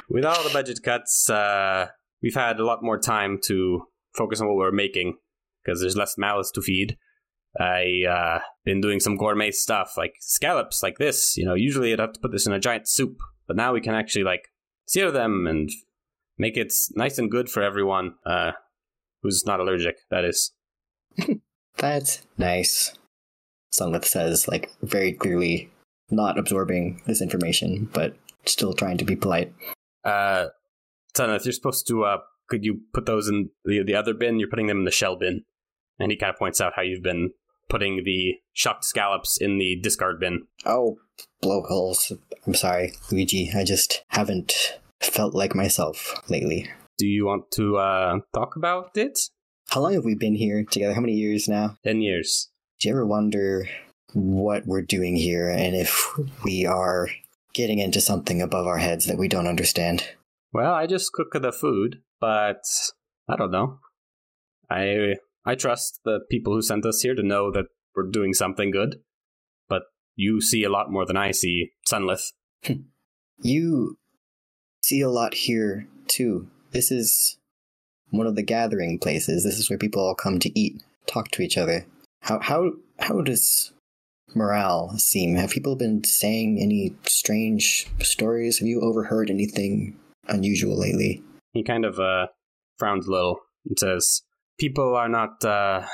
With 0.09 0.24
all 0.24 0.42
the 0.44 0.50
budget 0.50 0.82
cuts, 0.82 1.28
uh, 1.28 1.88
we've 2.22 2.34
had 2.34 2.61
a 2.61 2.64
lot 2.64 2.82
more 2.82 2.98
time 2.98 3.38
to 3.44 3.86
focus 4.16 4.40
on 4.40 4.46
what 4.46 4.57
we're 4.57 4.70
making 4.72 5.16
because 5.62 5.80
there's 5.80 5.96
less 5.96 6.16
mouths 6.16 6.50
to 6.52 6.62
feed. 6.62 6.96
I 7.59 8.02
uh 8.09 8.38
been 8.64 8.80
doing 8.80 9.00
some 9.00 9.16
gourmet 9.16 9.50
stuff 9.50 9.94
like 9.96 10.14
scallops 10.20 10.82
like 10.82 10.98
this. 10.98 11.36
You 11.36 11.44
know, 11.44 11.55
usually 11.55 11.92
I'd 11.92 12.00
have 12.00 12.12
to 12.12 12.20
put 12.20 12.32
this 12.32 12.46
in 12.46 12.52
a 12.52 12.61
giant 12.61 12.88
soup, 12.88 13.18
but 13.46 13.57
now 13.57 13.72
we 13.72 13.80
can 13.80 13.94
actually 13.94 14.24
like 14.24 14.48
sear 14.86 15.11
them 15.11 15.46
and 15.46 15.70
make 16.36 16.57
it 16.57 16.72
nice 16.94 17.18
and 17.18 17.30
good 17.30 17.48
for 17.48 17.62
everyone 17.62 18.14
uh 18.26 18.52
who's 19.22 19.46
not 19.46 19.61
allergic. 19.61 19.96
That 20.11 20.24
is. 20.24 20.52
That's 21.76 22.22
nice. 22.38 22.92
Sunlith 23.78 24.04
says, 24.04 24.48
like, 24.48 24.70
very 24.82 25.12
clearly 25.12 25.70
not 26.10 26.38
absorbing 26.38 27.02
this 27.06 27.20
information, 27.20 27.88
but 27.92 28.16
still 28.46 28.72
trying 28.72 28.98
to 28.98 29.04
be 29.04 29.16
polite. 29.16 29.52
Uh, 30.04 30.48
Tanith, 31.14 31.44
you're 31.44 31.52
supposed 31.52 31.86
to 31.88 32.04
uh, 32.04 32.18
could 32.48 32.64
you 32.64 32.80
put 32.92 33.06
those 33.06 33.28
in 33.28 33.50
the 33.64 33.82
the 33.82 33.94
other 33.94 34.14
bin? 34.14 34.38
You're 34.38 34.50
putting 34.50 34.66
them 34.66 34.78
in 34.78 34.84
the 34.84 34.90
shell 34.90 35.16
bin, 35.16 35.44
and 35.98 36.10
he 36.10 36.16
kind 36.16 36.32
of 36.32 36.38
points 36.38 36.60
out 36.60 36.74
how 36.76 36.82
you've 36.82 37.02
been 37.02 37.30
putting 37.68 38.04
the 38.04 38.34
shucked 38.52 38.84
scallops 38.84 39.40
in 39.40 39.58
the 39.58 39.76
discard 39.80 40.20
bin. 40.20 40.46
Oh, 40.66 40.98
blowholes. 41.40 42.12
I'm 42.46 42.54
sorry, 42.54 42.92
Luigi. 43.10 43.50
I 43.54 43.64
just 43.64 44.04
haven't 44.08 44.78
felt 45.00 45.34
like 45.34 45.54
myself 45.54 46.14
lately. 46.28 46.70
Do 46.98 47.06
you 47.06 47.26
want 47.26 47.50
to 47.52 47.78
uh 47.78 48.18
talk 48.34 48.56
about 48.56 48.96
it? 48.96 49.18
How 49.70 49.80
long 49.80 49.94
have 49.94 50.04
we 50.04 50.14
been 50.14 50.34
here 50.34 50.62
together? 50.64 50.94
How 50.94 51.00
many 51.00 51.14
years 51.14 51.48
now? 51.48 51.78
Ten 51.82 52.02
years. 52.02 52.50
Do 52.80 52.88
you 52.88 52.94
ever 52.94 53.06
wonder 53.06 53.68
what 54.12 54.66
we're 54.66 54.82
doing 54.82 55.16
here 55.16 55.48
and 55.48 55.74
if 55.74 56.10
we 56.44 56.66
are 56.66 57.08
getting 57.52 57.78
into 57.78 58.00
something 58.00 58.42
above 58.42 58.66
our 58.66 58.78
heads 58.78 59.06
that 59.06 59.18
we 59.18 59.28
don't 59.28 59.46
understand? 59.46 60.06
Well, 60.52 60.72
I 60.72 60.86
just 60.86 61.12
cook 61.12 61.32
the 61.32 61.52
food, 61.52 62.02
but 62.20 62.62
I 63.28 63.36
don't 63.36 63.50
know. 63.50 63.80
I 64.70 65.16
I 65.44 65.54
trust 65.54 66.00
the 66.04 66.20
people 66.30 66.54
who 66.54 66.62
sent 66.62 66.86
us 66.86 67.00
here 67.02 67.14
to 67.14 67.22
know 67.22 67.50
that 67.50 67.66
we're 67.94 68.10
doing 68.10 68.34
something 68.34 68.70
good. 68.70 69.00
But 69.68 69.82
you 70.16 70.40
see 70.40 70.64
a 70.64 70.70
lot 70.70 70.90
more 70.90 71.06
than 71.06 71.16
I 71.16 71.30
see, 71.30 71.72
Sunlith. 71.90 72.32
You 73.42 73.98
see 74.84 75.00
a 75.00 75.10
lot 75.10 75.34
here 75.34 75.88
too. 76.06 76.48
This 76.70 76.92
is 76.92 77.36
one 78.10 78.28
of 78.28 78.36
the 78.36 78.44
gathering 78.44 78.98
places. 79.00 79.42
This 79.42 79.58
is 79.58 79.68
where 79.68 79.78
people 79.78 80.00
all 80.00 80.14
come 80.14 80.38
to 80.38 80.58
eat, 80.58 80.82
talk 81.06 81.32
to 81.32 81.42
each 81.42 81.58
other. 81.58 81.84
How 82.24 82.40
how 82.40 82.70
how 82.98 83.20
does 83.20 83.74
morale 84.34 84.96
seem? 84.96 85.36
Have 85.36 85.50
people 85.50 85.76
been 85.76 86.02
saying 86.04 86.58
any 86.58 86.96
strange 87.06 87.86
stories? 88.00 88.58
Have 88.58 88.66
you 88.66 88.80
overheard 88.80 89.28
anything 89.28 90.00
unusual 90.26 90.78
lately? 90.80 91.22
He 91.52 91.62
kind 91.62 91.84
of 91.84 92.00
uh 92.00 92.28
frowns 92.78 93.06
a 93.06 93.10
little 93.10 93.40
and 93.66 93.78
says, 93.78 94.22
"People 94.58 94.94
are 94.96 95.08
not 95.08 95.44
uh 95.44 95.86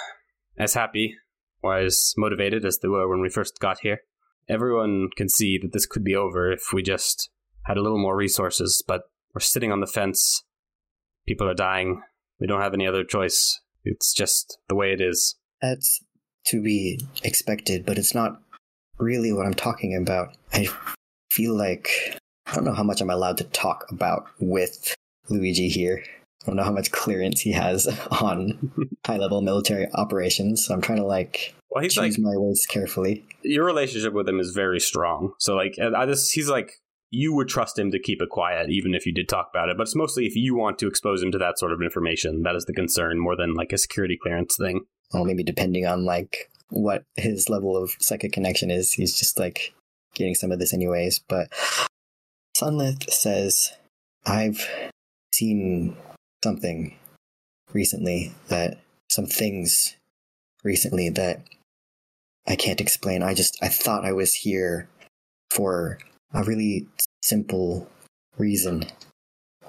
as 0.56 0.74
happy 0.74 1.16
or 1.62 1.78
as 1.78 2.14
motivated 2.16 2.64
as 2.64 2.78
they 2.78 2.86
were 2.86 3.08
when 3.08 3.20
we 3.20 3.28
first 3.28 3.58
got 3.58 3.80
here. 3.80 3.98
Everyone 4.48 5.08
can 5.16 5.28
see 5.28 5.58
that 5.58 5.72
this 5.72 5.86
could 5.86 6.04
be 6.04 6.14
over 6.14 6.52
if 6.52 6.72
we 6.72 6.80
just 6.80 7.28
had 7.64 7.76
a 7.76 7.82
little 7.82 7.98
more 7.98 8.16
resources, 8.16 8.84
but 8.86 9.02
we're 9.34 9.40
sitting 9.40 9.72
on 9.72 9.80
the 9.80 9.86
fence. 9.86 10.44
People 11.26 11.48
are 11.48 11.54
dying. 11.54 12.02
We 12.38 12.46
don't 12.46 12.62
have 12.62 12.74
any 12.74 12.86
other 12.86 13.02
choice. 13.02 13.60
It's 13.84 14.14
just 14.14 14.58
the 14.68 14.76
way 14.76 14.92
it 14.92 15.00
is." 15.00 15.34
That's 15.60 16.00
to 16.46 16.62
be 16.62 17.00
expected, 17.22 17.84
but 17.86 17.98
it's 17.98 18.14
not 18.14 18.40
really 18.98 19.32
what 19.32 19.46
I'm 19.46 19.54
talking 19.54 19.94
about. 19.96 20.36
I 20.52 20.68
feel 21.30 21.56
like 21.56 22.18
I 22.46 22.54
don't 22.54 22.64
know 22.64 22.74
how 22.74 22.82
much 22.82 23.00
I'm 23.00 23.10
allowed 23.10 23.38
to 23.38 23.44
talk 23.44 23.86
about 23.90 24.26
with 24.40 24.94
Luigi 25.28 25.68
here. 25.68 26.02
I 26.42 26.46
don't 26.46 26.56
know 26.56 26.64
how 26.64 26.72
much 26.72 26.90
clearance 26.90 27.40
he 27.40 27.52
has 27.52 27.86
on 28.22 28.72
high 29.06 29.18
level 29.18 29.42
military 29.42 29.86
operations. 29.94 30.64
So 30.64 30.74
I'm 30.74 30.80
trying 30.80 30.98
to 30.98 31.04
like 31.06 31.54
Well, 31.70 31.82
he's 31.82 31.94
choose 31.94 32.18
like 32.18 32.18
my 32.18 32.36
words 32.36 32.66
carefully. 32.66 33.24
your 33.42 33.64
relationship 33.64 34.12
with 34.12 34.28
him 34.28 34.40
is 34.40 34.50
very 34.52 34.80
strong. 34.80 35.32
So 35.38 35.54
like 35.54 35.76
I 35.78 36.06
just 36.06 36.32
he's 36.32 36.48
like 36.48 36.72
you 37.12 37.34
would 37.34 37.48
trust 37.48 37.76
him 37.78 37.90
to 37.90 37.98
keep 37.98 38.22
it 38.22 38.28
quiet 38.30 38.70
even 38.70 38.94
if 38.94 39.04
you 39.04 39.12
did 39.12 39.28
talk 39.28 39.48
about 39.52 39.68
it. 39.68 39.76
But 39.76 39.82
it's 39.82 39.96
mostly 39.96 40.26
if 40.26 40.36
you 40.36 40.54
want 40.56 40.78
to 40.78 40.86
expose 40.88 41.22
him 41.22 41.32
to 41.32 41.38
that 41.38 41.58
sort 41.58 41.72
of 41.72 41.82
information. 41.82 42.42
That 42.42 42.54
is 42.56 42.64
the 42.64 42.72
concern 42.72 43.18
more 43.18 43.36
than 43.36 43.54
like 43.54 43.72
a 43.72 43.78
security 43.78 44.16
clearance 44.20 44.56
thing. 44.56 44.82
Well, 45.12 45.24
maybe 45.24 45.42
depending 45.42 45.86
on 45.86 46.04
like 46.04 46.50
what 46.68 47.04
his 47.16 47.48
level 47.48 47.76
of 47.76 47.96
psychic 48.00 48.32
connection 48.32 48.70
is, 48.70 48.92
he's 48.92 49.18
just 49.18 49.38
like 49.38 49.74
getting 50.14 50.34
some 50.34 50.52
of 50.52 50.58
this 50.58 50.72
anyways. 50.72 51.18
But 51.18 51.50
Sunlith 52.56 53.10
says, 53.10 53.72
I've 54.24 54.68
seen 55.34 55.96
something 56.44 56.96
recently 57.72 58.32
that 58.48 58.78
some 59.08 59.26
things 59.26 59.96
recently 60.62 61.08
that 61.10 61.42
I 62.46 62.56
can't 62.56 62.80
explain. 62.80 63.22
I 63.22 63.34
just 63.34 63.56
I 63.62 63.68
thought 63.68 64.04
I 64.04 64.12
was 64.12 64.34
here 64.34 64.88
for 65.50 65.98
a 66.32 66.44
really 66.44 66.86
simple 67.22 67.88
reason. 68.38 68.86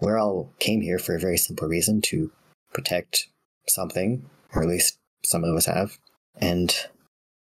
We 0.01 0.11
all 0.13 0.49
came 0.59 0.81
here 0.81 0.99
for 0.99 1.15
a 1.15 1.19
very 1.19 1.37
simple 1.37 1.67
reason 1.67 2.01
to 2.03 2.31
protect 2.73 3.27
something, 3.67 4.25
or 4.53 4.63
at 4.63 4.69
least 4.69 4.97
some 5.23 5.43
of 5.43 5.55
us 5.55 5.65
have. 5.65 5.97
And 6.35 6.73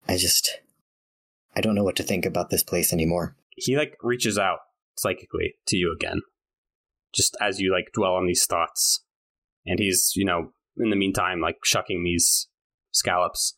I 0.07 0.17
just 0.17 0.59
I 1.55 1.61
don't 1.61 1.75
know 1.75 1.83
what 1.83 1.95
to 1.97 2.03
think 2.03 2.25
about 2.25 2.49
this 2.49 2.63
place 2.63 2.93
anymore. 2.93 3.35
He 3.55 3.75
like 3.75 3.97
reaches 4.01 4.37
out 4.37 4.59
psychically 4.95 5.55
to 5.67 5.77
you 5.77 5.93
again 5.93 6.21
just 7.17 7.35
as 7.41 7.59
you 7.59 7.71
like 7.71 7.91
dwell 7.93 8.13
on 8.13 8.27
these 8.27 8.45
thoughts. 8.45 9.03
And 9.65 9.79
he's, 9.79 10.13
you 10.15 10.23
know, 10.23 10.51
in 10.77 10.89
the 10.89 10.95
meantime, 10.95 11.41
like 11.41 11.57
shucking 11.63 12.03
these 12.03 12.47
scallops. 12.91 13.57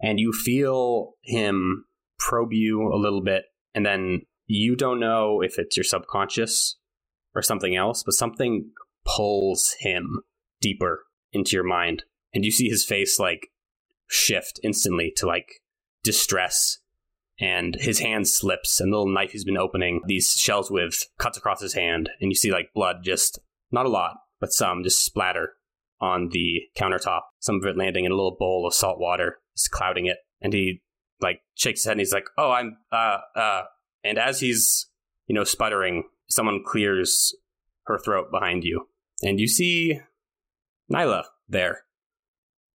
And 0.00 0.18
you 0.18 0.32
feel 0.32 1.14
him 1.22 1.84
probe 2.18 2.52
you 2.52 2.90
a 2.92 2.96
little 2.96 3.22
bit, 3.22 3.44
and 3.74 3.84
then 3.84 4.22
you 4.46 4.76
don't 4.76 5.00
know 5.00 5.42
if 5.42 5.58
it's 5.58 5.76
your 5.76 5.84
subconscious 5.84 6.76
or 7.34 7.42
something 7.42 7.76
else, 7.76 8.02
but 8.02 8.14
something 8.14 8.70
pulls 9.04 9.74
him 9.80 10.22
deeper 10.60 11.04
into 11.32 11.54
your 11.54 11.64
mind. 11.64 12.04
And 12.32 12.44
you 12.44 12.50
see 12.50 12.68
his 12.68 12.84
face 12.84 13.18
like 13.18 13.48
shift 14.08 14.60
instantly 14.62 15.12
to 15.16 15.26
like 15.26 15.60
distress 16.02 16.78
and 17.40 17.76
his 17.76 18.00
hand 18.00 18.28
slips 18.28 18.80
and 18.80 18.92
the 18.92 18.96
little 18.96 19.12
knife 19.12 19.32
he's 19.32 19.44
been 19.44 19.56
opening 19.56 20.00
these 20.06 20.32
shells 20.32 20.70
with 20.70 21.06
cuts 21.18 21.38
across 21.38 21.60
his 21.60 21.74
hand 21.74 22.10
and 22.20 22.30
you 22.30 22.34
see 22.34 22.50
like 22.50 22.72
blood 22.74 22.96
just 23.02 23.38
not 23.72 23.86
a 23.86 23.90
lot 23.90 24.16
but 24.40 24.52
some 24.52 24.82
just 24.82 25.04
splatter 25.04 25.54
on 26.00 26.28
the 26.32 26.62
countertop 26.76 27.20
some 27.38 27.56
of 27.56 27.64
it 27.64 27.76
landing 27.76 28.04
in 28.04 28.12
a 28.12 28.14
little 28.14 28.36
bowl 28.38 28.66
of 28.66 28.74
salt 28.74 28.98
water 28.98 29.38
just 29.56 29.70
clouding 29.70 30.06
it 30.06 30.18
and 30.40 30.52
he 30.52 30.82
like 31.20 31.40
shakes 31.54 31.80
his 31.80 31.86
head 31.86 31.92
and 31.92 32.00
he's 32.00 32.12
like 32.12 32.26
oh 32.36 32.50
i'm 32.50 32.76
uh 32.92 33.18
uh 33.36 33.62
and 34.04 34.18
as 34.18 34.40
he's 34.40 34.88
you 35.26 35.34
know 35.34 35.44
sputtering 35.44 36.04
someone 36.28 36.62
clears 36.64 37.34
her 37.86 37.98
throat 37.98 38.30
behind 38.30 38.64
you 38.64 38.86
and 39.22 39.40
you 39.40 39.46
see 39.46 40.00
nyla 40.92 41.24
there 41.48 41.84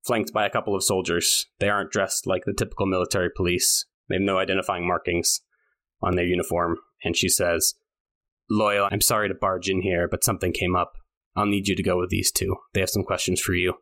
flanked 0.05 0.31
by 0.33 0.45
a 0.45 0.49
couple 0.49 0.75
of 0.75 0.83
soldiers 0.83 1.47
they 1.59 1.69
aren't 1.69 1.91
dressed 1.91 2.27
like 2.27 2.43
the 2.45 2.53
typical 2.53 2.85
military 2.85 3.29
police 3.35 3.85
they 4.09 4.15
have 4.15 4.21
no 4.21 4.37
identifying 4.37 4.87
markings 4.87 5.41
on 6.01 6.15
their 6.15 6.25
uniform. 6.25 6.77
And 7.03 7.15
she 7.15 7.29
says, 7.29 7.73
Loyal, 8.49 8.87
I'm 8.91 9.01
sorry 9.01 9.27
to 9.27 9.35
barge 9.35 9.69
in 9.69 9.81
here, 9.81 10.07
but 10.07 10.23
something 10.23 10.51
came 10.51 10.75
up. 10.75 10.93
I'll 11.35 11.45
need 11.45 11.67
you 11.67 11.75
to 11.75 11.83
go 11.83 11.97
with 11.99 12.09
these 12.09 12.31
two. 12.31 12.55
They 12.73 12.79
have 12.79 12.89
some 12.89 13.03
questions 13.03 13.41
for 13.41 13.53
you. 13.53 13.75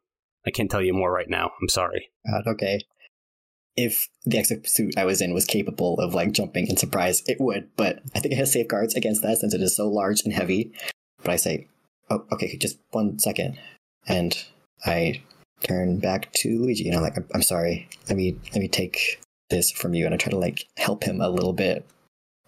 I 0.45 0.51
can't 0.51 0.71
tell 0.71 0.81
you 0.81 0.93
more 0.93 1.11
right 1.11 1.29
now. 1.29 1.51
I'm 1.61 1.69
sorry. 1.69 2.09
God, 2.29 2.51
okay. 2.53 2.81
If 3.75 4.07
the 4.25 4.37
exit 4.37 4.67
suit 4.67 4.97
I 4.97 5.05
was 5.05 5.21
in 5.21 5.33
was 5.33 5.45
capable 5.45 5.99
of 5.99 6.13
like 6.13 6.31
jumping 6.31 6.67
in 6.67 6.77
surprise, 6.77 7.23
it 7.27 7.37
would, 7.39 7.69
but 7.75 8.01
I 8.15 8.19
think 8.19 8.33
it 8.33 8.37
has 8.37 8.51
safeguards 8.51 8.95
against 8.95 9.21
that 9.23 9.39
since 9.39 9.53
it 9.53 9.61
is 9.61 9.75
so 9.75 9.89
large 9.89 10.21
and 10.23 10.33
heavy. 10.33 10.71
But 11.23 11.31
I 11.31 11.35
say, 11.37 11.67
oh, 12.09 12.25
okay, 12.31 12.57
just 12.57 12.77
one 12.91 13.19
second. 13.19 13.57
And 14.07 14.37
I 14.85 15.21
turn 15.63 15.99
back 15.99 16.31
to 16.33 16.59
Luigi 16.59 16.87
and 16.87 16.95
I'm 16.95 17.01
like, 17.03 17.17
I'm 17.33 17.41
sorry. 17.41 17.87
Let 18.07 18.17
me 18.17 18.37
let 18.53 18.59
me 18.61 18.67
take 18.67 19.19
this 19.49 19.71
from 19.71 19.93
you 19.93 20.05
and 20.05 20.13
I 20.13 20.17
try 20.17 20.31
to 20.31 20.37
like 20.39 20.67
help 20.77 21.03
him 21.03 21.21
a 21.21 21.29
little 21.29 21.53
bit. 21.53 21.85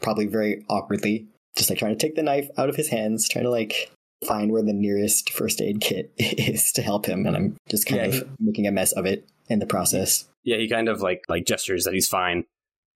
Probably 0.01 0.26
very 0.26 0.63
awkwardly. 0.70 1.26
Just 1.55 1.70
like 1.70 1.80
trying 1.80 1.97
to 1.97 1.99
take 2.07 2.16
the 2.16 2.24
knife 2.24 2.49
out 2.57 2.70
of 2.70 2.76
his 2.76 2.89
hands, 2.89 3.30
trying 3.30 3.45
to 3.45 3.49
like 3.51 3.91
find 4.26 4.51
where 4.51 4.63
the 4.63 4.74
nearest 4.74 5.32
first 5.32 5.61
aid 5.61 5.82
kit 5.82 6.11
is 6.18 6.72
to 6.74 6.82
help 6.82 7.05
him 7.05 7.26
and 7.26 7.36
I'm 7.36 7.57
just 7.70 7.88
kind 7.88 8.13
Yeah, 8.13 8.20
of 8.22 8.30
making 8.39 8.68
a 8.68 8.72
mess 8.72 8.91
of 8.93 9.05
it 9.05 9.28
in 9.49 9.59
the 9.59 9.66
process. 9.66 10.28
Yeah, 10.43 10.57
he 10.57 10.68
kind 10.70 10.89
of 10.89 11.01
like 11.01 11.24
like 11.30 11.45
gestures 11.45 11.84
that 11.86 11.93
he's 11.93 12.07
fine 12.07 12.45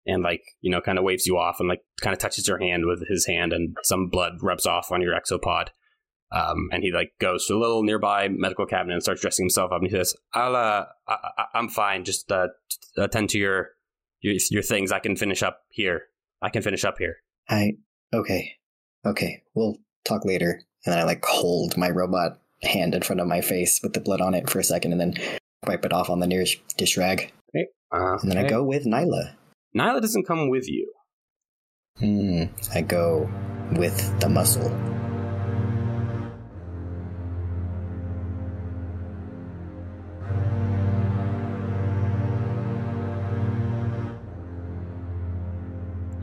and 0.05 0.23
like, 0.23 0.43
you 0.61 0.71
know, 0.71 0.81
kind 0.81 0.97
of 0.97 1.03
waves 1.03 1.27
you 1.27 1.37
off 1.37 1.59
and 1.59 1.69
like 1.69 1.81
kind 2.01 2.13
of 2.13 2.19
touches 2.19 2.47
your 2.47 2.59
hand 2.59 2.85
with 2.85 3.07
his 3.07 3.25
hand 3.25 3.53
and 3.53 3.77
some 3.83 4.07
blood 4.07 4.41
rubs 4.41 4.65
off 4.65 4.91
on 4.91 5.01
your 5.01 5.13
exopod. 5.13 5.67
Um, 6.31 6.69
and 6.71 6.83
he 6.83 6.91
like 6.91 7.11
goes 7.19 7.47
to 7.47 7.55
a 7.55 7.57
little 7.59 7.81
nearby 7.83 8.27
medical 8.27 8.65
cabinet 8.67 8.93
and 8.93 9.01
starts 9.03 9.21
dressing 9.21 9.45
himself 9.45 9.71
up 9.71 9.81
and 9.81 9.89
he 9.89 9.95
says, 9.95 10.15
I'll, 10.33 10.55
uh, 10.55 10.85
I, 11.07 11.45
I'm 11.55 11.69
fine. 11.69 12.05
Just, 12.05 12.31
uh, 12.31 12.47
attend 12.97 13.29
to 13.31 13.39
your, 13.39 13.69
your, 14.21 14.35
your 14.51 14.61
things. 14.61 14.91
I 14.91 14.99
can 14.99 15.15
finish 15.15 15.41
up 15.41 15.61
here. 15.69 16.03
I 16.41 16.49
can 16.49 16.61
finish 16.61 16.85
up 16.85 16.97
here. 16.99 17.17
I 17.49 17.77
okay. 18.13 18.53
Okay. 19.05 19.43
We'll 19.55 19.77
talk 20.05 20.23
later. 20.23 20.61
And 20.85 20.93
then 20.93 20.99
I 20.99 21.03
like 21.03 21.25
hold 21.25 21.75
my 21.77 21.89
robot 21.89 22.39
hand 22.61 22.93
in 22.93 23.01
front 23.01 23.21
of 23.21 23.27
my 23.27 23.41
face 23.41 23.81
with 23.81 23.93
the 23.93 23.99
blood 23.99 24.21
on 24.21 24.33
it 24.33 24.49
for 24.49 24.59
a 24.59 24.63
second 24.63 24.91
and 24.91 25.01
then 25.01 25.13
wipe 25.65 25.83
it 25.83 25.93
off 25.93 26.09
on 26.09 26.19
the 26.19 26.27
nearest 26.27 26.57
dish 26.77 26.95
rag. 26.97 27.31
Uh, 27.91 28.17
And 28.21 28.31
then 28.31 28.37
I 28.37 28.47
go 28.47 28.63
with 28.63 28.85
Nyla. 28.85 29.33
Nyla 29.75 29.99
doesn't 29.99 30.27
come 30.27 30.49
with 30.49 30.69
you. 30.69 30.93
Hmm. 31.97 32.43
I 32.73 32.81
go 32.81 33.29
with 33.73 34.19
the 34.19 34.29
muscle. 34.29 34.69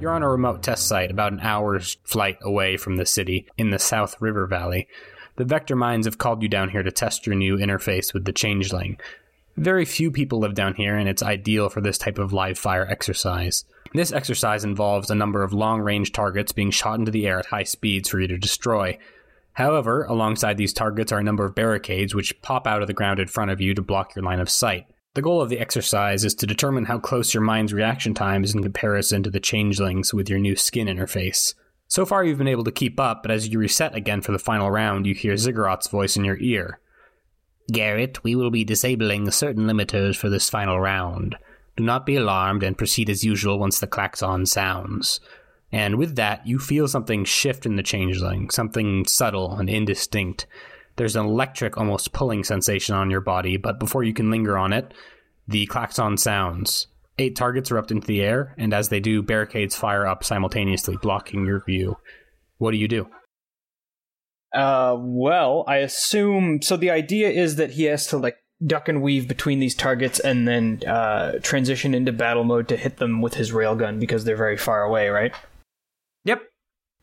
You're 0.07 0.15
on 0.15 0.23
a 0.23 0.31
remote 0.31 0.63
test 0.63 0.87
site 0.87 1.11
about 1.11 1.33
an 1.33 1.41
hour's 1.41 1.97
flight 2.05 2.39
away 2.41 2.77
from 2.77 2.95
the 2.95 3.05
city 3.05 3.49
in 3.59 3.71
the 3.71 3.79
South 3.81 4.15
River 4.21 4.47
Valley. 4.47 4.87
The 5.35 5.45
Vector 5.45 5.75
Minds 5.75 6.07
have 6.07 6.17
called 6.17 6.45
you 6.45 6.49
down 6.49 6.69
here 6.69 6.85
to 6.85 6.93
test 6.93 7.27
your 7.27 7.35
new 7.35 7.57
interface 7.57 8.15
with 8.15 8.25
the 8.25 8.33
Changeling. 8.33 9.01
Very 9.57 9.85
few 9.85 10.13
people 10.13 10.39
live 10.39 10.55
down 10.55 10.75
here, 10.75 10.97
and 10.97 11.09
it's 11.09 11.25
ideal 11.25 11.69
for 11.69 11.81
this 11.81 11.99
type 11.99 12.21
of 12.21 12.33
live 12.33 12.57
fire 12.57 12.87
exercise. 12.87 13.65
This 13.95 14.13
exercise 14.13 14.63
involves 14.63 15.11
a 15.11 15.17
number 15.17 15.43
of 15.43 15.53
long 15.53 15.81
range 15.81 16.13
targets 16.13 16.53
being 16.53 16.71
shot 16.71 17.01
into 17.01 17.11
the 17.11 17.27
air 17.27 17.41
at 17.41 17.47
high 17.47 17.65
speeds 17.65 18.09
for 18.09 18.21
you 18.21 18.29
to 18.29 18.39
destroy. 18.39 19.01
However, 19.55 20.05
alongside 20.05 20.57
these 20.57 20.73
targets 20.73 21.11
are 21.11 21.19
a 21.19 21.25
number 21.25 21.45
of 21.45 21.57
barricades 21.57 22.15
which 22.15 22.41
pop 22.43 22.69
out 22.69 22.81
of 22.81 22.87
the 22.87 22.95
ground 22.95 23.19
in 23.19 23.27
front 23.27 23.51
of 23.51 23.61
you 23.61 23.75
to 23.75 23.83
block 23.83 24.15
your 24.15 24.25
line 24.25 24.39
of 24.39 24.51
sight. 24.51 24.87
The 25.17 25.23
goal 25.23 25.41
of 25.41 25.49
the 25.49 25.59
exercise 25.59 26.27
is 26.27 26.35
to 26.35 26.47
determine 26.47 26.85
how 26.85 26.99
close 26.99 27.33
your 27.33 27.43
mind's 27.43 27.73
reaction 27.73 28.13
time 28.13 28.45
is 28.45 28.55
in 28.55 28.63
comparison 28.63 29.23
to 29.23 29.31
the 29.31 29.41
changelings 29.41 30.13
with 30.13 30.29
your 30.29 30.39
new 30.39 30.55
skin 30.57 30.89
interface. 30.89 31.55
So 31.89 32.05
far, 32.05 32.23
you've 32.23 32.37
been 32.37 32.47
able 32.47 32.65
to 32.65 32.71
keep 32.71 33.01
up, 33.01 33.23
but 33.23 33.31
as 33.31 33.49
you 33.49 33.59
reset 33.59 33.95
again 33.95 34.21
for 34.21 34.33
the 34.33 34.39
final 34.39 34.71
round, 34.71 35.07
you 35.07 35.15
hear 35.15 35.39
Ziggurat's 35.39 35.89
voice 35.89 36.19
in 36.19 36.25
your 36.27 36.37
ear. 36.37 36.81
Garrett, 37.73 38.23
we 38.25 38.35
will 38.35 38.51
be 38.51 38.63
disabling 38.63 39.31
certain 39.31 39.65
limiters 39.65 40.17
for 40.17 40.29
this 40.29 40.51
final 40.51 40.79
round. 40.79 41.37
Do 41.79 41.83
not 41.83 42.05
be 42.05 42.17
alarmed 42.17 42.63
and 42.63 42.77
proceed 42.77 43.09
as 43.09 43.25
usual 43.25 43.59
once 43.59 43.81
the 43.81 43.87
klaxon 43.87 44.45
sounds. 44.45 45.19
And 45.73 45.97
with 45.97 46.17
that, 46.17 46.47
you 46.47 46.59
feel 46.59 46.89
something 46.89 47.25
shift 47.25 47.65
in 47.65 47.77
the 47.77 47.83
changeling, 47.83 48.51
something 48.51 49.07
subtle 49.07 49.57
and 49.57 49.71
indistinct. 49.71 50.47
There's 50.97 51.17
an 51.17 51.27
electric, 51.27 51.77
almost 51.77 52.13
pulling 52.13 52.45
sensation 52.45 52.95
on 52.95 53.11
your 53.11 53.21
body, 53.21 53.57
but 53.57 53.79
before 53.79 54.03
you 54.03 54.15
can 54.15 54.31
linger 54.31 54.57
on 54.57 54.73
it, 54.73 54.93
the 55.47 55.67
klaxon 55.67 56.17
sounds. 56.17 56.89
Eight 57.19 57.37
targets 57.37 57.71
erupt 57.71 57.91
into 57.91 58.07
the 58.07 58.23
air, 58.23 58.55
and 58.59 58.75
as 58.75 58.89
they 58.89 59.01
do, 59.01 59.23
barricades 59.23 59.75
fire 59.77 60.07
up 60.07 60.25
simultaneously, 60.25 60.99
blocking 61.01 61.47
your 61.47 61.63
view. 61.65 61.97
What 62.59 62.73
do 62.73 62.77
you 62.77 62.89
do? 62.89 63.07
Uh, 64.55 64.97
well, 64.99 65.65
I 65.67 65.79
assume 65.79 66.63
so. 66.63 66.77
The 66.77 66.91
idea 66.91 67.29
is 67.29 67.57
that 67.57 67.73
he 67.73 67.85
has 67.85 68.07
to 68.09 68.17
like 68.17 68.37
duck 68.65 68.89
and 68.89 69.03
weave 69.03 69.29
between 69.29 69.61
these 69.61 69.75
targets 69.75 70.19
and 70.19 70.49
then 70.49 70.83
uh, 70.87 71.39
transition 71.43 71.95
into 71.95 72.13
battle 72.13 72.45
mode 72.45 72.69
to 72.69 72.77
hit 72.77 72.97
them 72.97 73.21
with 73.21 73.35
his 73.35 73.53
railgun 73.53 74.01
because 74.01 74.25
they're 74.25 74.37
very 74.37 74.57
far 74.57 74.83
away, 74.83 75.09
right? 75.09 75.35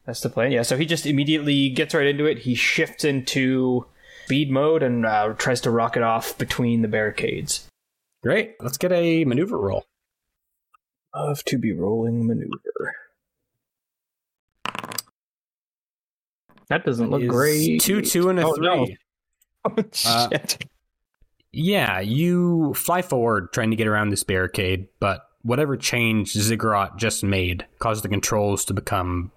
Yep. 0.04 0.08
That's 0.08 0.22
the 0.22 0.30
plan. 0.30 0.52
Yeah. 0.52 0.64
So 0.64 0.78
he 0.78 0.86
just 0.86 1.06
immediately 1.06 1.70
gets 1.70 1.94
right 1.94 2.06
into 2.08 2.26
it. 2.26 2.40
He 2.40 2.56
shifts 2.56 3.04
into 3.04 3.86
speed 4.26 4.52
mode 4.52 4.84
and 4.84 5.06
uh, 5.06 5.34
tries 5.38 5.62
to 5.62 5.72
rocket 5.72 6.04
off 6.04 6.38
between 6.38 6.82
the 6.82 6.88
barricades. 6.88 7.68
Great. 8.22 8.56
Let's 8.60 8.78
get 8.78 8.92
a 8.92 9.26
maneuver 9.26 9.58
roll. 9.58 9.86
Of 11.14 11.44
to 11.46 11.58
be 11.58 11.72
rolling 11.74 12.26
maneuver. 12.28 12.96
That 16.70 16.86
doesn't 16.86 17.10
look 17.12 17.28
great. 17.28 17.82
Two, 17.82 18.02
two, 18.02 18.30
and 18.30 18.40
a 18.40 18.46
Oh, 18.48 18.56
three. 18.56 18.66
no. 18.66 18.88
Oh, 19.66 19.74
Uh, 20.06 20.28
shit. 20.30 20.66
Yeah, 21.54 22.00
you 22.02 22.74
fly 22.74 23.02
forward 23.02 23.54
trying 23.54 23.70
to 23.70 23.78
get 23.78 23.88
around 23.88 24.10
this 24.10 24.24
barricade, 24.24 24.88
but 25.00 25.22
whatever 25.44 25.78
change 25.78 26.34
Ziggurat 26.34 26.98
just 26.98 27.24
made 27.24 27.66
caused 27.80 28.04
the 28.04 28.10
controls 28.10 28.66
to 28.66 28.74
become 28.74 29.32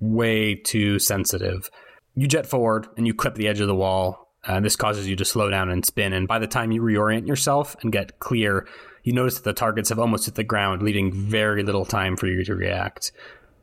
way 0.00 0.54
too 0.54 0.98
sensitive. 0.98 1.70
You 2.14 2.26
jet 2.26 2.46
forward 2.46 2.86
and 2.96 3.06
you 3.06 3.14
clip 3.14 3.34
the 3.34 3.48
edge 3.48 3.60
of 3.60 3.68
the 3.68 3.74
wall. 3.74 4.32
Uh, 4.44 4.60
this 4.60 4.76
causes 4.76 5.08
you 5.08 5.16
to 5.16 5.24
slow 5.24 5.50
down 5.50 5.70
and 5.70 5.84
spin, 5.84 6.12
and 6.12 6.28
by 6.28 6.38
the 6.38 6.46
time 6.46 6.70
you 6.70 6.80
reorient 6.80 7.26
yourself 7.26 7.74
and 7.82 7.90
get 7.90 8.20
clear, 8.20 8.66
you 9.02 9.12
notice 9.12 9.34
that 9.34 9.44
the 9.44 9.52
targets 9.52 9.88
have 9.88 9.98
almost 9.98 10.26
hit 10.26 10.36
the 10.36 10.44
ground, 10.44 10.82
leaving 10.82 11.12
very 11.12 11.64
little 11.64 11.84
time 11.84 12.16
for 12.16 12.28
you 12.28 12.44
to 12.44 12.54
react. 12.54 13.10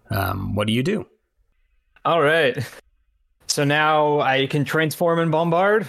Um, 0.10 0.56
what 0.56 0.68
do 0.68 0.74
you 0.74 0.84
do? 0.84 1.06
All 2.04 2.22
right. 2.22 2.58
So 3.48 3.64
now 3.64 4.20
I 4.20 4.48
can 4.48 4.66
transform 4.66 5.20
and 5.20 5.32
bombard. 5.32 5.88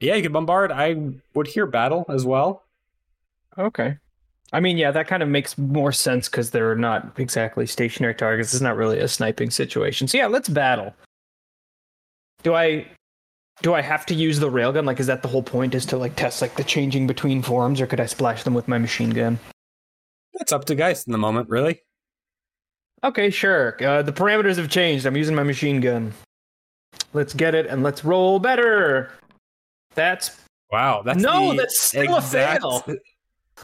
Yeah, 0.00 0.14
you 0.16 0.22
can 0.22 0.32
bombard. 0.32 0.72
I 0.72 0.96
would 1.34 1.46
hear 1.46 1.66
battle 1.66 2.04
as 2.08 2.24
well. 2.24 2.64
Okay. 3.56 3.98
I 4.52 4.60
mean, 4.60 4.78
yeah, 4.78 4.90
that 4.90 5.06
kind 5.06 5.22
of 5.22 5.28
makes 5.28 5.58
more 5.58 5.92
sense 5.92 6.28
because 6.28 6.50
they're 6.50 6.74
not 6.74 7.18
exactly 7.18 7.66
stationary 7.66 8.14
targets. 8.14 8.54
It's 8.54 8.62
not 8.62 8.76
really 8.76 8.98
a 8.98 9.08
sniping 9.08 9.50
situation. 9.50 10.08
So 10.08 10.16
yeah, 10.18 10.26
let's 10.26 10.48
battle. 10.48 10.94
Do 12.42 12.54
I 12.54 12.86
do 13.60 13.74
I 13.74 13.82
have 13.82 14.06
to 14.06 14.14
use 14.14 14.38
the 14.38 14.50
railgun? 14.50 14.86
Like, 14.86 15.00
is 15.00 15.06
that 15.08 15.22
the 15.22 15.28
whole 15.28 15.42
point? 15.42 15.74
Is 15.74 15.84
to 15.86 15.98
like 15.98 16.16
test 16.16 16.40
like 16.40 16.56
the 16.56 16.64
changing 16.64 17.06
between 17.06 17.42
forms, 17.42 17.80
or 17.80 17.86
could 17.86 18.00
I 18.00 18.06
splash 18.06 18.42
them 18.42 18.54
with 18.54 18.68
my 18.68 18.78
machine 18.78 19.10
gun? 19.10 19.38
It's 20.34 20.52
up 20.52 20.64
to 20.66 20.74
Geist 20.74 21.06
in 21.08 21.12
the 21.12 21.18
moment, 21.18 21.48
really. 21.48 21.82
Okay, 23.04 23.30
sure. 23.30 23.76
Uh, 23.84 24.02
the 24.02 24.12
parameters 24.12 24.56
have 24.56 24.68
changed. 24.68 25.06
I'm 25.06 25.16
using 25.16 25.34
my 25.34 25.42
machine 25.42 25.80
gun. 25.80 26.12
Let's 27.12 27.34
get 27.34 27.54
it 27.54 27.66
and 27.66 27.82
let's 27.82 28.04
roll 28.04 28.38
better. 28.38 29.12
That's 29.94 30.40
Wow, 30.70 31.02
that's 31.02 31.20
No, 31.20 31.54
that's 31.54 31.80
still 31.80 32.16
a 32.16 32.22
fail. 32.22 32.84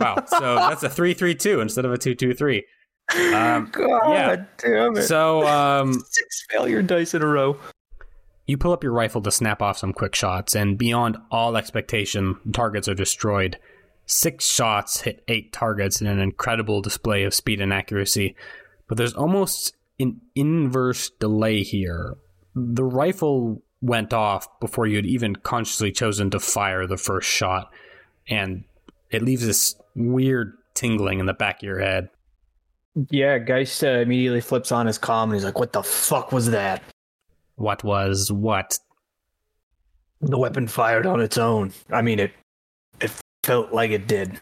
Wow, 0.01 0.25
so 0.27 0.57
that's 0.57 0.83
a 0.83 0.89
three 0.91 1.15
three 1.15 1.35
two 1.35 1.61
instead 1.61 1.85
of 1.85 1.93
a 1.93 1.99
two 1.99 2.15
two 2.15 2.35
three. 2.35 2.65
Um, 3.15 3.69
God 3.73 4.13
yeah. 4.13 4.45
damn 4.59 4.97
it. 4.97 5.03
So 5.03 5.47
um, 5.47 5.93
Six 6.11 6.47
failure 6.51 6.83
dice 6.83 7.15
in 7.15 7.23
a 7.23 7.27
row. 7.27 7.57
you 8.47 8.57
pull 8.57 8.73
up 8.73 8.83
your 8.83 8.93
rifle 8.93 9.21
to 9.23 9.31
snap 9.31 9.63
off 9.63 9.79
some 9.79 9.93
quick 9.93 10.15
shots, 10.15 10.55
and 10.57 10.79
beyond 10.79 11.17
all 11.31 11.57
expectation, 11.57 12.37
targets 12.53 12.89
are 12.89 12.95
destroyed. 12.95 13.59
Six 14.07 14.47
shots 14.47 15.03
hit 15.03 15.25
eight 15.29 15.53
targets 15.53 16.01
in 16.01 16.07
an 16.07 16.19
incredible 16.21 16.83
display 16.83 17.25
of 17.25 17.33
speed 17.33 17.61
and 17.61 17.73
accuracy. 17.73 18.37
But 18.87 18.99
there's 18.99 19.15
almost 19.15 19.75
an 19.99 20.21
inverse 20.35 21.09
delay 21.09 21.63
here. 21.63 22.17
The 22.55 22.85
rifle 22.85 23.63
went 23.81 24.13
off 24.13 24.47
before 24.61 24.87
you 24.87 24.97
had 24.97 25.07
even 25.07 25.37
consciously 25.37 25.91
chosen 25.91 26.31
to 26.31 26.39
fire 26.41 26.87
the 26.87 26.97
first 26.99 27.29
shot, 27.29 27.71
and 28.29 28.65
it 29.15 29.23
leaves 29.23 29.47
this 29.47 29.77
weird 29.95 30.55
tingling 30.75 31.21
in 31.21 31.27
the 31.27 31.35
back 31.35 31.57
of 31.57 31.63
your 31.63 31.79
head. 31.79 32.09
Yeah, 33.11 33.39
Geist 33.39 33.83
uh, 33.83 33.89
immediately 33.89 34.41
flips 34.41 34.71
on 34.71 34.87
his 34.87 34.99
comm 34.99 35.25
and 35.25 35.35
he's 35.35 35.45
like, 35.45 35.59
What 35.59 35.73
the 35.73 35.83
fuck 35.83 36.33
was 36.33 36.51
that? 36.51 36.83
What 37.57 37.83
was 37.83 38.31
what? 38.31 38.79
The 40.21 40.39
weapon 40.39 40.69
fired 40.69 41.07
on 41.07 41.21
its 41.21 41.39
own. 41.39 41.73
I 41.91 42.03
mean, 42.03 42.19
it 42.19 42.33
it 43.01 43.11
felt 43.43 43.73
like 43.73 43.91
it 43.91 44.07
did. 44.07 44.41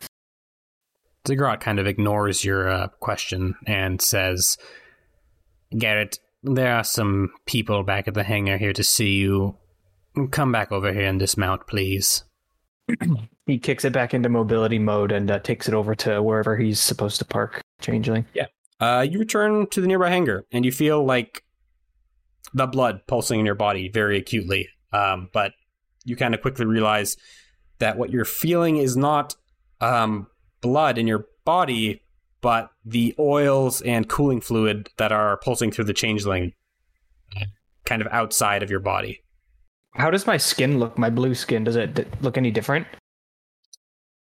Ziggurat 1.26 1.60
kind 1.60 1.78
of 1.78 1.86
ignores 1.86 2.44
your 2.44 2.68
uh, 2.68 2.88
question 3.00 3.54
and 3.66 4.00
says, 4.00 4.58
Garrett, 5.76 6.18
there 6.42 6.74
are 6.74 6.84
some 6.84 7.30
people 7.46 7.84
back 7.84 8.08
at 8.08 8.14
the 8.14 8.24
hangar 8.24 8.58
here 8.58 8.72
to 8.72 8.82
see 8.82 9.12
you. 9.12 9.56
Come 10.30 10.52
back 10.52 10.72
over 10.72 10.92
here 10.92 11.06
and 11.06 11.18
dismount, 11.18 11.66
please. 11.66 12.24
He 13.46 13.58
kicks 13.58 13.84
it 13.84 13.92
back 13.92 14.14
into 14.14 14.28
mobility 14.28 14.78
mode 14.78 15.10
and 15.10 15.30
uh, 15.30 15.40
takes 15.40 15.66
it 15.66 15.74
over 15.74 15.94
to 15.96 16.22
wherever 16.22 16.56
he's 16.56 16.78
supposed 16.78 17.18
to 17.18 17.24
park. 17.24 17.60
Changeling. 17.80 18.24
Yeah. 18.34 18.46
Uh, 18.80 19.04
you 19.08 19.18
return 19.18 19.66
to 19.68 19.80
the 19.80 19.86
nearby 19.86 20.10
hangar 20.10 20.44
and 20.52 20.64
you 20.64 20.70
feel 20.70 21.04
like 21.04 21.42
the 22.54 22.66
blood 22.66 23.00
pulsing 23.06 23.40
in 23.40 23.46
your 23.46 23.54
body 23.54 23.88
very 23.88 24.16
acutely. 24.16 24.68
Um, 24.92 25.28
but 25.32 25.52
you 26.04 26.16
kind 26.16 26.34
of 26.34 26.40
quickly 26.40 26.66
realize 26.66 27.16
that 27.78 27.96
what 27.96 28.10
you're 28.10 28.24
feeling 28.24 28.76
is 28.76 28.96
not 28.96 29.34
um, 29.80 30.28
blood 30.60 30.98
in 30.98 31.06
your 31.06 31.26
body, 31.44 32.02
but 32.40 32.70
the 32.84 33.14
oils 33.18 33.80
and 33.82 34.08
cooling 34.08 34.40
fluid 34.40 34.88
that 34.98 35.10
are 35.10 35.38
pulsing 35.38 35.72
through 35.72 35.84
the 35.84 35.92
changeling 35.92 36.52
uh, 37.36 37.46
kind 37.84 38.02
of 38.02 38.08
outside 38.12 38.62
of 38.62 38.70
your 38.70 38.80
body. 38.80 39.21
How 39.94 40.10
does 40.10 40.26
my 40.26 40.36
skin 40.36 40.78
look? 40.78 40.96
My 40.98 41.10
blue 41.10 41.34
skin 41.34 41.64
does 41.64 41.76
it 41.76 41.94
d- 41.94 42.04
look 42.20 42.36
any 42.38 42.50
different? 42.50 42.86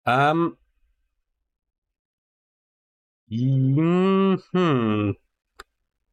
Um. 0.07 0.57
Hmm. 3.31 5.11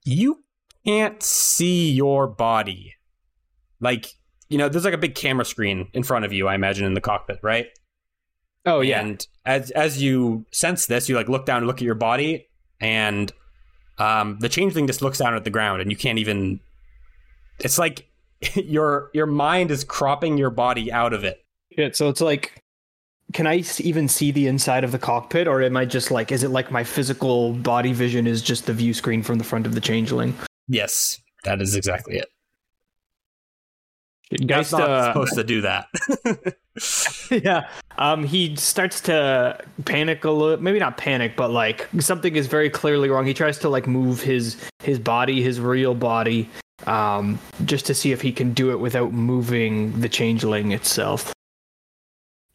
You 0.03 0.43
can't 0.85 1.23
see 1.23 1.91
your 1.91 2.27
body. 2.27 2.93
Like, 3.79 4.07
you 4.49 4.57
know, 4.57 4.67
there's 4.67 4.83
like 4.85 4.93
a 4.93 4.97
big 4.97 5.15
camera 5.15 5.45
screen 5.45 5.87
in 5.93 6.03
front 6.03 6.25
of 6.25 6.33
you, 6.33 6.47
I 6.47 6.55
imagine, 6.55 6.85
in 6.85 6.93
the 6.93 7.01
cockpit, 7.01 7.39
right? 7.41 7.67
Oh 8.65 8.81
yeah. 8.81 8.99
And 8.99 9.25
as 9.45 9.71
as 9.71 10.01
you 10.01 10.45
sense 10.51 10.87
this, 10.87 11.07
you 11.07 11.15
like 11.15 11.29
look 11.29 11.45
down 11.45 11.57
and 11.57 11.67
look 11.67 11.77
at 11.77 11.83
your 11.83 11.95
body, 11.95 12.47
and 12.79 13.31
um, 13.97 14.37
the 14.39 14.49
changeling 14.49 14.87
just 14.87 15.01
looks 15.01 15.19
down 15.19 15.35
at 15.35 15.43
the 15.43 15.49
ground, 15.49 15.81
and 15.81 15.91
you 15.91 15.97
can't 15.97 16.19
even. 16.19 16.59
It's 17.59 17.77
like 17.77 18.07
your 18.55 19.09
your 19.13 19.25
mind 19.25 19.71
is 19.71 19.83
cropping 19.83 20.37
your 20.37 20.49
body 20.49 20.91
out 20.91 21.13
of 21.13 21.23
it. 21.23 21.43
Shit, 21.75 21.95
so 21.95 22.09
it's 22.09 22.21
like, 22.21 22.61
can 23.33 23.47
I 23.47 23.63
even 23.79 24.07
see 24.07 24.31
the 24.31 24.47
inside 24.47 24.83
of 24.83 24.91
the 24.91 24.99
cockpit, 24.99 25.47
or 25.47 25.61
am 25.61 25.75
I 25.75 25.85
just 25.85 26.11
like, 26.11 26.31
is 26.31 26.43
it 26.43 26.49
like 26.49 26.71
my 26.71 26.83
physical 26.83 27.53
body 27.53 27.93
vision 27.93 28.27
is 28.27 28.41
just 28.41 28.65
the 28.65 28.73
view 28.73 28.93
screen 28.93 29.23
from 29.23 29.37
the 29.37 29.43
front 29.43 29.65
of 29.65 29.75
the 29.75 29.81
changeling? 29.81 30.35
Yes, 30.67 31.19
that 31.43 31.61
is 31.61 31.75
exactly 31.75 32.17
it. 32.17 32.29
Geist, 34.31 34.47
Geist 34.47 34.71
not 34.71 34.89
uh, 34.89 35.07
supposed 35.07 35.35
to 35.35 35.43
do 35.43 35.61
that. 35.61 35.87
yeah. 37.31 37.67
Um, 37.97 38.23
he 38.23 38.55
starts 38.55 39.01
to 39.01 39.59
panic 39.85 40.23
a 40.25 40.31
little. 40.31 40.61
Maybe 40.61 40.79
not 40.79 40.97
panic, 40.97 41.35
but 41.35 41.51
like 41.51 41.87
something 41.99 42.35
is 42.35 42.47
very 42.47 42.69
clearly 42.69 43.09
wrong. 43.09 43.25
He 43.25 43.33
tries 43.33 43.59
to 43.59 43.69
like 43.69 43.87
move 43.87 44.21
his 44.21 44.57
his 44.79 44.99
body, 44.99 45.41
his 45.41 45.59
real 45.59 45.93
body, 45.93 46.49
um, 46.85 47.39
just 47.63 47.85
to 47.87 47.93
see 47.93 48.11
if 48.11 48.21
he 48.21 48.31
can 48.31 48.53
do 48.53 48.71
it 48.71 48.79
without 48.79 49.13
moving 49.13 49.99
the 50.01 50.09
changeling 50.09 50.71
itself. 50.71 51.33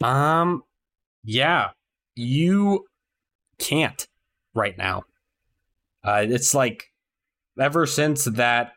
Um, 0.03 0.63
yeah, 1.25 1.71
you 2.15 2.87
can't 3.59 4.07
right 4.55 4.77
now. 4.77 5.05
Uh, 6.03 6.25
it's 6.29 6.55
like 6.55 6.85
ever 7.59 7.87
since 7.87 8.25
that 8.25 8.73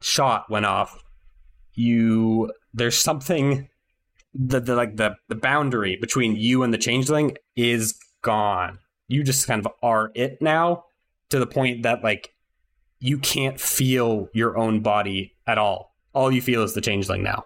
shot 0.00 0.50
went 0.50 0.66
off, 0.66 1.02
you 1.74 2.52
there's 2.72 2.96
something 2.96 3.68
the, 4.34 4.60
the 4.60 4.76
like 4.76 4.96
the 4.96 5.16
the 5.28 5.34
boundary 5.34 5.96
between 5.96 6.36
you 6.36 6.62
and 6.62 6.72
the 6.72 6.78
changeling 6.78 7.36
is 7.56 7.98
gone. 8.22 8.78
You 9.08 9.24
just 9.24 9.46
kind 9.46 9.64
of 9.64 9.72
are 9.82 10.12
it 10.14 10.40
now 10.40 10.84
to 11.30 11.38
the 11.38 11.46
point 11.46 11.82
that 11.82 12.04
like 12.04 12.32
you 13.06 13.18
can't 13.18 13.60
feel 13.60 14.28
your 14.32 14.56
own 14.56 14.80
body 14.80 15.34
at 15.46 15.58
all. 15.58 15.94
All 16.12 16.32
you 16.32 16.42
feel 16.42 16.62
is 16.62 16.74
the 16.74 16.80
changeling 16.80 17.22
now. 17.22 17.44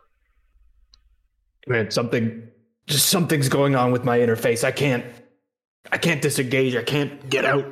Man, 1.67 1.91
something, 1.91 2.49
just 2.87 3.09
something's 3.09 3.49
going 3.49 3.75
on 3.75 3.93
with 3.93 4.05
my 4.05 4.19
interface. 4.19 4.65
I 4.65 4.71
can't, 4.71 5.05
I 5.93 5.99
can't 5.99 6.23
disengage. 6.23 6.75
I 6.77 6.83
can't 6.83 7.29
get 7.29 7.45
out. 7.45 7.67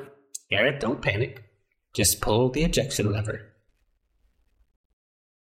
Garrett, 0.50 0.80
don't 0.80 1.00
panic. 1.00 1.44
Just 1.94 2.20
pull 2.20 2.50
the 2.50 2.64
ejection 2.64 3.10
lever. 3.10 3.40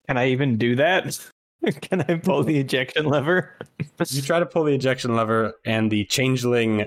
Can 0.07 0.17
I 0.17 0.29
even 0.29 0.57
do 0.57 0.77
that? 0.77 1.19
Can 1.81 2.03
I 2.03 2.19
pull 2.19 2.45
the 2.45 2.59
ejection 2.59 3.07
lever? 3.07 3.59
You 4.09 4.23
try 4.23 4.39
to 4.39 4.47
pull 4.47 4.65
the 4.65 4.75
ejection 4.75 5.17
lever, 5.17 5.55
and 5.65 5.91
the 5.91 6.05
changeling 6.05 6.87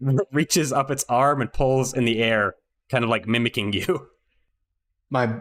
reaches 0.32 0.72
up 0.72 0.90
its 0.90 1.04
arm 1.08 1.40
and 1.40 1.52
pulls 1.52 1.94
in 1.94 2.04
the 2.04 2.22
air, 2.22 2.56
kind 2.90 3.04
of 3.04 3.10
like 3.10 3.26
mimicking 3.26 3.72
you. 3.72 4.08
my 5.10 5.34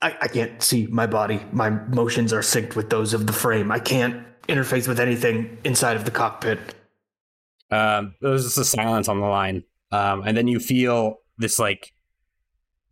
I, 0.00 0.16
I 0.22 0.28
can't 0.28 0.62
see 0.62 0.86
my 0.86 1.06
body. 1.06 1.40
My 1.52 1.70
motions 1.70 2.32
are 2.32 2.40
synced 2.40 2.76
with 2.76 2.88
those 2.90 3.14
of 3.14 3.26
the 3.26 3.32
frame. 3.32 3.72
I 3.72 3.80
can't 3.80 4.24
interface 4.48 4.86
with 4.86 5.00
anything 5.00 5.58
inside 5.64 5.96
of 5.96 6.04
the 6.04 6.10
cockpit. 6.10 6.58
Um, 7.70 8.14
there's 8.20 8.44
just 8.44 8.58
a 8.58 8.64
silence 8.64 9.08
on 9.08 9.20
the 9.20 9.26
line, 9.26 9.64
um, 9.92 10.22
and 10.24 10.36
then 10.36 10.48
you 10.48 10.58
feel 10.58 11.18
this 11.36 11.58
like 11.58 11.92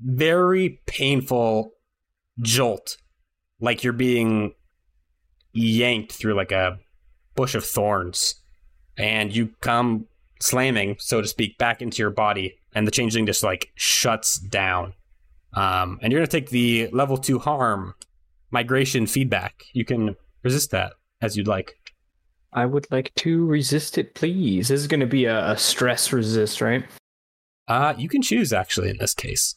very 0.00 0.80
painful 0.86 1.72
jolt, 2.40 2.98
like 3.60 3.82
you're 3.82 3.94
being 3.94 4.52
yanked 5.52 6.12
through 6.12 6.34
like 6.34 6.52
a 6.52 6.78
bush 7.34 7.54
of 7.54 7.64
thorns, 7.64 8.34
and 8.98 9.34
you 9.34 9.50
come 9.60 10.06
slamming, 10.40 10.96
so 10.98 11.22
to 11.22 11.28
speak, 11.28 11.56
back 11.56 11.80
into 11.80 12.02
your 12.02 12.10
body, 12.10 12.58
and 12.74 12.86
the 12.86 12.90
changeling 12.90 13.24
just 13.24 13.42
like 13.42 13.70
shuts 13.76 14.38
down. 14.38 14.92
Um, 15.56 15.98
and 16.02 16.12
you're 16.12 16.20
gonna 16.20 16.28
take 16.28 16.50
the 16.50 16.88
level 16.92 17.18
two 17.18 17.38
harm 17.38 17.94
migration 18.50 19.06
feedback. 19.06 19.64
You 19.72 19.84
can 19.84 20.14
resist 20.42 20.70
that 20.70 20.92
as 21.20 21.36
you'd 21.36 21.48
like. 21.48 21.76
I 22.52 22.64
would 22.64 22.86
like 22.90 23.14
to 23.16 23.44
resist 23.44 23.98
it, 23.98 24.14
please. 24.14 24.68
This 24.68 24.80
is 24.80 24.86
going 24.86 25.00
to 25.00 25.06
be 25.06 25.26
a, 25.26 25.52
a 25.52 25.58
stress 25.58 26.12
resist, 26.12 26.60
right? 26.60 26.84
Uh, 27.68 27.92
you 27.98 28.08
can 28.08 28.22
choose 28.22 28.52
actually 28.52 28.88
in 28.88 28.96
this 28.98 29.12
case. 29.12 29.56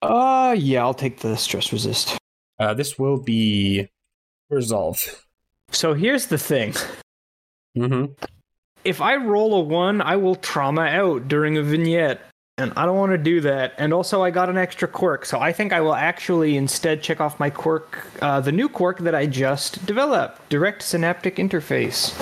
Uh, 0.00 0.54
yeah, 0.56 0.82
I'll 0.82 0.94
take 0.94 1.20
the 1.20 1.36
stress 1.36 1.72
resist. 1.72 2.16
Uh, 2.58 2.74
this 2.74 2.98
will 2.98 3.18
be 3.18 3.88
resolve. 4.48 5.26
So 5.72 5.94
here's 5.94 6.26
the 6.26 6.38
thing. 6.38 6.74
Mm-hmm. 7.76 8.12
If 8.84 9.00
I 9.00 9.16
roll 9.16 9.54
a 9.54 9.60
one, 9.60 10.00
I 10.00 10.16
will 10.16 10.36
trauma 10.36 10.82
out 10.82 11.26
during 11.26 11.58
a 11.58 11.62
vignette. 11.62 12.20
And 12.60 12.72
I 12.76 12.84
don't 12.86 12.96
want 12.96 13.12
to 13.12 13.18
do 13.18 13.40
that. 13.40 13.74
And 13.78 13.92
also, 13.92 14.22
I 14.22 14.30
got 14.30 14.48
an 14.48 14.58
extra 14.58 14.86
quirk. 14.86 15.24
So 15.24 15.40
I 15.40 15.52
think 15.52 15.72
I 15.72 15.80
will 15.80 15.94
actually 15.94 16.56
instead 16.56 17.02
check 17.02 17.20
off 17.20 17.40
my 17.40 17.50
quirk, 17.50 18.06
uh, 18.20 18.40
the 18.40 18.52
new 18.52 18.68
quirk 18.68 18.98
that 19.00 19.14
I 19.14 19.26
just 19.26 19.84
developed 19.86 20.48
Direct 20.48 20.82
Synaptic 20.82 21.36
Interface. 21.36 22.20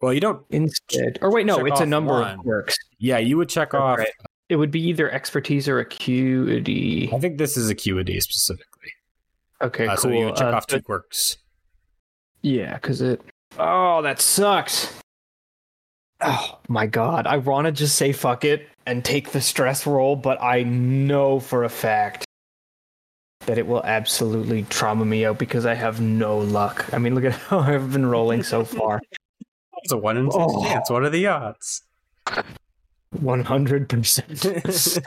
Well, 0.00 0.12
you 0.12 0.20
don't. 0.20 0.44
Instead. 0.50 1.18
Or 1.22 1.32
wait, 1.32 1.46
no, 1.46 1.64
it's 1.64 1.80
a 1.80 1.86
number 1.86 2.12
one. 2.20 2.32
of 2.34 2.38
quirks. 2.40 2.76
Yeah, 2.98 3.18
you 3.18 3.36
would 3.36 3.48
check 3.48 3.74
off. 3.74 3.98
Right. 3.98 4.08
It 4.48 4.56
would 4.56 4.70
be 4.70 4.80
either 4.88 5.10
expertise 5.10 5.68
or 5.68 5.78
acuity. 5.80 7.10
I 7.12 7.18
think 7.18 7.38
this 7.38 7.56
is 7.56 7.70
acuity 7.70 8.20
specifically. 8.20 8.92
Okay, 9.62 9.86
Uh, 9.86 9.96
cool. 9.96 9.96
So 9.96 10.08
you 10.10 10.24
would 10.26 10.36
check 10.36 10.52
Uh, 10.52 10.56
off 10.56 10.66
two 10.66 10.82
quirks. 10.82 11.38
Yeah, 12.42 12.74
because 12.74 13.00
it. 13.00 13.22
Oh, 13.58 14.02
that 14.02 14.20
sucks. 14.20 14.92
Oh 16.20 16.58
my 16.68 16.86
god. 16.86 17.26
I 17.26 17.38
want 17.38 17.66
to 17.66 17.72
just 17.72 17.96
say 17.96 18.12
fuck 18.12 18.44
it 18.44 18.68
and 18.86 19.04
take 19.04 19.32
the 19.32 19.40
stress 19.40 19.86
roll, 19.86 20.16
but 20.16 20.40
I 20.42 20.62
know 20.62 21.40
for 21.40 21.64
a 21.64 21.68
fact 21.68 22.24
that 23.46 23.58
it 23.58 23.66
will 23.66 23.82
absolutely 23.84 24.62
trauma 24.64 25.04
me 25.04 25.24
out 25.26 25.38
because 25.38 25.66
I 25.66 25.74
have 25.74 26.00
no 26.00 26.38
luck. 26.38 26.86
I 26.92 26.98
mean, 26.98 27.14
look 27.14 27.24
at 27.24 27.32
how 27.32 27.58
I've 27.60 27.92
been 27.92 28.06
rolling 28.06 28.42
so 28.42 28.64
far. 28.64 29.00
It's 29.82 29.92
a 29.92 29.96
one 29.96 30.16
in 30.16 30.30
six 30.30 30.42
Oh. 30.46 30.64
chance. 30.64 30.90
What 30.90 31.02
are 31.02 31.10
the 31.10 31.26
odds? 31.26 31.82
100%. 33.22 35.02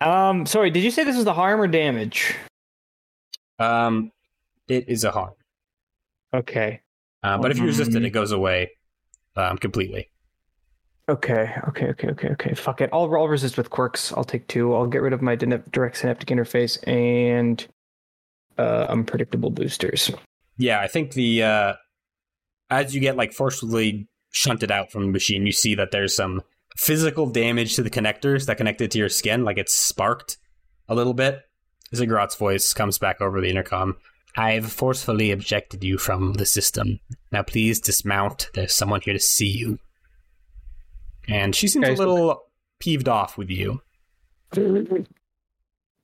um, 0.00 0.46
sorry, 0.46 0.70
did 0.70 0.82
you 0.82 0.90
say 0.90 1.04
this 1.04 1.16
is 1.16 1.24
the 1.24 1.34
harm 1.34 1.60
or 1.60 1.66
damage? 1.66 2.34
um, 3.58 4.12
it 4.68 4.88
is 4.88 5.04
a 5.04 5.10
harm. 5.10 5.32
Okay. 6.34 6.80
Uh, 7.22 7.38
but 7.38 7.50
if 7.50 7.58
you 7.58 7.64
resist 7.64 7.92
it, 7.92 7.96
Um, 7.96 8.04
it 8.04 8.10
goes 8.10 8.32
away 8.32 8.70
um, 9.36 9.56
completely. 9.58 10.10
Okay, 11.08 11.54
okay, 11.68 11.86
okay, 11.90 12.08
okay, 12.08 12.28
okay. 12.30 12.54
Fuck 12.54 12.80
it. 12.80 12.90
I'll, 12.92 13.02
I'll 13.14 13.28
resist 13.28 13.56
with 13.56 13.70
quirks. 13.70 14.12
I'll 14.12 14.24
take 14.24 14.48
two. 14.48 14.74
I'll 14.74 14.88
get 14.88 15.02
rid 15.02 15.12
of 15.12 15.22
my 15.22 15.36
direct 15.36 15.98
synaptic 15.98 16.28
interface 16.28 16.78
and 16.86 17.64
uh, 18.58 18.86
unpredictable 18.88 19.50
boosters. 19.50 20.10
Yeah, 20.56 20.80
I 20.80 20.88
think 20.88 21.12
the 21.12 21.44
uh, 21.44 21.72
as 22.70 22.94
you 22.94 23.00
get 23.00 23.16
like 23.16 23.32
forcibly 23.32 24.08
shunted 24.32 24.72
out 24.72 24.90
from 24.90 25.02
the 25.02 25.12
machine, 25.12 25.46
you 25.46 25.52
see 25.52 25.76
that 25.76 25.92
there's 25.92 26.16
some 26.16 26.42
physical 26.76 27.26
damage 27.26 27.76
to 27.76 27.82
the 27.82 27.90
connectors 27.90 28.46
that 28.46 28.56
connected 28.56 28.90
to 28.90 28.98
your 28.98 29.08
skin, 29.08 29.44
like 29.44 29.58
it's 29.58 29.74
sparked 29.74 30.38
a 30.88 30.94
little 30.94 31.14
bit. 31.14 31.40
Ziggurat's 31.94 32.34
voice 32.34 32.74
comes 32.74 32.98
back 32.98 33.20
over 33.20 33.40
the 33.40 33.48
intercom. 33.48 33.96
I've 34.36 34.70
forcefully 34.70 35.30
ejected 35.30 35.84
you 35.84 35.98
from 35.98 36.34
the 36.34 36.46
system. 36.46 36.98
Now 37.30 37.42
please 37.42 37.80
dismount. 37.80 38.50
There's 38.54 38.74
someone 38.74 39.00
here 39.02 39.14
to 39.14 39.20
see 39.20 39.46
you. 39.46 39.78
And 41.28 41.54
she 41.54 41.68
seems 41.68 41.84
Okay, 41.84 41.94
a 41.94 41.96
so- 41.96 42.06
little 42.08 42.42
peeved 42.78 43.08
off 43.08 43.36
with 43.38 43.50
you. 43.50 43.80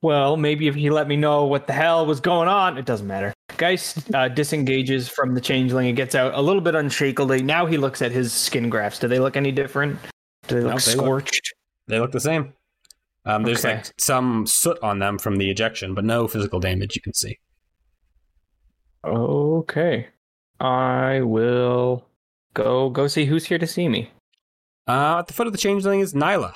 Well, 0.01 0.35
maybe 0.35 0.67
if 0.67 0.75
he 0.75 0.89
let 0.89 1.07
me 1.07 1.15
know 1.15 1.45
what 1.45 1.65
the 1.65 1.71
hell 1.71 2.05
was 2.05 2.19
going 2.19 2.49
on, 2.49 2.77
it 2.77 2.83
doesn't 2.83 3.07
matter. 3.07 3.33
Geist 3.55 4.13
uh, 4.13 4.27
disengages 4.27 5.07
from 5.07 5.33
the 5.33 5.39
changeling 5.39 5.87
and 5.87 5.95
gets 5.95 6.13
out 6.13 6.33
a 6.33 6.41
little 6.41 6.61
bit 6.61 6.75
unshakily. 6.75 7.41
Now 7.41 7.65
he 7.65 7.77
looks 7.77 8.01
at 8.01 8.11
his 8.11 8.33
skin 8.33 8.69
grafts. 8.69 8.99
Do 8.99 9.07
they 9.07 9.19
look 9.19 9.37
any 9.37 9.53
different? 9.53 9.97
Do 10.49 10.55
they 10.55 10.61
look 10.61 10.73
No, 10.73 10.77
they 10.79 10.95
look- 10.95 11.05
scorched? 11.05 11.53
They 11.87 11.99
look 12.01 12.11
the 12.11 12.19
same. 12.19 12.51
Um, 13.23 13.43
there's 13.43 13.63
Okay. 13.63 13.75
like 13.77 13.93
some 13.97 14.45
soot 14.45 14.77
on 14.83 14.99
them 14.99 15.17
from 15.17 15.37
the 15.37 15.49
ejection, 15.49 15.93
but 15.93 16.03
no 16.03 16.27
physical 16.27 16.59
damage 16.59 16.97
you 16.97 17.01
can 17.01 17.13
see. 17.13 17.39
Okay. 19.05 20.07
I 20.59 21.21
will 21.21 22.05
go 22.53 22.89
go 22.89 23.07
see 23.07 23.23
who's 23.23 23.45
here 23.45 23.57
to 23.57 23.67
see 23.67 23.87
me. 23.87 24.11
Uh, 24.87 25.17
at 25.19 25.27
the 25.27 25.33
foot 25.33 25.47
of 25.47 25.53
the 25.53 25.59
changeling 25.59 25.99
is 26.01 26.13
Nyla. 26.13 26.53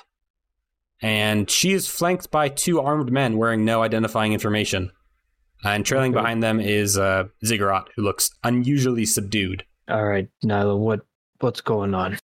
And 1.02 1.50
she 1.50 1.74
is 1.74 1.88
flanked 1.88 2.32
by 2.32 2.50
two 2.50 2.80
armed 2.82 3.12
men 3.12 3.38
wearing 3.38 3.64
no 3.64 3.84
identifying 3.84 4.34
information. 4.34 4.92
And 5.64 5.86
trailing 5.86 6.12
Okay. 6.14 6.22
behind 6.22 6.44
them 6.44 6.60
is 6.60 6.98
uh, 6.98 7.26
Ziggurat, 7.46 7.88
who 7.96 8.02
looks 8.04 8.32
unusually 8.44 9.06
subdued. 9.06 9.64
All 9.90 10.06
right, 10.06 10.28
Nyla, 10.44 10.78
what 10.78 11.02
what's 11.40 11.62
going 11.62 11.94
on? 11.96 12.18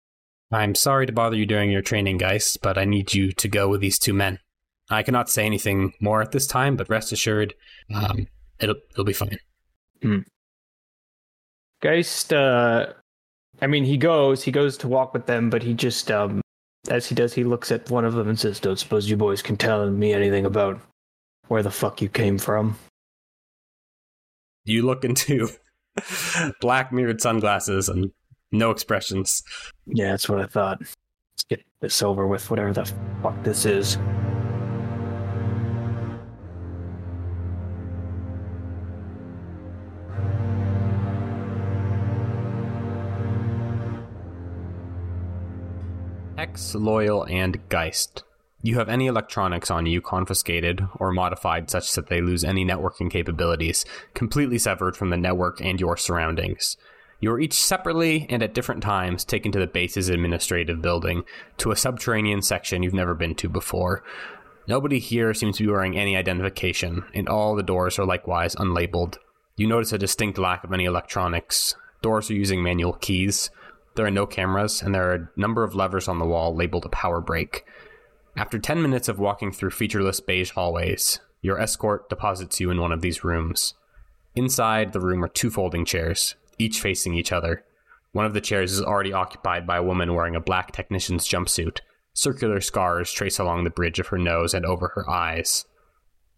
I'm 0.52 0.76
sorry 0.76 1.06
to 1.06 1.14
bother 1.14 1.36
you 1.38 1.46
during 1.46 1.72
your 1.72 1.82
training, 1.82 2.18
Geist, 2.18 2.62
but 2.62 2.78
I 2.78 2.84
need 2.86 3.14
you 3.14 3.32
to 3.34 3.48
go 3.48 3.70
with 3.70 3.80
these 3.82 4.00
two 4.00 4.14
men. 4.14 4.40
I 4.90 5.04
cannot 5.04 5.30
say 5.30 5.46
anything 5.46 5.94
more 6.02 6.22
at 6.22 6.32
this 6.34 6.46
time, 6.48 6.76
but 6.76 6.90
rest 6.90 7.12
assured, 7.14 7.54
um, 7.94 8.28
it'll 8.60 8.76
it'll 8.92 9.06
be 9.06 9.14
fine. 9.14 9.38
Geist, 11.82 12.34
uh, 12.34 12.88
I 13.60 13.68
mean, 13.68 13.84
he 13.84 13.98
goes, 13.98 14.44
he 14.44 14.52
goes 14.52 14.78
to 14.78 14.88
walk 14.88 15.14
with 15.14 15.26
them, 15.26 15.50
but 15.50 15.64
he 15.64 15.74
just, 15.74 16.10
um, 16.10 16.42
as 16.90 17.08
he 17.08 17.16
does, 17.16 17.34
he 17.34 17.44
looks 17.44 17.72
at 17.72 17.90
one 17.90 18.06
of 18.06 18.14
them 18.14 18.28
and 18.28 18.40
says, 18.40 18.60
"Don't 18.60 18.80
suppose 18.80 19.10
you 19.10 19.18
boys 19.18 19.42
can 19.42 19.58
tell 19.58 19.90
me 19.90 20.14
anything 20.14 20.46
about 20.46 20.80
where 21.48 21.62
the 21.62 21.72
fuck 21.72 22.02
you 22.02 22.10
came 22.10 22.38
from." 22.38 22.78
You 24.66 24.84
look 24.84 25.04
into 25.04 25.50
black 26.62 26.92
mirrored 26.92 27.22
sunglasses 27.22 27.90
and 27.90 28.12
no 28.52 28.72
expressions. 28.72 29.44
Yeah, 29.86 30.12
that's 30.12 30.30
what 30.30 30.40
I 30.40 30.46
thought. 30.46 30.80
Let's 30.80 31.44
get 31.50 31.64
this 31.80 32.02
over 32.02 32.28
with, 32.28 32.50
whatever 32.50 32.74
the 32.74 32.92
fuck 33.22 33.44
this 33.44 33.66
is. 33.66 33.98
Hex, 46.42 46.74
Loyal, 46.74 47.24
and 47.26 47.60
Geist. 47.70 48.24
You 48.64 48.80
have 48.80 48.90
any 48.90 49.06
electronics 49.06 49.70
on 49.70 49.86
you 49.86 50.02
confiscated 50.02 50.84
or 50.96 51.12
modified 51.12 51.70
such 51.70 51.94
that 51.94 52.08
they 52.08 52.20
lose 52.20 52.44
any 52.44 52.66
networking 52.66 53.12
capabilities, 53.12 53.86
completely 54.16 54.58
severed 54.58 54.98
from 54.98 55.12
the 55.12 55.18
network 55.18 55.62
and 55.62 55.80
your 55.80 55.98
surroundings. 55.98 56.78
You 57.20 57.32
are 57.32 57.40
each 57.40 57.54
separately 57.54 58.26
and 58.28 58.42
at 58.42 58.56
different 58.56 58.82
times 58.82 59.24
taken 59.24 59.52
to 59.52 59.60
the 59.60 59.68
base's 59.68 60.10
administrative 60.10 60.82
building, 60.82 61.26
to 61.58 61.70
a 61.70 61.76
subterranean 61.76 62.42
section 62.42 62.82
you've 62.82 62.92
never 62.92 63.14
been 63.14 63.36
to 63.36 63.48
before. 63.48 64.04
Nobody 64.68 64.98
here 64.98 65.36
seems 65.36 65.58
to 65.58 65.66
be 65.66 65.72
wearing 65.72 65.96
any 65.96 66.18
identification, 66.18 67.04
and 67.14 67.30
all 67.30 67.56
the 67.56 67.62
doors 67.62 68.00
are 68.00 68.06
likewise 68.06 68.56
unlabeled. 68.56 69.20
You 69.58 69.68
notice 69.68 69.94
a 69.94 70.00
distinct 70.00 70.40
lack 70.40 70.64
of 70.64 70.74
any 70.74 70.86
electronics. 70.86 71.76
Doors 72.02 72.32
are 72.32 72.34
using 72.34 72.64
manual 72.64 72.94
keys. 72.94 73.52
There 73.96 74.06
are 74.06 74.12
no 74.12 74.26
cameras, 74.26 74.82
and 74.82 74.96
there 74.96 75.12
are 75.12 75.16
a 75.16 75.30
number 75.36 75.64
of 75.64 75.76
levers 75.76 76.08
on 76.08 76.20
the 76.20 76.26
wall 76.26 76.56
labeled 76.56 76.86
a 76.86 76.90
power 76.90 77.22
brake. 77.22 77.66
After 78.38 78.58
10 78.58 78.82
minutes 78.82 79.10
of 79.10 79.20
walking 79.20 79.52
through 79.52 79.72
featureless 79.72 80.22
beige 80.22 80.52
hallways, 80.52 81.20
your 81.42 81.60
escort 81.60 82.10
deposits 82.10 82.60
you 82.60 82.70
in 82.72 82.80
one 82.80 82.92
of 82.92 83.02
these 83.02 83.24
rooms. 83.24 83.74
Inside 84.36 84.94
the 84.94 85.02
room 85.02 85.24
are 85.24 85.28
two 85.28 85.50
folding 85.50 85.84
chairs, 85.84 86.36
each 86.58 86.80
facing 86.80 87.16
each 87.16 87.34
other. 87.34 87.66
One 88.14 88.26
of 88.26 88.34
the 88.34 88.42
chairs 88.42 88.72
is 88.72 88.82
already 88.82 89.12
occupied 89.12 89.68
by 89.68 89.78
a 89.78 89.84
woman 89.84 90.14
wearing 90.14 90.36
a 90.36 90.42
black 90.42 90.72
technician's 90.72 91.28
jumpsuit. 91.28 91.80
Circular 92.14 92.62
scars 92.62 93.12
trace 93.12 93.40
along 93.40 93.64
the 93.64 93.70
bridge 93.70 94.00
of 94.00 94.08
her 94.08 94.18
nose 94.18 94.54
and 94.54 94.66
over 94.66 94.92
her 94.96 95.10
eyes. 95.10 95.66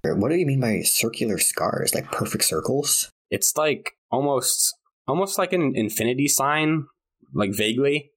What 0.04 0.30
do 0.30 0.36
you 0.36 0.45
mean 0.45 0.60
by 0.60 0.82
circular 0.82 1.38
scars? 1.38 1.95
Like 1.95 2.12
perfect 2.12 2.43
circles? 2.43 3.12
It's 3.30 3.56
like 3.56 3.93
almost 4.12 4.76
almost 5.08 5.38
like 5.38 5.54
an 5.54 5.76
infinity 5.76 6.28
sign, 6.28 6.88
like 7.34 7.52
vaguely. 7.54 8.12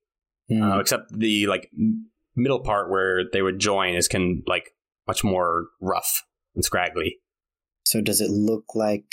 Hmm. 0.49 0.63
uh, 0.63 0.79
except 0.79 1.11
the 1.19 1.49
like 1.49 1.71
middle 2.37 2.61
part 2.61 2.89
where 2.89 3.23
they 3.33 3.43
would 3.43 3.59
join 3.59 3.95
is 3.95 4.07
can 4.07 4.45
like 4.47 4.71
much 5.09 5.25
more 5.25 5.67
rough 5.81 6.23
and 6.55 6.65
scraggly. 6.65 7.19
so 7.85 8.01
does 8.01 8.21
it 8.21 8.31
look 8.31 8.75
like 8.75 9.07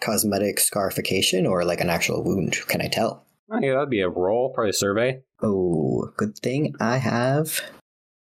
cosmetic 0.00 0.60
scarification 0.60 1.46
or 1.46 1.64
like 1.64 1.80
an 1.80 1.88
actual 1.88 2.22
wound? 2.22 2.56
Can 2.68 2.82
I 2.82 2.88
tell? 2.88 3.24
Oh, 3.50 3.60
yeah, 3.62 3.74
that'd 3.74 3.88
be 3.90 4.00
a 4.00 4.08
roll, 4.08 4.50
probably 4.52 4.70
a 4.70 4.74
survey. 4.74 5.22
Oh, 5.42 6.10
good 6.16 6.36
thing 6.38 6.74
I 6.80 6.98
have. 6.98 7.60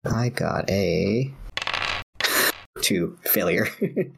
I 0.04 0.28
got 0.30 0.68
a 0.70 1.32
two 2.80 3.16
failure. 3.22 3.68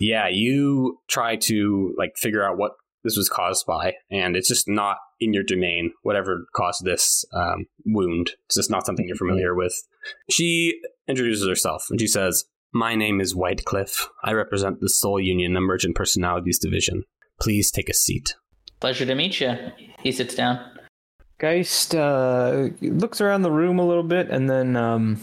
Yeah, 0.00 0.28
you 0.28 1.00
try 1.08 1.34
to 1.36 1.92
like 1.98 2.16
figure 2.16 2.44
out 2.44 2.56
what 2.56 2.72
this 3.04 3.16
was 3.16 3.28
caused 3.28 3.66
by, 3.66 3.94
and 4.10 4.36
it's 4.36 4.48
just 4.48 4.68
not 4.68 4.98
in 5.20 5.32
your 5.32 5.42
domain. 5.42 5.92
Whatever 6.02 6.46
caused 6.54 6.84
this 6.84 7.24
um, 7.32 7.66
wound, 7.84 8.32
it's 8.46 8.56
just 8.56 8.70
not 8.70 8.86
something 8.86 9.06
you're 9.06 9.16
familiar 9.16 9.54
with. 9.54 9.74
She 10.30 10.80
introduces 11.06 11.46
herself 11.46 11.86
and 11.90 12.00
she 12.00 12.06
says, 12.06 12.44
"My 12.72 12.94
name 12.94 13.20
is 13.20 13.34
Whitecliff. 13.34 14.06
I 14.24 14.32
represent 14.32 14.80
the 14.80 14.88
Soul 14.88 15.20
Union 15.20 15.56
Emergent 15.56 15.94
Personalities 15.94 16.58
Division. 16.58 17.04
Please 17.40 17.70
take 17.70 17.88
a 17.88 17.94
seat." 17.94 18.34
Pleasure 18.80 19.06
to 19.06 19.14
meet 19.14 19.40
you. 19.40 19.56
He 20.02 20.12
sits 20.12 20.34
down. 20.34 20.60
Geist 21.38 21.94
uh, 21.94 22.68
looks 22.80 23.20
around 23.20 23.42
the 23.42 23.50
room 23.50 23.78
a 23.78 23.86
little 23.86 24.02
bit 24.02 24.28
and 24.28 24.50
then 24.50 24.76
um, 24.76 25.20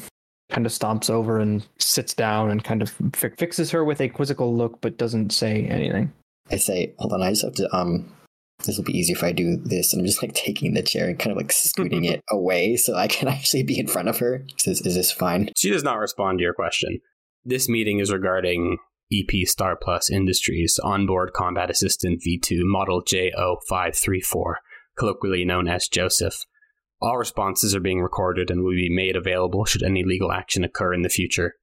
kind 0.49 0.65
of 0.65 0.71
stomps 0.71 1.09
over 1.09 1.39
and 1.39 1.65
sits 1.77 2.13
down 2.13 2.51
and 2.51 2.63
kind 2.63 2.81
of 2.81 2.89
fi- 3.13 3.31
fixes 3.37 3.71
her 3.71 3.83
with 3.83 3.99
a 3.99 4.09
quizzical 4.09 4.55
look, 4.55 4.79
but 4.81 4.97
doesn't 4.97 5.31
say 5.31 5.65
anything. 5.65 6.11
I 6.51 6.57
say, 6.57 6.93
hold 6.99 7.13
on, 7.13 7.21
I 7.21 7.31
just 7.31 7.43
have 7.43 7.55
to 7.55 7.75
um 7.75 8.11
this 8.63 8.77
will 8.77 8.85
be 8.85 8.97
easy 8.97 9.13
if 9.13 9.23
I 9.23 9.31
do 9.31 9.57
this. 9.57 9.91
And 9.91 10.01
I'm 10.01 10.05
just 10.05 10.21
like 10.21 10.33
taking 10.33 10.73
the 10.73 10.81
chair 10.81 11.07
and 11.07 11.19
kind 11.19 11.31
of 11.31 11.37
like 11.37 11.51
scooting 11.51 12.05
it 12.05 12.21
away 12.29 12.77
so 12.77 12.95
I 12.95 13.07
can 13.07 13.27
actually 13.27 13.63
be 13.63 13.79
in 13.79 13.87
front 13.87 14.07
of 14.07 14.19
her. 14.19 14.45
Says, 14.57 14.81
is 14.81 14.95
this 14.95 15.11
fine? 15.11 15.49
She 15.57 15.69
does 15.69 15.83
not 15.83 15.99
respond 15.99 16.39
to 16.39 16.43
your 16.43 16.53
question. 16.53 16.99
This 17.43 17.69
meeting 17.69 17.99
is 17.99 18.11
regarding 18.11 18.77
EP 19.13 19.47
Star 19.47 19.77
Plus 19.79 20.09
Industries 20.09 20.79
onboard 20.83 21.33
combat 21.33 21.69
assistant 21.69 22.21
V2 22.25 22.61
model 22.63 23.03
JO534, 23.03 24.55
colloquially 24.97 25.45
known 25.45 25.67
as 25.67 25.87
Joseph. 25.87 26.43
All 27.01 27.17
responses 27.17 27.75
are 27.75 27.81
being 27.81 28.01
recorded 28.01 28.49
and 28.49 28.63
will 28.63 28.71
be 28.71 28.89
made 28.89 29.15
available 29.15 29.65
should 29.65 29.83
any 29.83 30.03
legal 30.03 30.31
action 30.31 30.63
occur 30.63 30.93
in 30.93 31.03
the 31.03 31.09
future. 31.09 31.53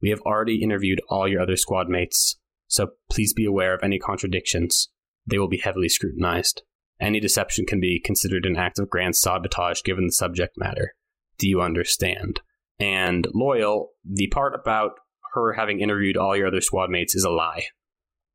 We 0.00 0.10
have 0.10 0.20
already 0.20 0.62
interviewed 0.62 1.00
all 1.08 1.26
your 1.26 1.40
other 1.40 1.56
squad 1.56 1.88
mates, 1.88 2.36
so 2.68 2.88
please 3.10 3.32
be 3.32 3.44
aware 3.44 3.74
of 3.74 3.82
any 3.82 3.98
contradictions. 3.98 4.88
They 5.26 5.38
will 5.38 5.48
be 5.48 5.58
heavily 5.58 5.88
scrutinized. 5.88 6.62
Any 7.00 7.20
deception 7.20 7.66
can 7.66 7.80
be 7.80 8.00
considered 8.00 8.46
an 8.46 8.56
act 8.56 8.78
of 8.78 8.90
grand 8.90 9.16
sabotage 9.16 9.82
given 9.82 10.06
the 10.06 10.12
subject 10.12 10.54
matter. 10.56 10.94
Do 11.38 11.48
you 11.48 11.60
understand? 11.60 12.40
And 12.78 13.26
Loyal, 13.34 13.90
the 14.04 14.28
part 14.28 14.54
about 14.54 14.92
her 15.34 15.52
having 15.54 15.80
interviewed 15.80 16.16
all 16.16 16.36
your 16.36 16.48
other 16.48 16.60
squad 16.60 16.90
mates 16.90 17.14
is 17.14 17.24
a 17.24 17.30
lie. 17.30 17.64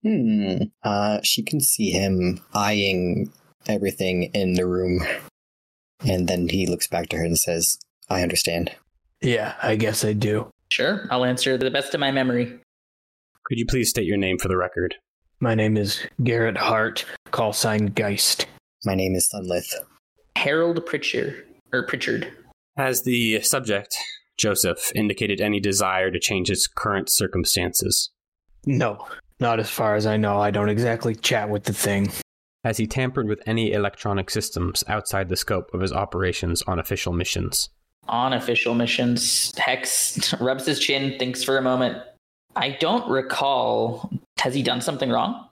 Hmm. 0.04 0.64
Uh, 0.84 1.20
she 1.24 1.44
can 1.44 1.60
see 1.60 1.92
him 1.92 2.42
eyeing 2.54 3.32
everything 3.68 4.24
in 4.34 4.54
the 4.54 4.68
room. 4.68 5.02
And 6.06 6.28
then 6.28 6.48
he 6.50 6.66
looks 6.66 6.88
back 6.88 7.10
to 7.10 7.18
her 7.18 7.24
and 7.24 7.38
says, 7.38 7.78
I 8.10 8.24
understand. 8.24 8.72
Yeah, 9.22 9.56
I 9.62 9.76
guess 9.76 10.06
I 10.06 10.14
do. 10.14 10.50
Sure, 10.70 11.08
I'll 11.12 11.26
answer 11.26 11.58
to 11.58 11.64
the 11.64 11.72
best 11.72 11.94
of 11.94 12.00
my 12.00 12.12
memory. 12.12 12.60
Could 13.50 13.58
you 13.58 13.66
please 13.66 13.90
state 13.90 14.06
your 14.06 14.16
name 14.16 14.38
for 14.38 14.48
the 14.48 14.58
record? 14.58 14.94
My 15.40 15.56
name 15.56 15.76
is 15.76 16.06
Garrett 16.24 16.56
Hart, 16.56 17.04
call 17.32 17.52
sign 17.52 17.88
Geist. 17.88 18.46
My 18.86 18.94
name 18.94 19.16
is 19.16 19.28
Sunlith. 19.34 19.74
Harold 20.36 20.86
Pritchard 20.86 21.48
or 21.74 21.82
Pritchard. 21.88 22.32
Has 22.78 23.02
the 23.06 23.42
subject, 23.42 23.98
Joseph, 24.38 24.92
indicated 24.94 25.42
any 25.42 25.60
desire 25.60 26.12
to 26.12 26.20
change 26.20 26.50
his 26.50 26.68
current 26.68 27.10
circumstances? 27.10 28.12
No, 28.68 29.08
not 29.40 29.60
as 29.60 29.68
far 29.68 29.96
as 29.96 30.06
I 30.06 30.16
know. 30.16 30.40
I 30.40 30.52
don't 30.52 30.70
exactly 30.70 31.16
chat 31.16 31.50
with 31.50 31.64
the 31.64 31.74
thing. 31.74 32.12
Has 32.64 32.78
he 32.78 32.86
tampered 32.86 33.28
with 33.28 33.42
any 33.48 33.72
electronic 33.72 34.30
systems 34.30 34.84
outside 34.88 35.28
the 35.28 35.36
scope 35.36 35.74
of 35.74 35.82
his 35.82 35.92
operations 35.92 36.62
on 36.68 36.78
official 36.78 37.14
missions? 37.14 37.68
On 38.10 38.32
official 38.32 38.76
missions, 38.76 39.58
Hex 39.58 40.34
rubs 40.40 40.68
his 40.68 40.80
chin, 40.80 41.18
thinks 41.18 41.44
for 41.44 41.58
a 41.58 41.64
moment. 41.64 41.98
I 42.60 42.72
don't 42.72 43.10
recall. 43.10 44.12
Has 44.40 44.54
he 44.54 44.62
done 44.62 44.82
something 44.82 45.10
wrong? 45.10 45.48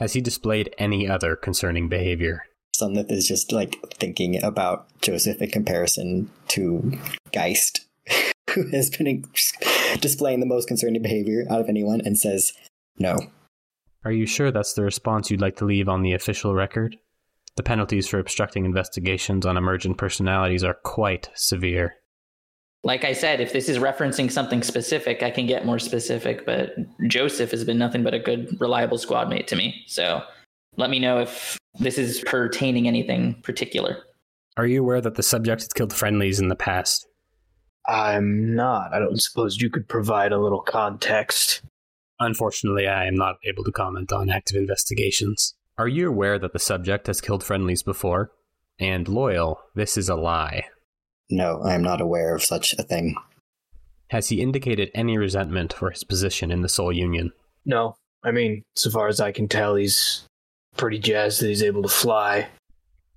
Has 0.00 0.12
he 0.12 0.20
displayed 0.20 0.74
any 0.76 1.08
other 1.08 1.36
concerning 1.36 1.88
behavior? 1.88 2.42
Sunlith 2.76 3.12
is 3.12 3.28
just 3.28 3.52
like 3.52 3.76
thinking 3.94 4.42
about 4.42 4.88
Joseph 5.02 5.40
in 5.40 5.50
comparison 5.50 6.28
to 6.48 6.98
Geist, 7.32 7.86
who 8.50 8.68
has 8.70 8.90
been 8.90 9.24
displaying 10.00 10.40
the 10.40 10.46
most 10.46 10.66
concerning 10.66 11.00
behavior 11.00 11.44
out 11.48 11.60
of 11.60 11.68
anyone, 11.68 12.00
and 12.00 12.18
says, 12.18 12.52
No. 12.98 13.16
Are 14.04 14.12
you 14.12 14.26
sure 14.26 14.50
that's 14.50 14.72
the 14.72 14.82
response 14.82 15.30
you'd 15.30 15.40
like 15.40 15.56
to 15.58 15.64
leave 15.64 15.88
on 15.88 16.02
the 16.02 16.12
official 16.12 16.56
record? 16.56 16.98
The 17.54 17.62
penalties 17.62 18.08
for 18.08 18.18
obstructing 18.18 18.64
investigations 18.64 19.46
on 19.46 19.56
emergent 19.56 19.96
personalities 19.96 20.64
are 20.64 20.74
quite 20.74 21.30
severe. 21.34 21.94
Like 22.86 23.04
I 23.04 23.14
said, 23.14 23.40
if 23.40 23.52
this 23.52 23.68
is 23.68 23.78
referencing 23.78 24.30
something 24.30 24.62
specific, 24.62 25.20
I 25.20 25.32
can 25.32 25.44
get 25.44 25.66
more 25.66 25.80
specific, 25.80 26.46
but 26.46 26.76
Joseph 27.08 27.50
has 27.50 27.64
been 27.64 27.78
nothing 27.78 28.04
but 28.04 28.14
a 28.14 28.20
good, 28.20 28.56
reliable 28.60 28.96
squad 28.96 29.28
mate 29.28 29.48
to 29.48 29.56
me. 29.56 29.82
So 29.88 30.22
let 30.76 30.88
me 30.88 31.00
know 31.00 31.18
if 31.18 31.58
this 31.80 31.98
is 31.98 32.22
pertaining 32.24 32.86
anything 32.86 33.42
particular. 33.42 34.04
Are 34.56 34.68
you 34.68 34.82
aware 34.82 35.00
that 35.00 35.16
the 35.16 35.24
subject 35.24 35.62
has 35.62 35.72
killed 35.72 35.92
friendlies 35.92 36.38
in 36.38 36.46
the 36.46 36.54
past? 36.54 37.08
I'm 37.88 38.54
not. 38.54 38.94
I 38.94 39.00
don't 39.00 39.20
suppose 39.20 39.60
you 39.60 39.68
could 39.68 39.88
provide 39.88 40.30
a 40.30 40.38
little 40.38 40.62
context. 40.62 41.62
Unfortunately, 42.20 42.86
I 42.86 43.06
am 43.06 43.16
not 43.16 43.38
able 43.44 43.64
to 43.64 43.72
comment 43.72 44.12
on 44.12 44.30
active 44.30 44.56
investigations. 44.56 45.54
Are 45.76 45.88
you 45.88 46.08
aware 46.08 46.38
that 46.38 46.52
the 46.52 46.60
subject 46.60 47.08
has 47.08 47.20
killed 47.20 47.42
friendlies 47.42 47.82
before? 47.82 48.30
And 48.78 49.08
loyal, 49.08 49.58
this 49.74 49.96
is 49.96 50.08
a 50.08 50.14
lie. 50.14 50.66
No, 51.30 51.60
I 51.62 51.74
am 51.74 51.82
not 51.82 52.00
aware 52.00 52.34
of 52.34 52.44
such 52.44 52.74
a 52.74 52.82
thing. 52.82 53.16
Has 54.10 54.28
he 54.28 54.40
indicated 54.40 54.90
any 54.94 55.18
resentment 55.18 55.72
for 55.72 55.90
his 55.90 56.04
position 56.04 56.50
in 56.50 56.62
the 56.62 56.68
Soul 56.68 56.92
Union? 56.92 57.32
No. 57.64 57.96
I 58.22 58.30
mean, 58.30 58.62
so 58.76 58.90
far 58.90 59.08
as 59.08 59.20
I 59.20 59.32
can 59.32 59.48
tell, 59.48 59.74
he's 59.74 60.24
pretty 60.76 60.98
jazzed 60.98 61.40
that 61.40 61.48
he's 61.48 61.62
able 61.62 61.82
to 61.82 61.88
fly. 61.88 62.48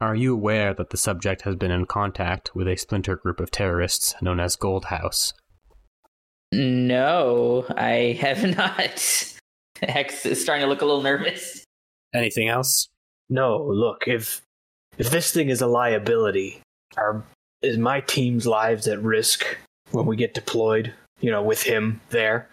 Are 0.01 0.15
you 0.15 0.33
aware 0.33 0.73
that 0.73 0.91
the 0.91 0.97
subject 0.97 1.41
has 1.43 1.55
been 1.55 1.71
in 1.71 1.85
contact 1.85 2.55
with 2.55 2.67
a 2.67 2.77
splinter 2.77 3.15
group 3.15 3.39
of 3.39 3.51
terrorists 3.51 4.15
known 4.21 4.39
as 4.39 4.55
Gold 4.55 4.85
House? 4.85 5.33
No, 6.51 7.65
I 7.75 8.17
have 8.19 8.43
not. 8.57 9.35
Hex 9.81 10.25
is 10.25 10.41
starting 10.41 10.63
to 10.63 10.69
look 10.69 10.81
a 10.81 10.85
little 10.85 11.03
nervous. 11.03 11.63
Anything 12.13 12.47
else? 12.47 12.87
No, 13.29 13.63
look, 13.63 14.07
if 14.07 14.41
if 14.97 15.11
this 15.11 15.31
thing 15.31 15.49
is 15.49 15.61
a 15.61 15.67
liability, 15.67 16.61
are 16.97 17.23
is 17.61 17.77
my 17.77 18.01
team's 18.01 18.47
lives 18.47 18.87
at 18.87 19.01
risk 19.01 19.57
when 19.91 20.05
we 20.05 20.15
get 20.15 20.33
deployed, 20.33 20.93
you 21.19 21.31
know, 21.31 21.43
with 21.43 21.63
him 21.63 22.01
there? 22.09 22.49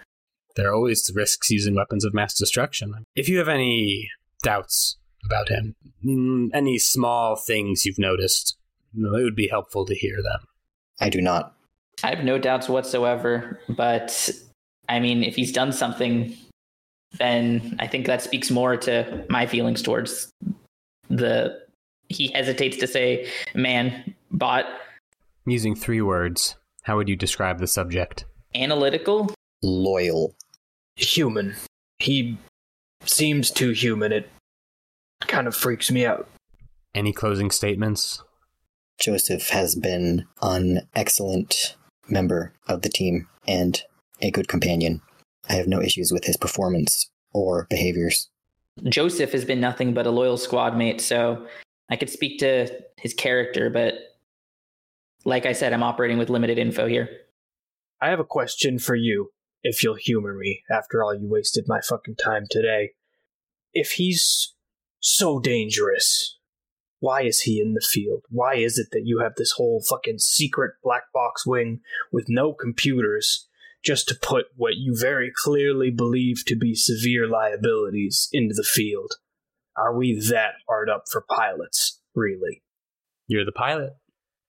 There 0.56 0.70
are 0.70 0.74
always 0.74 1.10
risks 1.14 1.50
using 1.50 1.74
weapons 1.74 2.04
of 2.04 2.14
mass 2.14 2.34
destruction. 2.34 3.06
If 3.14 3.28
you 3.28 3.38
have 3.38 3.48
any 3.48 4.08
doubts 4.42 4.96
about 5.24 5.48
him, 5.48 5.74
mm, 6.04 6.48
any 6.54 6.78
small 6.78 7.36
things 7.36 7.84
you've 7.84 7.98
noticed, 7.98 8.56
it 8.96 9.24
would 9.24 9.36
be 9.36 9.48
helpful 9.48 9.84
to 9.84 9.94
hear 9.94 10.22
them. 10.22 10.46
I 11.00 11.10
do 11.10 11.20
not. 11.20 11.54
I 12.02 12.10
have 12.10 12.24
no 12.24 12.38
doubts 12.38 12.68
whatsoever, 12.68 13.60
but 13.68 14.30
I 14.88 15.00
mean, 15.00 15.22
if 15.22 15.34
he's 15.36 15.52
done 15.52 15.72
something, 15.72 16.34
then 17.18 17.76
I 17.78 17.86
think 17.86 18.06
that 18.06 18.22
speaks 18.22 18.50
more 18.50 18.76
to 18.78 19.24
my 19.28 19.46
feelings 19.46 19.82
towards 19.82 20.30
the. 21.08 21.60
He 22.08 22.28
hesitates 22.28 22.76
to 22.78 22.86
say 22.86 23.28
man, 23.54 24.14
bot. 24.30 24.66
Using 25.48 25.76
three 25.76 26.02
words, 26.02 26.56
how 26.82 26.96
would 26.96 27.08
you 27.08 27.14
describe 27.14 27.60
the 27.60 27.68
subject? 27.68 28.24
Analytical, 28.54 29.32
Loyal. 29.62 30.34
Human. 30.96 31.54
He 32.00 32.38
seems 33.04 33.52
too 33.52 33.70
human. 33.70 34.10
It 34.10 34.28
kind 35.20 35.46
of 35.46 35.54
freaks 35.54 35.88
me 35.90 36.04
out. 36.04 36.28
Any 36.96 37.12
closing 37.12 37.52
statements? 37.52 38.24
Joseph 38.98 39.50
has 39.50 39.76
been 39.76 40.26
an 40.42 40.88
excellent 40.96 41.76
member 42.08 42.52
of 42.66 42.82
the 42.82 42.88
team 42.88 43.28
and 43.46 43.80
a 44.20 44.32
good 44.32 44.48
companion. 44.48 45.00
I 45.48 45.52
have 45.52 45.68
no 45.68 45.80
issues 45.80 46.10
with 46.10 46.24
his 46.24 46.36
performance 46.36 47.08
or 47.32 47.68
behaviors. 47.70 48.30
Joseph 48.84 49.30
has 49.30 49.44
been 49.44 49.60
nothing 49.60 49.94
but 49.94 50.06
a 50.06 50.10
loyal 50.10 50.38
squad 50.38 50.76
mate, 50.76 51.00
so 51.00 51.46
I 51.88 51.94
could 51.94 52.10
speak 52.10 52.40
to 52.40 52.68
his 52.96 53.14
character, 53.14 53.70
but 53.70 54.15
like 55.26 55.44
I 55.44 55.52
said, 55.52 55.72
I'm 55.72 55.82
operating 55.82 56.18
with 56.18 56.30
limited 56.30 56.56
info 56.56 56.86
here. 56.86 57.10
I 58.00 58.10
have 58.10 58.20
a 58.20 58.24
question 58.24 58.78
for 58.78 58.94
you, 58.94 59.32
if 59.64 59.82
you'll 59.82 59.96
humor 59.96 60.34
me, 60.34 60.62
after 60.70 61.02
all 61.02 61.14
you 61.14 61.28
wasted 61.28 61.64
my 61.66 61.80
fucking 61.80 62.14
time 62.14 62.44
today. 62.48 62.92
If 63.72 63.92
he's 63.92 64.54
so 65.00 65.40
dangerous, 65.40 66.38
why 67.00 67.22
is 67.22 67.40
he 67.40 67.60
in 67.60 67.74
the 67.74 67.84
field? 67.84 68.22
Why 68.30 68.54
is 68.54 68.78
it 68.78 68.88
that 68.92 69.02
you 69.04 69.18
have 69.18 69.34
this 69.36 69.52
whole 69.52 69.82
fucking 69.82 70.20
secret 70.20 70.74
black 70.82 71.12
box 71.12 71.44
wing 71.44 71.80
with 72.12 72.26
no 72.28 72.52
computers 72.52 73.48
just 73.84 74.06
to 74.08 74.14
put 74.14 74.46
what 74.54 74.76
you 74.76 74.96
very 74.96 75.32
clearly 75.34 75.90
believe 75.90 76.44
to 76.46 76.54
be 76.54 76.76
severe 76.76 77.26
liabilities 77.26 78.28
into 78.32 78.54
the 78.54 78.62
field? 78.62 79.14
Are 79.76 79.94
we 79.94 80.20
that 80.30 80.52
hard 80.68 80.88
up 80.88 81.06
for 81.10 81.24
pilots, 81.28 82.00
really? 82.14 82.62
You're 83.26 83.44
the 83.44 83.50
pilot. 83.50 83.94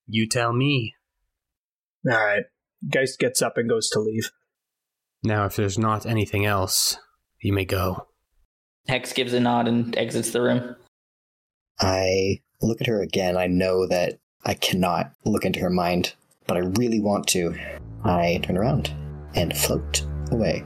You 0.07 0.27
tell 0.27 0.53
me. 0.53 0.95
All 2.09 2.13
right. 2.13 2.43
Geist 2.89 3.19
gets 3.19 3.41
up 3.41 3.57
and 3.57 3.69
goes 3.69 3.89
to 3.89 3.99
leave. 3.99 4.31
Now, 5.23 5.45
if 5.45 5.55
there's 5.55 5.77
not 5.77 6.05
anything 6.05 6.45
else, 6.45 6.97
you 7.41 7.51
may 7.51 7.65
go. 7.65 8.07
Hex 8.87 9.13
gives 9.13 9.33
a 9.33 9.39
nod 9.39 9.67
and 9.67 9.97
exits 9.97 10.31
the 10.31 10.41
room. 10.41 10.75
I 11.79 12.39
look 12.61 12.81
at 12.81 12.87
her 12.87 13.01
again. 13.01 13.37
I 13.37 13.47
know 13.47 13.85
that 13.87 14.19
I 14.45 14.53
cannot 14.53 15.11
look 15.25 15.43
into 15.43 15.59
her 15.59 15.69
mind, 15.69 16.13
but 16.47 16.55
I 16.55 16.61
really 16.79 17.01
want 17.01 17.27
to. 17.29 17.55
I 18.03 18.39
turn 18.43 18.57
around 18.57 18.93
and 19.35 19.55
float 19.57 20.05
away. 20.31 20.63